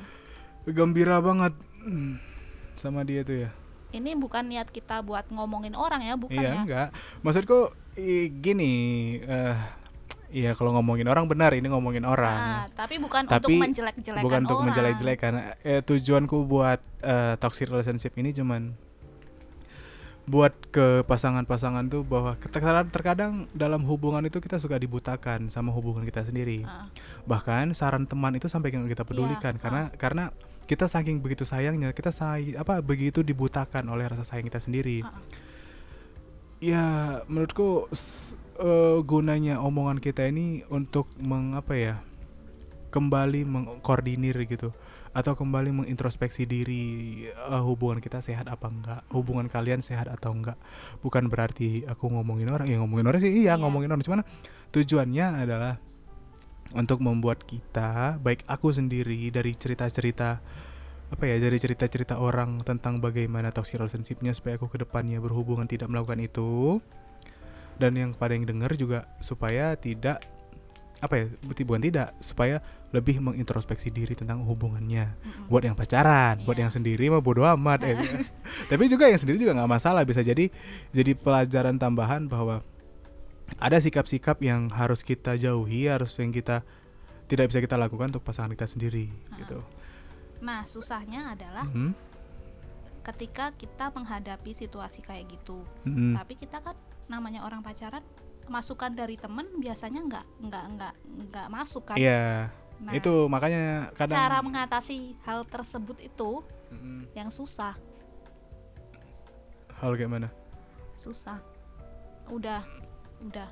Gembira 0.66 1.18
banget. 1.22 1.54
Hmm, 1.86 2.18
sama 2.76 3.02
dia 3.02 3.22
tuh 3.22 3.48
ya. 3.48 3.52
ini 3.90 4.12
bukan 4.12 4.44
niat 4.44 4.68
kita 4.68 5.00
buat 5.00 5.24
ngomongin 5.30 5.72
orang 5.72 6.04
ya 6.04 6.14
bukan 6.16 6.36
iya 6.36 6.50
ya 6.50 6.60
enggak. 6.60 6.88
Maksudku 7.22 7.72
i- 7.96 8.28
gini, 8.30 8.74
eh 9.22 9.56
Iya 10.26 10.52
kalau 10.52 10.76
ngomongin 10.76 11.08
orang 11.08 11.32
benar 11.32 11.56
ini 11.56 11.64
ngomongin 11.66 12.04
orang. 12.04 12.36
Nah, 12.36 12.68
tapi 12.76 13.00
bukan 13.00 13.24
Tapi 13.24 13.40
untuk 13.40 13.56
menjelek-jelekan 13.56 14.26
bukan 14.26 14.42
untuk 14.44 14.58
orang. 14.58 14.66
menjelek-jelekan 14.68 15.34
eh, 15.64 15.80
tujuanku 15.80 16.44
buat 16.44 16.84
eh, 17.00 17.40
toxic 17.40 17.72
relationship 17.72 18.12
ini 18.16 18.36
cuman 18.36 18.76
buat 20.26 20.52
ke 20.74 21.06
pasangan-pasangan 21.06 21.86
tuh 21.86 22.02
bahwa 22.02 22.34
terkadang, 22.42 22.90
terkadang 22.90 23.32
dalam 23.54 23.86
hubungan 23.86 24.26
itu 24.26 24.42
kita 24.42 24.58
suka 24.58 24.76
dibutakan 24.76 25.48
sama 25.48 25.70
hubungan 25.70 26.02
kita 26.02 26.26
sendiri 26.26 26.66
Ah, 26.66 26.90
bahkan 27.24 27.70
saran 27.72 28.04
teman 28.04 28.34
itu 28.34 28.50
sampai 28.50 28.74
nggak 28.74 28.90
kita 28.92 29.06
pedulikan 29.06 29.54
Iya, 29.54 29.62
karena 29.62 29.82
karena 29.94 30.24
kita 30.66 30.90
saking 30.90 31.22
begitu 31.22 31.46
sayangnya 31.46 31.94
kita 31.94 32.10
say 32.10 32.58
apa 32.58 32.82
begitu 32.82 33.22
dibutakan 33.22 33.86
oleh 33.90 34.10
rasa 34.10 34.26
sayang 34.26 34.50
kita 34.50 34.58
sendiri 34.58 35.06
ah, 35.06 35.14
ah. 35.14 35.22
ya 36.58 36.86
menurutku 37.30 37.86
eh, 38.58 38.98
gunanya 39.06 39.62
omongan 39.62 40.02
kita 40.02 40.26
ini 40.26 40.66
untuk 40.74 41.06
mengapa 41.22 41.78
ya 41.78 41.96
kembali 42.90 43.46
mengkoordinir 43.46 44.36
gitu 44.50 44.74
atau 45.16 45.32
kembali 45.32 45.72
mengintrospeksi 45.86 46.44
diri 46.44 46.84
eh, 47.30 47.62
hubungan 47.64 48.04
kita 48.04 48.20
sehat 48.20 48.50
apa 48.52 48.68
enggak 48.68 49.02
hubungan 49.14 49.48
kalian 49.48 49.80
sehat 49.80 50.12
atau 50.12 50.36
enggak 50.36 50.60
bukan 51.00 51.30
berarti 51.32 51.88
aku 51.88 52.12
ngomongin 52.12 52.52
orang 52.52 52.68
ya 52.68 52.82
ngomongin 52.82 53.08
orang 53.08 53.22
sih 53.24 53.32
iya 53.32 53.56
Iya. 53.56 53.62
ngomongin 53.64 53.94
orang 53.94 54.04
cuman 54.04 54.22
tujuannya 54.76 55.48
adalah 55.48 55.80
untuk 56.76 57.00
membuat 57.02 57.42
kita 57.48 58.20
baik 58.20 58.44
aku 58.46 58.70
sendiri 58.76 59.32
dari 59.32 59.56
cerita-cerita 59.56 60.44
apa 61.06 61.24
ya 61.24 61.38
dari 61.40 61.56
cerita-cerita 61.56 62.20
orang 62.20 62.60
tentang 62.66 63.00
bagaimana 63.00 63.54
toxic 63.54 63.80
relationshipnya 63.80 64.36
supaya 64.36 64.60
aku 64.60 64.68
ke 64.68 64.82
depannya 64.84 65.22
berhubungan 65.24 65.70
tidak 65.70 65.88
melakukan 65.88 66.20
itu 66.20 66.82
dan 67.80 67.96
yang 67.96 68.12
pada 68.16 68.36
yang 68.36 68.48
dengar 68.48 68.74
juga 68.76 69.08
supaya 69.22 69.76
tidak 69.80 70.24
apa 71.04 71.16
ya 71.22 71.26
bukan 71.44 71.84
tidak 71.84 72.16
supaya 72.24 72.64
lebih 72.96 73.20
mengintrospeksi 73.20 73.92
diri 73.92 74.16
tentang 74.16 74.48
hubungannya 74.48 75.12
Mm-mm. 75.12 75.52
buat 75.52 75.62
yang 75.68 75.76
pacaran 75.76 76.40
buat 76.48 76.56
Iya. 76.56 76.68
yang 76.68 76.72
sendiri 76.72 77.12
mah 77.12 77.20
bodo 77.20 77.44
amat 77.44 77.84
eh. 77.84 77.96
tapi 78.72 78.88
juga 78.88 79.12
yang 79.12 79.20
sendiri 79.20 79.36
juga 79.36 79.54
nggak 79.60 79.72
masalah 79.72 80.08
bisa 80.08 80.24
jadi 80.24 80.48
jadi 80.96 81.12
pelajaran 81.20 81.76
tambahan 81.76 82.32
bahwa 82.32 82.64
ada 83.56 83.78
sikap-sikap 83.78 84.38
yang 84.40 84.68
harus 84.70 85.02
kita 85.02 85.36
jauhi 85.36 85.88
harus 85.88 86.12
yang 86.18 86.30
kita 86.30 86.66
tidak 87.26 87.50
bisa 87.50 87.60
kita 87.60 87.76
lakukan 87.76 88.10
untuk 88.10 88.22
pasangan 88.22 88.52
kita 88.52 88.66
sendiri 88.66 89.10
gitu 89.38 89.62
Nah, 90.36 90.68
susahnya 90.68 91.32
adalah 91.32 91.64
Mhm. 91.66 91.96
ketika 93.02 93.56
kita 93.56 93.90
menghadapi 93.90 94.52
situasi 94.52 95.00
kayak 95.00 95.32
gitu. 95.32 95.64
Mhm. 95.88 96.14
Tapi 96.14 96.34
kita 96.36 96.60
kan 96.60 96.76
namanya 97.08 97.48
orang 97.48 97.64
pacaran, 97.64 98.04
masukan 98.46 98.94
dari 98.94 99.16
temen 99.16 99.48
biasanya 99.58 100.06
nggak 100.06 100.26
nggak 100.44 100.66
nggak 100.76 100.94
nggak 101.32 101.48
masuk 101.50 101.88
kan. 101.88 101.98
Iya, 101.98 102.52
Nah, 102.78 102.92
itu 102.94 103.26
makanya 103.26 103.90
kadang 103.96 104.20
cara 104.20 104.38
mengatasi 104.44 105.16
hal 105.24 105.48
tersebut 105.48 105.98
itu 106.04 106.44
Mhm. 106.70 107.16
yang 107.16 107.30
susah, 107.32 107.74
hal 109.80 109.92
kayak 109.96 110.12
mana? 110.12 110.30
susah. 110.96 111.40
Udah, 112.28 112.62
udah. 113.26 113.50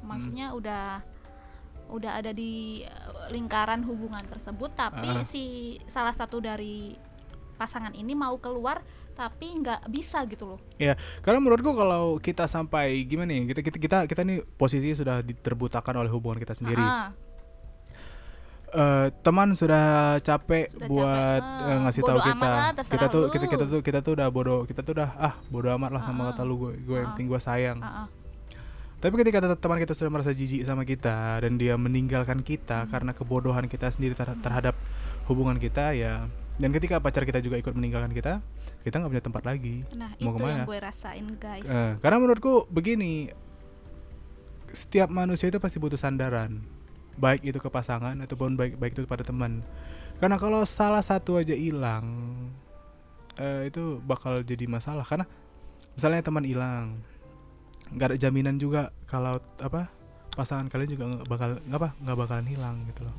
Maksudnya 0.00 0.46
udah 0.50 1.02
udah 1.88 2.12
ada 2.14 2.30
di 2.30 2.82
eh, 2.82 2.90
lingkaran 3.28 3.80
hubungan 3.82 4.20
tersebut 4.22 4.70
tapi 4.72 5.08
Ah. 5.08 5.24
si 5.24 5.44
salah 5.86 6.12
satu 6.12 6.38
dari 6.38 6.92
pasangan 7.54 7.90
ini 7.92 8.12
mau 8.12 8.36
keluar 8.36 8.84
tapi 9.12 9.50
nggak 9.56 9.88
bisa 9.88 10.22
gitu 10.24 10.46
loh. 10.48 10.60
Karena 11.18 11.38
menurutku 11.38 11.72
kalau 11.72 12.16
kita 12.16 12.46
sampai 12.46 13.02
gimana 13.02 13.32
ya 13.32 13.42
kita 13.46 13.60
kita 13.62 13.76
kita 13.76 13.98
kita 14.06 14.20
nih 14.22 14.38
posisi 14.52 14.92
sudah 14.92 15.18
di- 15.20 15.34
terbutakan 15.34 15.98
oleh 15.98 16.08
hubungan 16.08 16.38
kita 16.38 16.54
sendiri. 16.54 16.78
Ah, 16.78 17.10
Eh, 18.68 19.08
teman 19.18 19.56
sudah 19.56 20.20
capek 20.20 20.68
Sudah 20.68 20.86
buat 20.86 21.40
capek, 21.40 21.64
ah, 21.64 21.78
ngasih 21.82 22.02
tahu 22.04 22.18
kita 22.20 22.36
lah, 22.44 22.68
kita 22.76 23.06
tuh 23.08 23.22
lu. 23.22 23.32
kita 23.32 23.44
kita 23.48 23.64
tuh 23.64 23.80
kita 23.80 23.98
tuh 23.98 24.12
udah 24.12 24.28
bodoh 24.28 24.60
kita 24.62 24.84
tuh 24.84 24.92
udah 24.92 25.08
ah 25.16 25.34
bodoh 25.48 25.72
amat 25.72 25.88
lah 25.88 26.02
sama 26.04 26.20
Ah, 26.20 26.26
kata 26.30 26.44
lu 26.44 26.60
gue 26.60 26.72
gue 26.78 26.94
yang 26.94 27.08
ah. 27.08 27.10
penting 27.10 27.26
gue 27.26 27.40
sayang. 27.40 27.80
ah, 27.80 28.04
ah. 28.04 28.06
Tapi 28.98 29.14
ketika 29.14 29.38
teman 29.54 29.78
kita 29.78 29.94
sudah 29.94 30.10
merasa 30.10 30.34
jijik 30.34 30.66
sama 30.66 30.82
kita 30.82 31.38
dan 31.38 31.54
dia 31.54 31.78
meninggalkan 31.78 32.42
kita 32.42 32.82
Hmm. 32.82 32.90
karena 32.90 33.12
kebodohan 33.14 33.70
kita 33.70 33.86
sendiri 33.88 34.18
ter- 34.18 34.34
terhadap 34.42 34.74
hubungan 35.30 35.54
kita 35.54 35.94
ya 35.94 36.26
dan 36.58 36.74
ketika 36.74 36.98
pacar 36.98 37.22
kita 37.22 37.38
juga 37.38 37.54
ikut 37.54 37.70
meninggalkan 37.70 38.10
kita 38.10 38.42
kita 38.82 38.98
nggak 38.98 39.10
punya 39.12 39.24
tempat 39.24 39.42
lagi. 39.46 39.86
Nah, 39.94 40.10
Mau 40.18 40.34
itu 40.34 40.38
ke 40.38 40.42
mana? 40.42 40.50
yang 40.50 40.66
gue 40.66 40.78
rasain, 40.80 41.26
guys. 41.38 41.62
Eh, 41.62 41.92
karena 42.00 42.18
menurutku 42.18 42.66
begini, 42.68 43.30
setiap 44.70 45.08
manusia 45.08 45.46
itu 45.46 45.58
pasti 45.58 45.78
butuh 45.78 45.96
sandaran, 45.96 46.58
baik 47.14 47.44
itu 47.44 47.58
ke 47.58 47.68
pasangan 47.68 48.18
ataupun 48.18 48.54
baik 48.54 48.74
baik 48.76 48.92
itu 48.94 49.04
pada 49.04 49.22
teman. 49.22 49.62
Karena 50.18 50.34
kalau 50.34 50.64
salah 50.64 51.00
satu 51.00 51.38
aja 51.38 51.54
hilang, 51.54 52.06
eh, 53.36 53.70
itu 53.70 54.02
bakal 54.02 54.42
jadi 54.42 54.66
masalah. 54.66 55.06
Karena 55.06 55.26
misalnya 55.94 56.20
teman 56.20 56.42
hilang, 56.42 56.98
nggak 57.90 58.06
ada 58.06 58.18
jaminan 58.18 58.56
juga 58.56 58.90
kalau 59.04 59.36
apa 59.58 59.88
pasangan 60.30 60.66
kalian 60.66 60.90
juga 60.90 61.04
nggak 61.08 61.26
bakal 61.26 61.50
nggak 61.60 61.78
apa 61.78 61.88
nggak 61.98 62.16
bakalan 62.16 62.46
hilang 62.46 62.76
gitu 62.86 63.02
loh. 63.02 63.16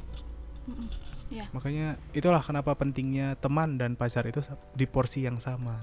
Iya. 1.30 1.46
makanya 1.50 1.94
itulah 2.10 2.42
kenapa 2.42 2.74
pentingnya 2.74 3.38
teman 3.38 3.78
dan 3.78 3.94
pacar 3.94 4.26
itu 4.26 4.42
di 4.72 4.86
porsi 4.86 5.22
yang 5.22 5.38
sama 5.38 5.78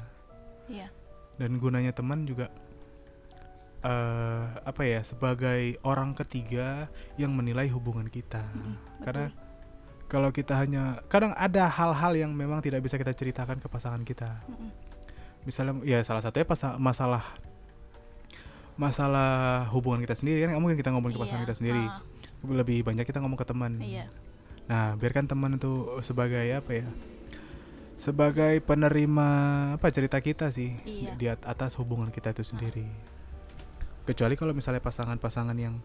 Iya. 0.67 0.91
dan 1.37 1.59
gunanya 1.59 1.91
teman 1.91 2.23
juga 2.23 2.51
eh 3.81 4.45
apa 4.61 4.83
ya 4.83 5.01
sebagai 5.03 5.79
orang 5.83 6.11
ketiga 6.17 6.91
yang 7.15 7.31
menilai 7.31 7.71
hubungan 7.71 8.07
kita 8.07 8.43
Mm-mm, 8.43 8.75
karena 9.01 9.31
betul. 9.31 9.43
kalau 10.09 10.31
kita 10.31 10.55
hanya 10.57 10.83
kadang 11.07 11.31
ada 11.35 11.67
hal-hal 11.67 12.13
yang 12.17 12.35
memang 12.35 12.59
tidak 12.59 12.83
bisa 12.83 12.97
kita 12.97 13.15
ceritakan 13.15 13.63
ke 13.63 13.69
pasangan 13.71 14.03
kita 14.03 14.43
Mm-mm. 14.47 14.71
misalnya 15.43 15.79
ya 15.83 16.03
salah 16.03 16.19
satunya 16.19 16.43
pasa- 16.45 16.75
masalah 16.77 17.23
masalah 18.77 19.65
hubungan 19.73 20.01
kita 20.01 20.13
sendiri 20.13 20.45
kan 20.45 20.53
nggak 20.53 20.61
mungkin 20.61 20.77
kita 20.77 20.91
ngomong 20.93 21.11
ke 21.11 21.19
pasangan 21.19 21.41
Iya. 21.41 21.47
kita 21.49 21.57
sendiri. 21.57 21.85
Ah, 21.85 22.01
lebih 22.47 22.79
banyak 22.83 23.03
kita 23.03 23.19
ngomong 23.19 23.37
ke 23.37 23.45
teman. 23.45 23.73
Iya. 23.79 24.07
nah 24.67 24.93
biarkan 24.95 25.25
teman 25.25 25.55
itu 25.55 25.71
sebagai 26.03 26.43
apa 26.51 26.71
ya 26.75 26.87
sebagai 27.97 28.61
penerima 28.61 29.29
apa 29.75 29.89
cerita 29.89 30.19
kita 30.19 30.51
sih 30.51 30.77
Iya. 30.83 31.13
di 31.15 31.27
at- 31.27 31.41
atas 31.43 31.79
hubungan 31.79 32.11
kita 32.11 32.31
itu 32.31 32.45
sendiri. 32.45 32.85
Kecuali 34.05 34.35
kalau 34.35 34.53
misalnya 34.53 34.79
pasangan-pasangan 34.79 35.57
yang 35.57 35.81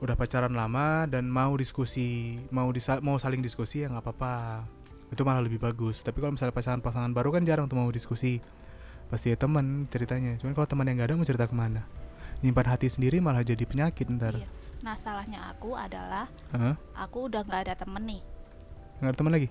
udah 0.00 0.16
pacaran 0.16 0.50
lama 0.50 1.06
dan 1.06 1.30
mau 1.30 1.54
diskusi 1.54 2.40
mau 2.50 2.66
disa- 2.68 2.98
mau 2.98 3.14
saling 3.16 3.38
diskusi 3.38 3.84
ya 3.84 3.88
nggak 3.88 4.02
apa-apa. 4.02 4.66
Itu 5.08 5.22
malah 5.22 5.38
lebih 5.38 5.60
bagus. 5.60 6.00
Tapi 6.00 6.18
kalau 6.18 6.34
misalnya 6.34 6.50
pasangan-pasangan 6.50 7.12
baru 7.12 7.30
kan 7.30 7.44
jarang 7.44 7.68
tuh 7.68 7.76
mau 7.76 7.88
diskusi 7.88 8.42
pasti 9.12 9.28
ya 9.28 9.36
teman 9.36 9.84
ceritanya 9.86 10.34
cuman 10.36 10.52
kalau 10.52 10.64
teman 10.66 10.88
yang 10.88 10.96
gak 10.96 11.06
ada 11.06 11.14
mau 11.14 11.22
cerita 11.22 11.44
ke 11.44 11.52
mana 11.52 11.84
nyimpan 12.40 12.66
hati 12.66 12.88
sendiri 12.88 13.20
malah 13.20 13.44
jadi 13.44 13.60
penyakit 13.62 14.08
ntar 14.10 14.34
Iya. 14.34 14.48
Nah, 14.80 14.96
salahnya 14.96 15.38
aku 15.46 15.78
adalah 15.78 16.26
Hah? 16.50 16.74
aku 16.98 17.30
udah 17.30 17.40
nggak 17.40 17.70
ada 17.70 17.74
temen 17.76 18.02
nih. 18.02 18.18
nggak 18.98 19.08
ada 19.08 19.16
teman 19.16 19.30
lagi 19.30 19.48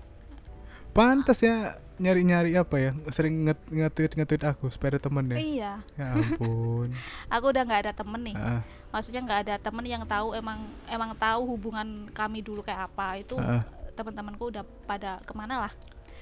pantas 0.90 1.40
ya 1.40 1.56
nyari-nyari 1.94 2.52
apa 2.52 2.76
ya 2.76 2.90
sering 3.08 3.46
nge- 3.46 3.68
nge-tweet 3.70 4.12
nge-tweet 4.12 4.44
aku 4.44 4.68
supaya 4.68 4.92
ada 4.92 5.00
temen 5.00 5.24
ya 5.26 5.36
Iya. 5.38 5.72
ya 5.94 6.06
ampun 6.12 6.92
Aku 7.34 7.48
udah 7.48 7.62
nggak 7.62 7.80
ada 7.80 7.92
temen 7.94 8.20
nih. 8.22 8.34
Heeh, 8.34 8.60
Maksudnya 8.90 9.20
nggak 9.22 9.40
ada 9.42 9.54
temen 9.56 9.84
yang 9.86 10.04
tahu 10.04 10.34
emang 10.34 10.58
emang 10.84 11.16
tahu 11.16 11.48
hubungan 11.48 11.88
kami 12.10 12.42
dulu 12.42 12.60
kayak 12.60 12.92
apa. 12.92 13.16
Itu 13.16 13.38
heeh. 13.38 13.64
teman-temanku 13.92 14.50
udah 14.50 14.64
pada 14.84 15.16
ke 15.22 15.32
mana 15.32 15.64
lah. 15.64 15.72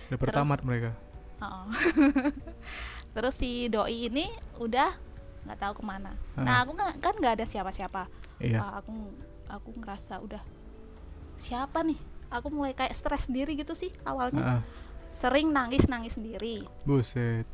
udah 0.06 0.18
pertamat 0.20 0.58
mereka 0.60 0.90
Heeh. 1.40 1.64
Terus 3.10 3.34
si 3.34 3.66
doi 3.66 4.06
ini 4.06 4.26
udah 4.56 4.90
nggak 5.40 5.58
tahu 5.58 5.72
ke 5.78 5.82
mana. 5.82 6.12
Nah 6.36 6.62
aku 6.62 6.72
nggak 6.72 6.92
kan 6.98 7.14
nggak 7.14 7.34
ada 7.40 7.44
siapa-siapa. 7.44 8.06
iya 8.38 8.60
Wah, 8.60 8.78
aku 8.78 8.92
aku 9.46 9.68
ngerasa 9.76 10.20
udah 10.20 10.42
siapa 11.36 11.80
nih? 11.80 11.98
Aku 12.30 12.46
mulai 12.48 12.72
kayak 12.72 12.94
stres 12.94 13.26
sendiri 13.26 13.54
gitu 13.54 13.74
sih 13.74 13.90
awalnya. 14.02 14.38
Heeh. 14.38 14.62
Sering 15.10 15.50
nangis 15.50 15.84
nangis 15.84 16.14
sendiri. 16.14 16.62
buset 16.84 17.44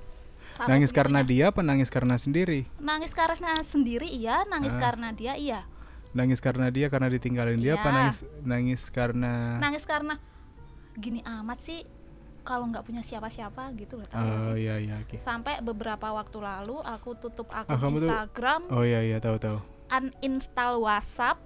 Sampai 0.46 0.76
nangis 0.76 0.92
karena 0.92 1.20
segitunya. 1.20 1.42
dia 1.42 1.50
apa 1.50 1.60
nangis 1.60 1.90
karena 1.90 2.14
sendiri 2.14 2.60
nangis 2.78 3.10
karena 3.10 3.50
sendiri 3.60 4.06
iya, 4.06 4.46
nangis 4.46 4.78
Ah. 4.78 4.80
karena 4.80 5.10
dia 5.10 5.34
iya. 5.34 5.66
nangis 6.14 6.38
karena 6.38 6.70
dia 6.70 6.86
karena 6.86 7.10
ditinggalin 7.10 7.58
dia 7.58 7.74
apa 7.74 7.88
Iya. 7.88 7.96
nangis 7.98 8.18
nangis 8.40 8.82
karena 8.88 9.58
Nangis 9.58 9.82
karena 9.82 10.16
gini 10.94 11.20
amat 11.26 11.58
sih 11.58 11.82
kalau 12.46 12.64
nggak 12.64 12.80
punya 12.80 13.02
siapa-siapa 13.02 13.74
gitu 13.74 13.98
loh 13.98 14.06
oh 14.14 14.54
iya 14.54 14.78
iya 14.78 14.94
oke. 14.96 15.18
Sampai 15.18 15.58
beberapa 15.58 16.06
waktu 16.08 16.38
lalu 16.38 16.78
aku 16.78 17.18
tutup 17.18 17.50
akun 17.50 17.66
Ah, 17.68 17.76
kamu 17.76 17.96
tuh- 17.98 18.06
Instagram, 18.06 18.60
oh 18.70 18.80
iya 18.80 19.02
iya 19.02 19.18
tahu 19.18 19.36
tahu. 19.36 19.58
Uninstall 19.88 20.78
WhatsApp, 20.78 21.42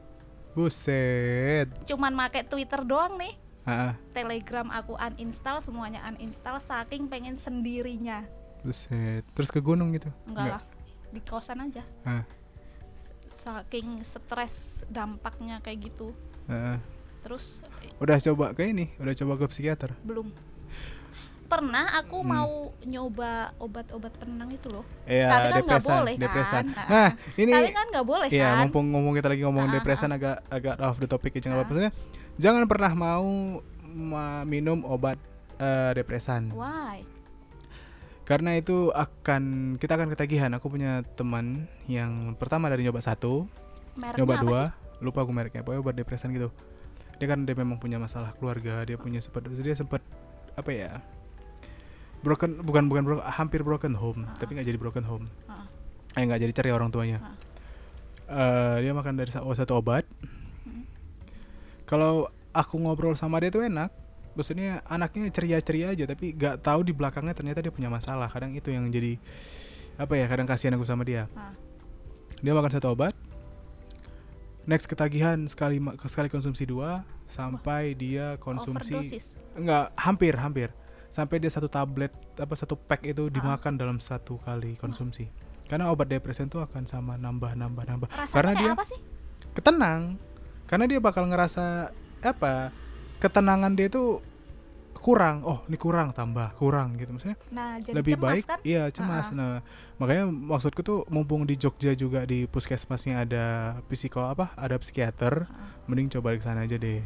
buset. 0.52 1.66
Cuman 1.84 2.12
make 2.12 2.44
Twitter 2.44 2.80
doang 2.82 3.16
nih. 3.16 3.32
ah 3.62 3.92
Telegram 4.10 4.68
aku 4.68 4.92
uninstall, 4.94 5.60
semuanya 5.60 6.04
uninstall 6.06 6.56
saking 6.58 7.06
pengen 7.06 7.34
sendirinya. 7.34 8.24
buset. 8.60 9.24
Terus 9.30 9.48
ke 9.48 9.58
gunung 9.58 9.88
gitu? 9.90 10.12
Enggak 10.24 10.56
lah, 10.56 10.62
di 11.08 11.20
kosan 11.20 11.60
aja. 11.62 11.80
Ah. 12.02 12.24
Saking 13.26 14.02
stres 14.02 14.54
dampaknya 14.86 15.60
kayak 15.60 15.86
gitu. 15.86 16.12
Heeh. 16.44 16.76
Terus 17.20 17.60
eh, 17.78 17.92
udah 17.96 18.16
coba 18.18 18.52
ke 18.52 18.64
ini? 18.66 18.90
Udah 18.96 19.12
coba 19.14 19.32
ke 19.38 19.44
psikiater? 19.48 19.92
Belum 20.02 20.32
pernah 21.44 21.98
aku 21.98 22.22
Hmm. 22.22 22.30
mau 22.30 22.52
nyoba 22.80 23.50
obat-obat 23.58 24.14
penenang 24.14 24.54
itu 24.54 24.70
loh 24.70 24.86
Iya, 25.02 25.26
Tapi 25.26 25.46
kan 25.50 25.62
nggak 25.66 25.82
boleh 25.82 26.14
kan? 26.14 26.22
depresan. 26.22 26.64
Ah. 26.70 26.86
Nah, 26.86 27.08
ini 27.34 27.50
tapi 27.50 27.70
kan 27.74 27.86
nggak 27.90 28.06
boleh 28.06 28.26
Iya, 28.30 28.46
kan 28.46 28.58
mumpung 28.62 28.86
ngomong 28.88 29.12
kita 29.12 29.28
lagi 29.28 29.42
ngomong 29.42 29.64
Ah, 29.64 29.70
ah, 29.70 29.74
depresan 29.74 30.10
agak 30.12 30.36
agak 30.46 30.74
off 30.78 30.96
the 30.96 31.10
topic 31.10 31.34
aja 31.34 31.50
nggak 31.50 31.66
apa-apa. 31.66 31.90
Jangan 32.38 32.62
pernah 32.64 32.92
mau 32.94 33.58
ma- 33.82 34.46
minum 34.46 34.86
obat 34.86 35.18
eh, 35.58 35.90
depresan. 35.92 36.54
why 36.54 37.02
Karena 38.22 38.54
itu 38.54 38.94
akan 38.94 39.74
kita 39.74 39.98
akan 39.98 40.06
ketagihan. 40.08 40.54
Aku 40.54 40.70
punya 40.70 41.02
teman 41.18 41.66
yang 41.84 42.38
pertama 42.38 42.70
dari 42.70 42.86
nyoba 42.86 43.02
satu, 43.02 43.50
mereknya 43.92 44.22
nyoba 44.22 44.34
dua, 44.38 44.60
sih? 44.62 45.02
lupa 45.02 45.18
aku 45.20 45.32
mereknya, 45.34 45.60
pokoknya 45.60 45.82
obat 45.82 45.94
depresan 45.98 46.30
gitu. 46.30 46.54
Dia 47.18 47.26
kan 47.26 47.42
dia 47.42 47.52
memang 47.52 47.76
punya 47.76 47.98
masalah 47.98 48.30
keluarga, 48.32 48.86
dia 48.86 48.94
punya 48.94 49.18
sempat 49.18 49.50
dia 49.50 49.74
sempat 49.74 49.98
apa 50.56 50.70
ya? 50.70 50.90
Broken 52.20 52.60
bukan 52.60 52.84
bukan 52.86 53.02
bro- 53.02 53.24
hampir 53.24 53.64
broken 53.64 53.96
home, 53.96 54.28
Ah. 54.28 54.36
tapi 54.36 54.52
nggak 54.54 54.68
jadi 54.68 54.78
broken 54.78 55.04
home. 55.04 55.26
Ah. 55.48 55.64
Eh 56.14 56.24
nggak 56.24 56.40
jadi 56.42 56.52
cari 56.52 56.70
orang 56.70 56.92
tuanya. 56.92 57.18
Ah. 57.20 57.34
Eh, 58.30 58.76
dia 58.86 58.92
makan 58.94 59.18
dari 59.18 59.32
oh, 59.40 59.50
satu 59.50 59.74
obat. 59.74 60.06
Hmm. 60.62 60.86
Kalau 61.82 62.28
aku 62.52 62.78
ngobrol 62.78 63.18
sama 63.18 63.40
dia 63.40 63.50
tuh 63.50 63.64
enak. 63.64 63.90
Maksudnya 64.30 64.78
anaknya 64.86 65.26
ceria-ceria 65.34 65.90
aja 65.90 66.06
tapi 66.06 66.30
nggak 66.38 66.62
tahu 66.62 66.86
di 66.86 66.94
belakangnya 66.94 67.34
ternyata 67.34 67.58
dia 67.58 67.74
punya 67.74 67.90
masalah. 67.90 68.30
Kadang 68.30 68.54
itu 68.54 68.70
yang 68.70 68.86
jadi 68.86 69.18
apa 69.98 70.14
ya? 70.14 70.30
Kadang 70.30 70.46
kasihan 70.46 70.78
aku 70.78 70.86
sama 70.86 71.02
dia. 71.02 71.26
Dia 72.38 72.54
makan 72.54 72.70
satu 72.70 72.94
obat. 72.94 73.16
Next 74.68 74.86
ketagihan 74.86 75.48
sekali 75.48 75.80
sekali 76.04 76.28
konsumsi 76.28 76.68
dua 76.68 77.02
sampai 77.24 77.96
dia 77.96 78.36
konsumsi 78.36 78.92
overdosis 78.92 79.24
enggak 79.56 79.94
hampir 79.96 80.34
hampir 80.36 80.68
sampai 81.10 81.42
dia 81.42 81.50
satu 81.50 81.66
tablet 81.66 82.12
apa 82.38 82.54
satu 82.54 82.78
pack 82.78 83.02
itu 83.08 83.26
Ah. 83.26 83.32
dimakan 83.32 83.74
dalam 83.74 83.98
satu 83.98 84.38
kali 84.42 84.76
konsumsi. 84.78 85.26
Karena 85.66 85.90
obat 85.90 86.10
depresi 86.10 86.46
itu 86.46 86.58
akan 86.58 86.82
sama 86.86 87.14
nambah 87.14 87.54
nambah 87.54 87.84
nambah. 87.86 88.08
rasanya 88.10 88.34
Karena 88.34 88.52
dia 88.54 88.70
apa 88.74 88.84
sih 88.86 89.00
ketenang 89.50 90.00
karena 90.70 90.84
dia 90.86 91.00
bakal 91.02 91.26
ngerasa 91.26 91.90
apa 92.22 92.70
ketenangan 93.18 93.74
dia 93.74 93.90
itu 93.90 94.22
kurang 95.00 95.40
oh 95.42 95.64
ini 95.64 95.74
kurang 95.74 96.12
tambah 96.12 96.52
kurang 96.54 96.94
gitu 96.94 97.10
maksudnya 97.10 97.40
nah 97.48 97.80
jadi 97.80 97.96
lebih 97.96 98.14
cemas 98.14 98.24
baik 98.28 98.44
kan 98.44 98.58
iya 98.62 98.84
cemas 98.88 99.26
Ah. 99.28 99.34
nah 99.34 99.52
makanya 99.96 100.28
maksudku 100.28 100.80
tuh 100.80 101.08
mumpung 101.08 101.44
di 101.44 101.56
Jogja 101.56 101.92
juga 101.92 102.22
di 102.22 102.44
puskesmasnya 102.44 103.24
ada 103.24 103.44
psiko 103.88 104.20
apa 104.22 104.52
ada 104.54 104.76
psikiater 104.76 105.48
Ah. 105.48 105.80
mending 105.88 106.12
coba 106.12 106.36
ke 106.36 106.44
sana 106.44 106.68
aja 106.68 106.76
deh 106.76 107.00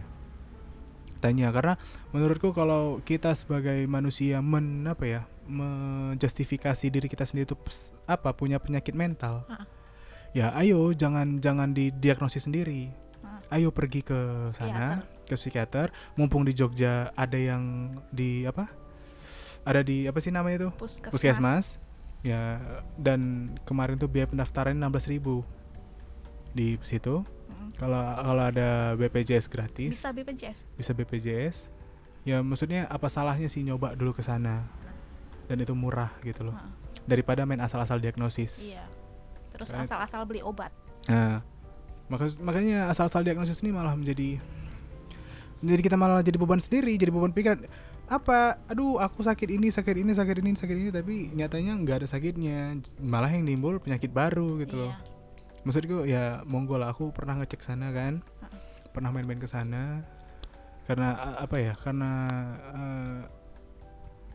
tanya 1.19 1.49
karena 1.49 1.79
menurutku 2.11 2.53
kalau 2.53 3.01
kita 3.01 3.33
sebagai 3.33 3.87
manusia 3.87 4.43
men 4.45 4.85
apa 4.85 5.05
ya 5.07 5.23
menjustifikasi 5.45 6.91
diri 6.91 7.07
kita 7.07 7.25
sendiri 7.25 7.49
itu 7.49 7.57
apa 8.05 8.35
punya 8.35 8.59
penyakit 8.59 8.93
mental 8.93 9.47
Ah. 9.47 9.65
ya 10.35 10.51
ayo 10.59 10.91
jangan 10.93 11.39
jangan 11.39 11.71
didiagnosis 11.73 12.45
sendiri 12.45 12.91
Ah. 13.23 13.39
ayo 13.55 13.71
pergi 13.71 14.03
ke 14.03 14.19
sana 14.51 15.07
ke 15.25 15.35
psikiater 15.35 15.91
mumpung 16.15 16.45
di 16.45 16.53
Jogja 16.53 17.11
ada 17.17 17.37
yang 17.37 17.97
di 18.13 18.45
apa? 18.45 18.69
Ada 19.65 19.81
di 19.81 20.05
apa 20.05 20.21
sih 20.21 20.29
namanya 20.29 20.67
itu? 20.67 20.71
Puskesmas, 20.77 21.13
puskesmas. 21.13 21.67
Ya 22.25 22.61
dan 22.97 23.53
kemarin 23.69 24.01
tuh 24.01 24.09
biaya 24.09 24.29
pendaftaran 24.29 24.77
16.000 24.77 25.45
di 26.57 26.77
situ. 26.85 27.25
Mm. 27.25 27.77
kalau 27.77 28.01
kalau 28.01 28.45
ada 28.49 28.95
BPJS 28.97 29.49
gratis. 29.49 29.91
Bisa 30.01 30.13
BPJS 30.13 30.59
bisa 30.77 30.91
BPJS 30.97 31.57
ya 32.25 32.41
maksudnya 32.41 32.89
apa 32.89 33.13
salahnya 33.13 33.53
sih 33.53 33.61
nyoba 33.65 33.93
dulu 33.97 34.17
ke 34.17 34.25
sana? 34.25 34.65
Dan 35.45 35.61
itu 35.61 35.77
murah 35.77 36.13
gitu 36.25 36.49
loh. 36.49 36.57
Daripada 37.05 37.45
main 37.45 37.61
asal-asal 37.61 38.01
diagnosis. 38.01 38.73
Iya. 38.73 38.85
Terus 39.53 39.69
asal-asal 39.69 40.25
beli 40.25 40.41
obat. 40.41 40.73
Nah 41.05 41.45
maka, 42.09 42.29
makanya 42.41 42.93
asal-asal 42.93 43.25
diagnosis 43.25 43.65
ini 43.65 43.73
malah 43.73 43.97
menjadi 43.97 44.37
menjadi 45.61 45.83
kita 45.93 45.97
malah 45.99 46.23
jadi 46.25 46.39
beban 46.41 46.59
sendiri 46.59 46.95
jadi 46.97 47.13
beban 47.13 47.31
pikiran. 47.31 47.67
Apa? 48.05 48.61
Aduh 48.69 49.01
aku 49.01 49.25
sakit 49.25 49.49
ini 49.49 49.73
sakit 49.73 49.97
ini 49.97 50.13
sakit 50.13 50.37
ini 50.45 50.51
sakit 50.53 50.77
ini 50.77 50.91
tapi 50.93 51.15
nyatanya 51.33 51.73
nggak 51.81 51.97
ada 52.05 52.09
sakitnya. 52.09 52.79
Malah 53.01 53.31
yang 53.33 53.45
timbul 53.45 53.79
penyakit 53.81 54.11
baru 54.11 54.61
gitu 54.61 54.77
loh. 54.77 54.93
Iya. 54.93 55.63
Maksudku 55.65 55.97
ya 56.05 56.25
monggo 56.45 56.77
lah 56.77 56.93
aku 56.93 57.13
pernah 57.15 57.41
ngecek 57.41 57.65
sana 57.65 57.89
kan. 57.93 58.21
Pernah 58.93 59.11
main-main 59.11 59.41
ke 59.41 59.49
sana. 59.49 60.05
Karena 60.85 61.17
apa 61.41 61.57
ya 61.57 61.73
karena 61.81 62.11
eh, 62.77 63.21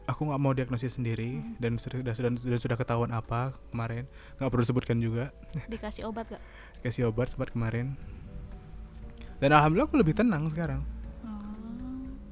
aku 0.10 0.26
nggak 0.26 0.42
mau 0.42 0.58
diagnosis 0.58 0.98
sendiri 0.98 1.38
Hmm. 1.38 1.54
dan 1.62 1.78
sudah 1.78 2.02
sudah 2.18 2.34
sudah 2.34 2.58
sudah 2.58 2.78
ketahuan 2.82 3.14
apa 3.14 3.54
kemarin. 3.70 4.10
Nggak 4.42 4.50
perlu 4.50 4.64
disebutkan 4.66 4.98
juga. 4.98 5.30
Dikasih 5.72 6.10
obat 6.10 6.26
gak 6.34 6.42
kasih 6.82 7.14
obat 7.14 7.30
sempat 7.30 7.54
kemarin. 7.54 7.94
Dan 9.38 9.54
alhamdulillah 9.54 9.88
aku 9.88 10.02
lebih 10.02 10.18
tenang 10.18 10.50
sekarang. 10.50 10.82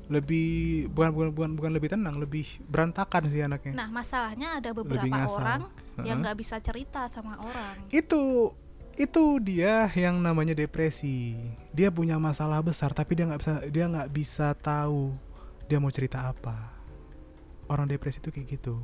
Lebih 0.07 0.87
bukan 0.95 1.11
bukan 1.11 1.29
bukan 1.35 1.51
bukan 1.59 1.71
lebih 1.75 1.89
tenang 1.91 2.15
lebih 2.15 2.47
berantakan 2.71 3.27
sih 3.27 3.43
anaknya. 3.43 3.75
Nah 3.75 3.91
masalahnya 3.91 4.59
ada 4.59 4.71
beberapa 4.71 5.03
orang 5.27 5.67
yang 6.03 6.23
nggak 6.23 6.37
bisa 6.39 6.55
cerita 6.63 7.11
sama 7.11 7.35
orang. 7.43 7.75
Itu 7.91 8.55
itu 8.95 9.23
dia 9.43 9.91
yang 9.93 10.23
namanya 10.23 10.55
depresi. 10.55 11.35
Dia 11.75 11.91
punya 11.91 12.15
masalah 12.17 12.63
besar 12.63 12.95
tapi 12.95 13.19
dia 13.19 13.27
nggak 13.27 13.39
bisa 13.43 13.53
dia 13.67 13.85
nggak 13.85 14.09
bisa 14.09 14.47
tahu 14.55 15.11
dia 15.67 15.77
mau 15.77 15.91
cerita 15.91 16.23
apa. 16.23 16.55
Orang 17.67 17.91
depresi 17.91 18.23
itu 18.23 18.31
kayak 18.31 18.47
gitu. 18.47 18.79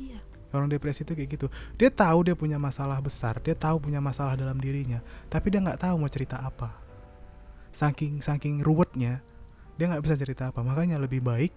Iya. 0.00 0.24
Orang 0.50 0.72
depresi 0.72 1.04
itu 1.04 1.12
kayak 1.12 1.30
gitu. 1.36 1.46
Dia 1.76 1.92
tahu 1.92 2.24
dia 2.24 2.34
punya 2.34 2.56
masalah 2.56 2.96
besar 3.04 3.36
dia 3.44 3.52
tahu 3.52 3.84
punya 3.84 4.00
masalah 4.00 4.32
dalam 4.32 4.56
dirinya 4.56 5.04
tapi 5.28 5.52
dia 5.52 5.60
nggak 5.60 5.84
tahu 5.84 6.00
mau 6.00 6.08
cerita 6.08 6.40
apa. 6.40 6.72
Saking 7.70 8.24
saking 8.24 8.64
ruwetnya 8.64 9.20
dia 9.80 9.88
nggak 9.88 10.04
bisa 10.04 10.20
cerita 10.20 10.52
apa. 10.52 10.60
Makanya 10.60 11.00
lebih 11.00 11.24
baik 11.24 11.56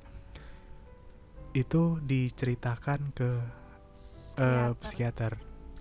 itu 1.52 2.00
diceritakan 2.00 3.12
ke 3.12 3.30
psikiater. 3.92 4.72
Uh, 4.72 4.72
psikiater. 4.80 5.32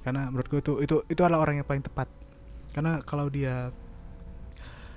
Karena 0.03 0.27
menurutku 0.27 0.59
itu 0.59 0.73
itu 0.83 0.97
itu 1.07 1.23
adalah 1.23 1.47
orang 1.47 1.63
yang 1.63 1.69
paling 1.71 1.87
tepat. 1.87 2.11
Karena 2.75 2.99
kalau 3.07 3.31
dia 3.31 3.71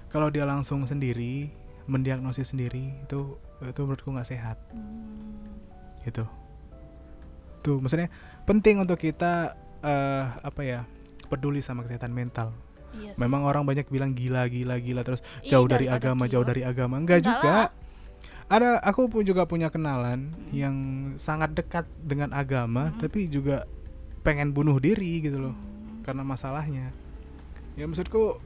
kalau 0.10 0.34
dia 0.34 0.42
langsung 0.42 0.90
sendiri 0.90 1.54
mendiagnosis 1.86 2.50
sendiri 2.50 2.98
itu 3.06 3.38
itu 3.62 3.80
menurutku 3.86 4.10
nggak 4.10 4.26
sehat. 4.26 4.58
Hmm. 4.74 5.46
gitu. 6.02 6.26
Tuh 7.62 7.78
maksudnya 7.78 8.10
penting 8.50 8.82
untuk 8.82 8.98
kita 8.98 9.54
uh, 9.86 10.26
apa 10.42 10.62
ya 10.66 10.82
peduli 11.30 11.62
sama 11.62 11.86
kesehatan 11.86 12.10
mental 12.10 12.54
iya 13.02 13.12
memang 13.16 13.48
orang 13.48 13.64
banyak 13.64 13.88
bilang 13.88 14.12
gila 14.16 14.48
gila 14.48 14.80
gila 14.80 15.02
terus 15.04 15.22
iya, 15.42 15.58
jauh 15.58 15.68
dari 15.68 15.88
agama 15.90 16.30
jauh 16.30 16.46
dari 16.46 16.62
agama. 16.64 17.00
Enggak, 17.00 17.24
enggak 17.24 17.36
juga. 17.40 17.58
ada 18.46 18.70
aku 18.86 19.10
pun 19.10 19.24
juga 19.26 19.44
punya 19.50 19.74
kenalan 19.74 20.32
hmm. 20.32 20.52
yang 20.54 20.76
sangat 21.18 21.58
dekat 21.58 21.86
dengan 22.00 22.32
agama 22.36 22.94
hmm. 22.94 22.98
tapi 23.02 23.26
juga 23.28 23.66
pengen 24.26 24.54
bunuh 24.54 24.78
diri 24.82 25.22
gitu 25.22 25.52
loh 25.52 25.56
karena 26.06 26.22
masalahnya. 26.22 26.94
Ya 27.76 27.90
maksudku 27.90 28.40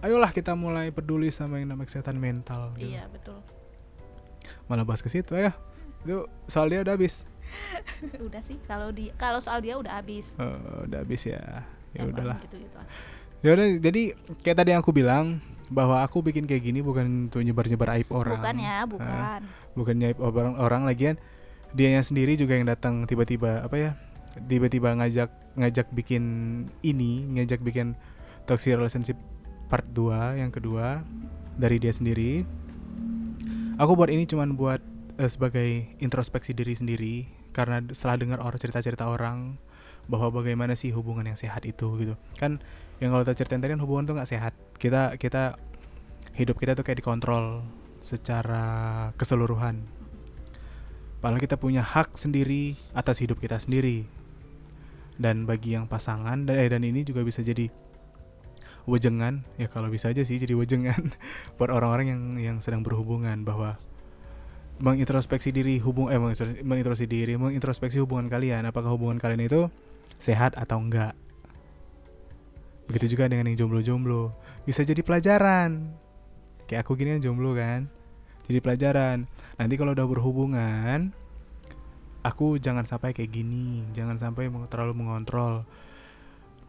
ayolah 0.00 0.32
kita 0.32 0.56
mulai 0.56 0.88
peduli 0.88 1.28
sama 1.28 1.60
yang 1.60 1.76
namanya 1.76 1.92
kesehatan 1.92 2.16
mental 2.16 2.72
gitu. 2.80 2.96
iya 2.96 3.04
betul. 3.10 3.42
Malah 4.70 4.86
bahas 4.86 5.04
ke 5.04 5.10
situ 5.12 5.36
ya 5.36 5.52
itu 6.04 6.24
soal 6.48 6.72
dia 6.72 6.80
udah 6.80 6.94
habis. 6.96 7.28
Udah 8.30 8.38
sih 8.46 8.62
kalau 8.62 8.94
di 8.94 9.10
kalau 9.18 9.42
soal 9.42 9.58
dia 9.58 9.74
udah 9.74 9.98
habis. 9.98 10.38
Uh, 10.38 10.86
udah 10.86 11.02
habis 11.02 11.26
ya. 11.26 11.66
Ya 11.90 12.06
udahlah. 12.06 12.38
gitu, 12.46 12.62
gitu. 12.62 12.78
Ya 13.40 13.56
udah 13.56 13.68
jadi 13.80 14.02
kayak 14.44 14.56
tadi 14.60 14.68
yang 14.76 14.80
aku 14.84 14.92
bilang 14.92 15.40
bahwa 15.70 16.02
aku 16.02 16.20
bikin 16.20 16.50
kayak 16.50 16.66
gini 16.66 16.82
bukan 16.82 17.30
untuk 17.30 17.46
nyebar-nyebar 17.46 17.94
aib 17.96 18.08
orang. 18.10 18.42
Bukan 18.42 18.56
ya 18.58 18.78
bukan. 18.84 19.06
uh, 19.06 19.40
bukan 19.78 19.94
aib 20.02 20.18
orang 20.18 20.54
orang 20.58 20.82
lagian 20.82 21.14
dia 21.70 21.94
yang 21.94 22.02
sendiri 22.02 22.34
juga 22.34 22.58
yang 22.58 22.66
datang 22.66 23.06
tiba-tiba 23.06 23.62
apa 23.62 23.76
ya 23.78 23.90
tiba-tiba 24.50 24.90
ngajak 24.98 25.30
ngajak 25.54 25.86
bikin 25.94 26.22
ini 26.82 27.26
ngajak 27.38 27.62
bikin 27.62 27.94
toxic 28.50 28.74
relationship 28.74 29.14
part 29.70 29.86
2 29.94 30.42
yang 30.42 30.50
kedua 30.50 31.06
dari 31.54 31.78
dia 31.78 31.94
sendiri. 31.94 32.42
Aku 33.78 33.94
buat 33.96 34.10
ini 34.10 34.26
cuman 34.26 34.58
buat 34.58 34.82
uh, 35.22 35.30
sebagai 35.30 35.86
introspeksi 36.02 36.52
diri 36.52 36.74
sendiri 36.74 37.14
karena 37.54 37.80
setelah 37.94 38.18
dengar 38.18 38.38
orang 38.42 38.58
cerita-cerita 38.58 39.06
orang 39.06 39.56
bahwa 40.10 40.42
bagaimana 40.42 40.74
sih 40.74 40.90
hubungan 40.90 41.30
yang 41.30 41.38
sehat 41.38 41.62
itu 41.62 41.86
gitu. 42.02 42.14
Kan 42.34 42.58
yang 43.00 43.16
kalau 43.16 43.24
kita 43.24 43.36
ceritain 43.40 43.64
tadi 43.64 43.72
kan 43.72 43.80
hubungan 43.80 44.04
tuh 44.04 44.14
nggak 44.20 44.28
sehat. 44.28 44.52
Kita 44.76 45.16
kita 45.16 45.56
hidup 46.36 46.60
kita 46.60 46.76
tuh 46.76 46.84
kayak 46.84 47.00
dikontrol 47.00 47.64
secara 48.04 49.08
keseluruhan. 49.16 49.88
Padahal 51.20 51.40
kita 51.40 51.56
punya 51.56 51.80
hak 51.84 52.16
sendiri 52.16 52.76
atas 52.92 53.24
hidup 53.24 53.40
kita 53.40 53.56
sendiri. 53.56 54.04
Dan 55.20 55.44
bagi 55.44 55.76
yang 55.76 55.84
pasangan 55.84 56.48
dan, 56.48 56.56
eh, 56.56 56.68
dan 56.68 56.80
ini 56.80 57.04
juga 57.04 57.24
bisa 57.24 57.40
jadi 57.40 57.72
wejengan. 58.84 59.48
Ya 59.56 59.68
kalau 59.72 59.88
bisa 59.88 60.12
aja 60.12 60.20
sih 60.20 60.36
jadi 60.36 60.52
wejengan 60.52 61.16
buat 61.56 61.72
orang-orang 61.72 62.06
yang 62.12 62.22
yang 62.36 62.56
sedang 62.60 62.84
berhubungan 62.84 63.44
bahwa 63.48 63.80
mengintrospeksi 64.80 65.52
diri 65.52 65.76
hubung 65.80 66.08
eh 66.08 66.16
mengintrospeksi 66.64 67.08
diri 67.08 67.32
mengintrospeksi 67.40 67.96
hubungan 68.00 68.28
kalian. 68.28 68.68
Apakah 68.68 68.92
hubungan 68.92 69.16
kalian 69.16 69.44
itu 69.44 69.72
sehat 70.20 70.52
atau 70.56 70.80
enggak 70.80 71.16
begitu 72.90 73.14
juga 73.14 73.30
dengan 73.30 73.46
yang 73.46 73.54
jomblo-jomblo. 73.54 74.34
Bisa 74.66 74.82
jadi 74.82 74.98
pelajaran. 75.06 75.94
Kayak 76.66 76.82
aku 76.82 76.98
gini 76.98 77.14
kan 77.14 77.22
jomblo 77.22 77.54
kan. 77.54 77.86
Jadi 78.50 78.58
pelajaran. 78.58 79.30
Nanti 79.54 79.74
kalau 79.78 79.94
udah 79.94 80.06
berhubungan 80.10 81.14
aku 82.26 82.58
jangan 82.58 82.82
sampai 82.82 83.14
kayak 83.14 83.30
gini. 83.30 83.86
Jangan 83.94 84.18
sampai 84.18 84.50
terlalu 84.66 84.98
mengontrol. 84.98 85.62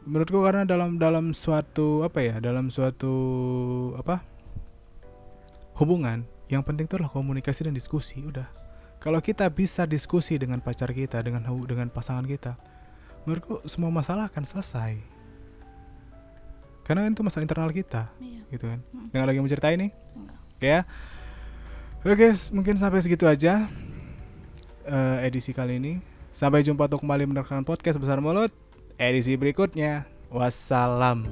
Menurutku 0.06 0.46
karena 0.46 0.62
dalam 0.62 1.02
dalam 1.02 1.34
suatu 1.34 2.06
apa 2.06 2.22
ya 2.22 2.36
dalam 2.38 2.70
suatu 2.70 3.14
apa 3.98 4.22
hubungan 5.78 6.26
yang 6.50 6.62
penting 6.62 6.86
itu 6.86 7.02
adalah 7.02 7.10
komunikasi 7.10 7.66
dan 7.66 7.74
diskusi 7.74 8.22
udah. 8.22 8.46
Kalau 9.02 9.18
kita 9.18 9.50
bisa 9.50 9.90
diskusi 9.90 10.38
dengan 10.38 10.62
pacar 10.62 10.94
kita 10.94 11.26
dengan 11.26 11.42
dengan 11.66 11.90
pasangan 11.90 12.26
kita 12.26 12.54
menurutku 13.26 13.62
semua 13.70 13.94
masalah 13.94 14.30
akan 14.30 14.46
selesai 14.46 15.21
karena 16.88 17.08
itu 17.08 17.22
masalah 17.22 17.46
internal 17.46 17.72
kita 17.72 18.10
iya. 18.20 18.42
gitu 18.52 18.66
kan 18.68 18.80
hmm. 18.82 19.14
yang 19.14 19.24
lagi 19.28 19.38
mau 19.40 19.50
cerita 19.50 19.70
ini 19.70 19.94
ya 20.62 20.86
oke 22.02 22.28
mungkin 22.54 22.76
sampai 22.78 23.02
segitu 23.02 23.30
aja 23.30 23.70
uh, 24.88 25.18
edisi 25.22 25.52
kali 25.54 25.78
ini. 25.78 25.94
Sampai 26.32 26.64
jumpa 26.64 26.88
untuk 26.88 27.04
kembali 27.04 27.28
mendengarkan 27.28 27.68
podcast 27.68 28.00
Besar 28.00 28.24
Mulut 28.24 28.54
edisi 28.96 29.36
berikutnya. 29.36 30.08
Wassalam. 30.32 31.28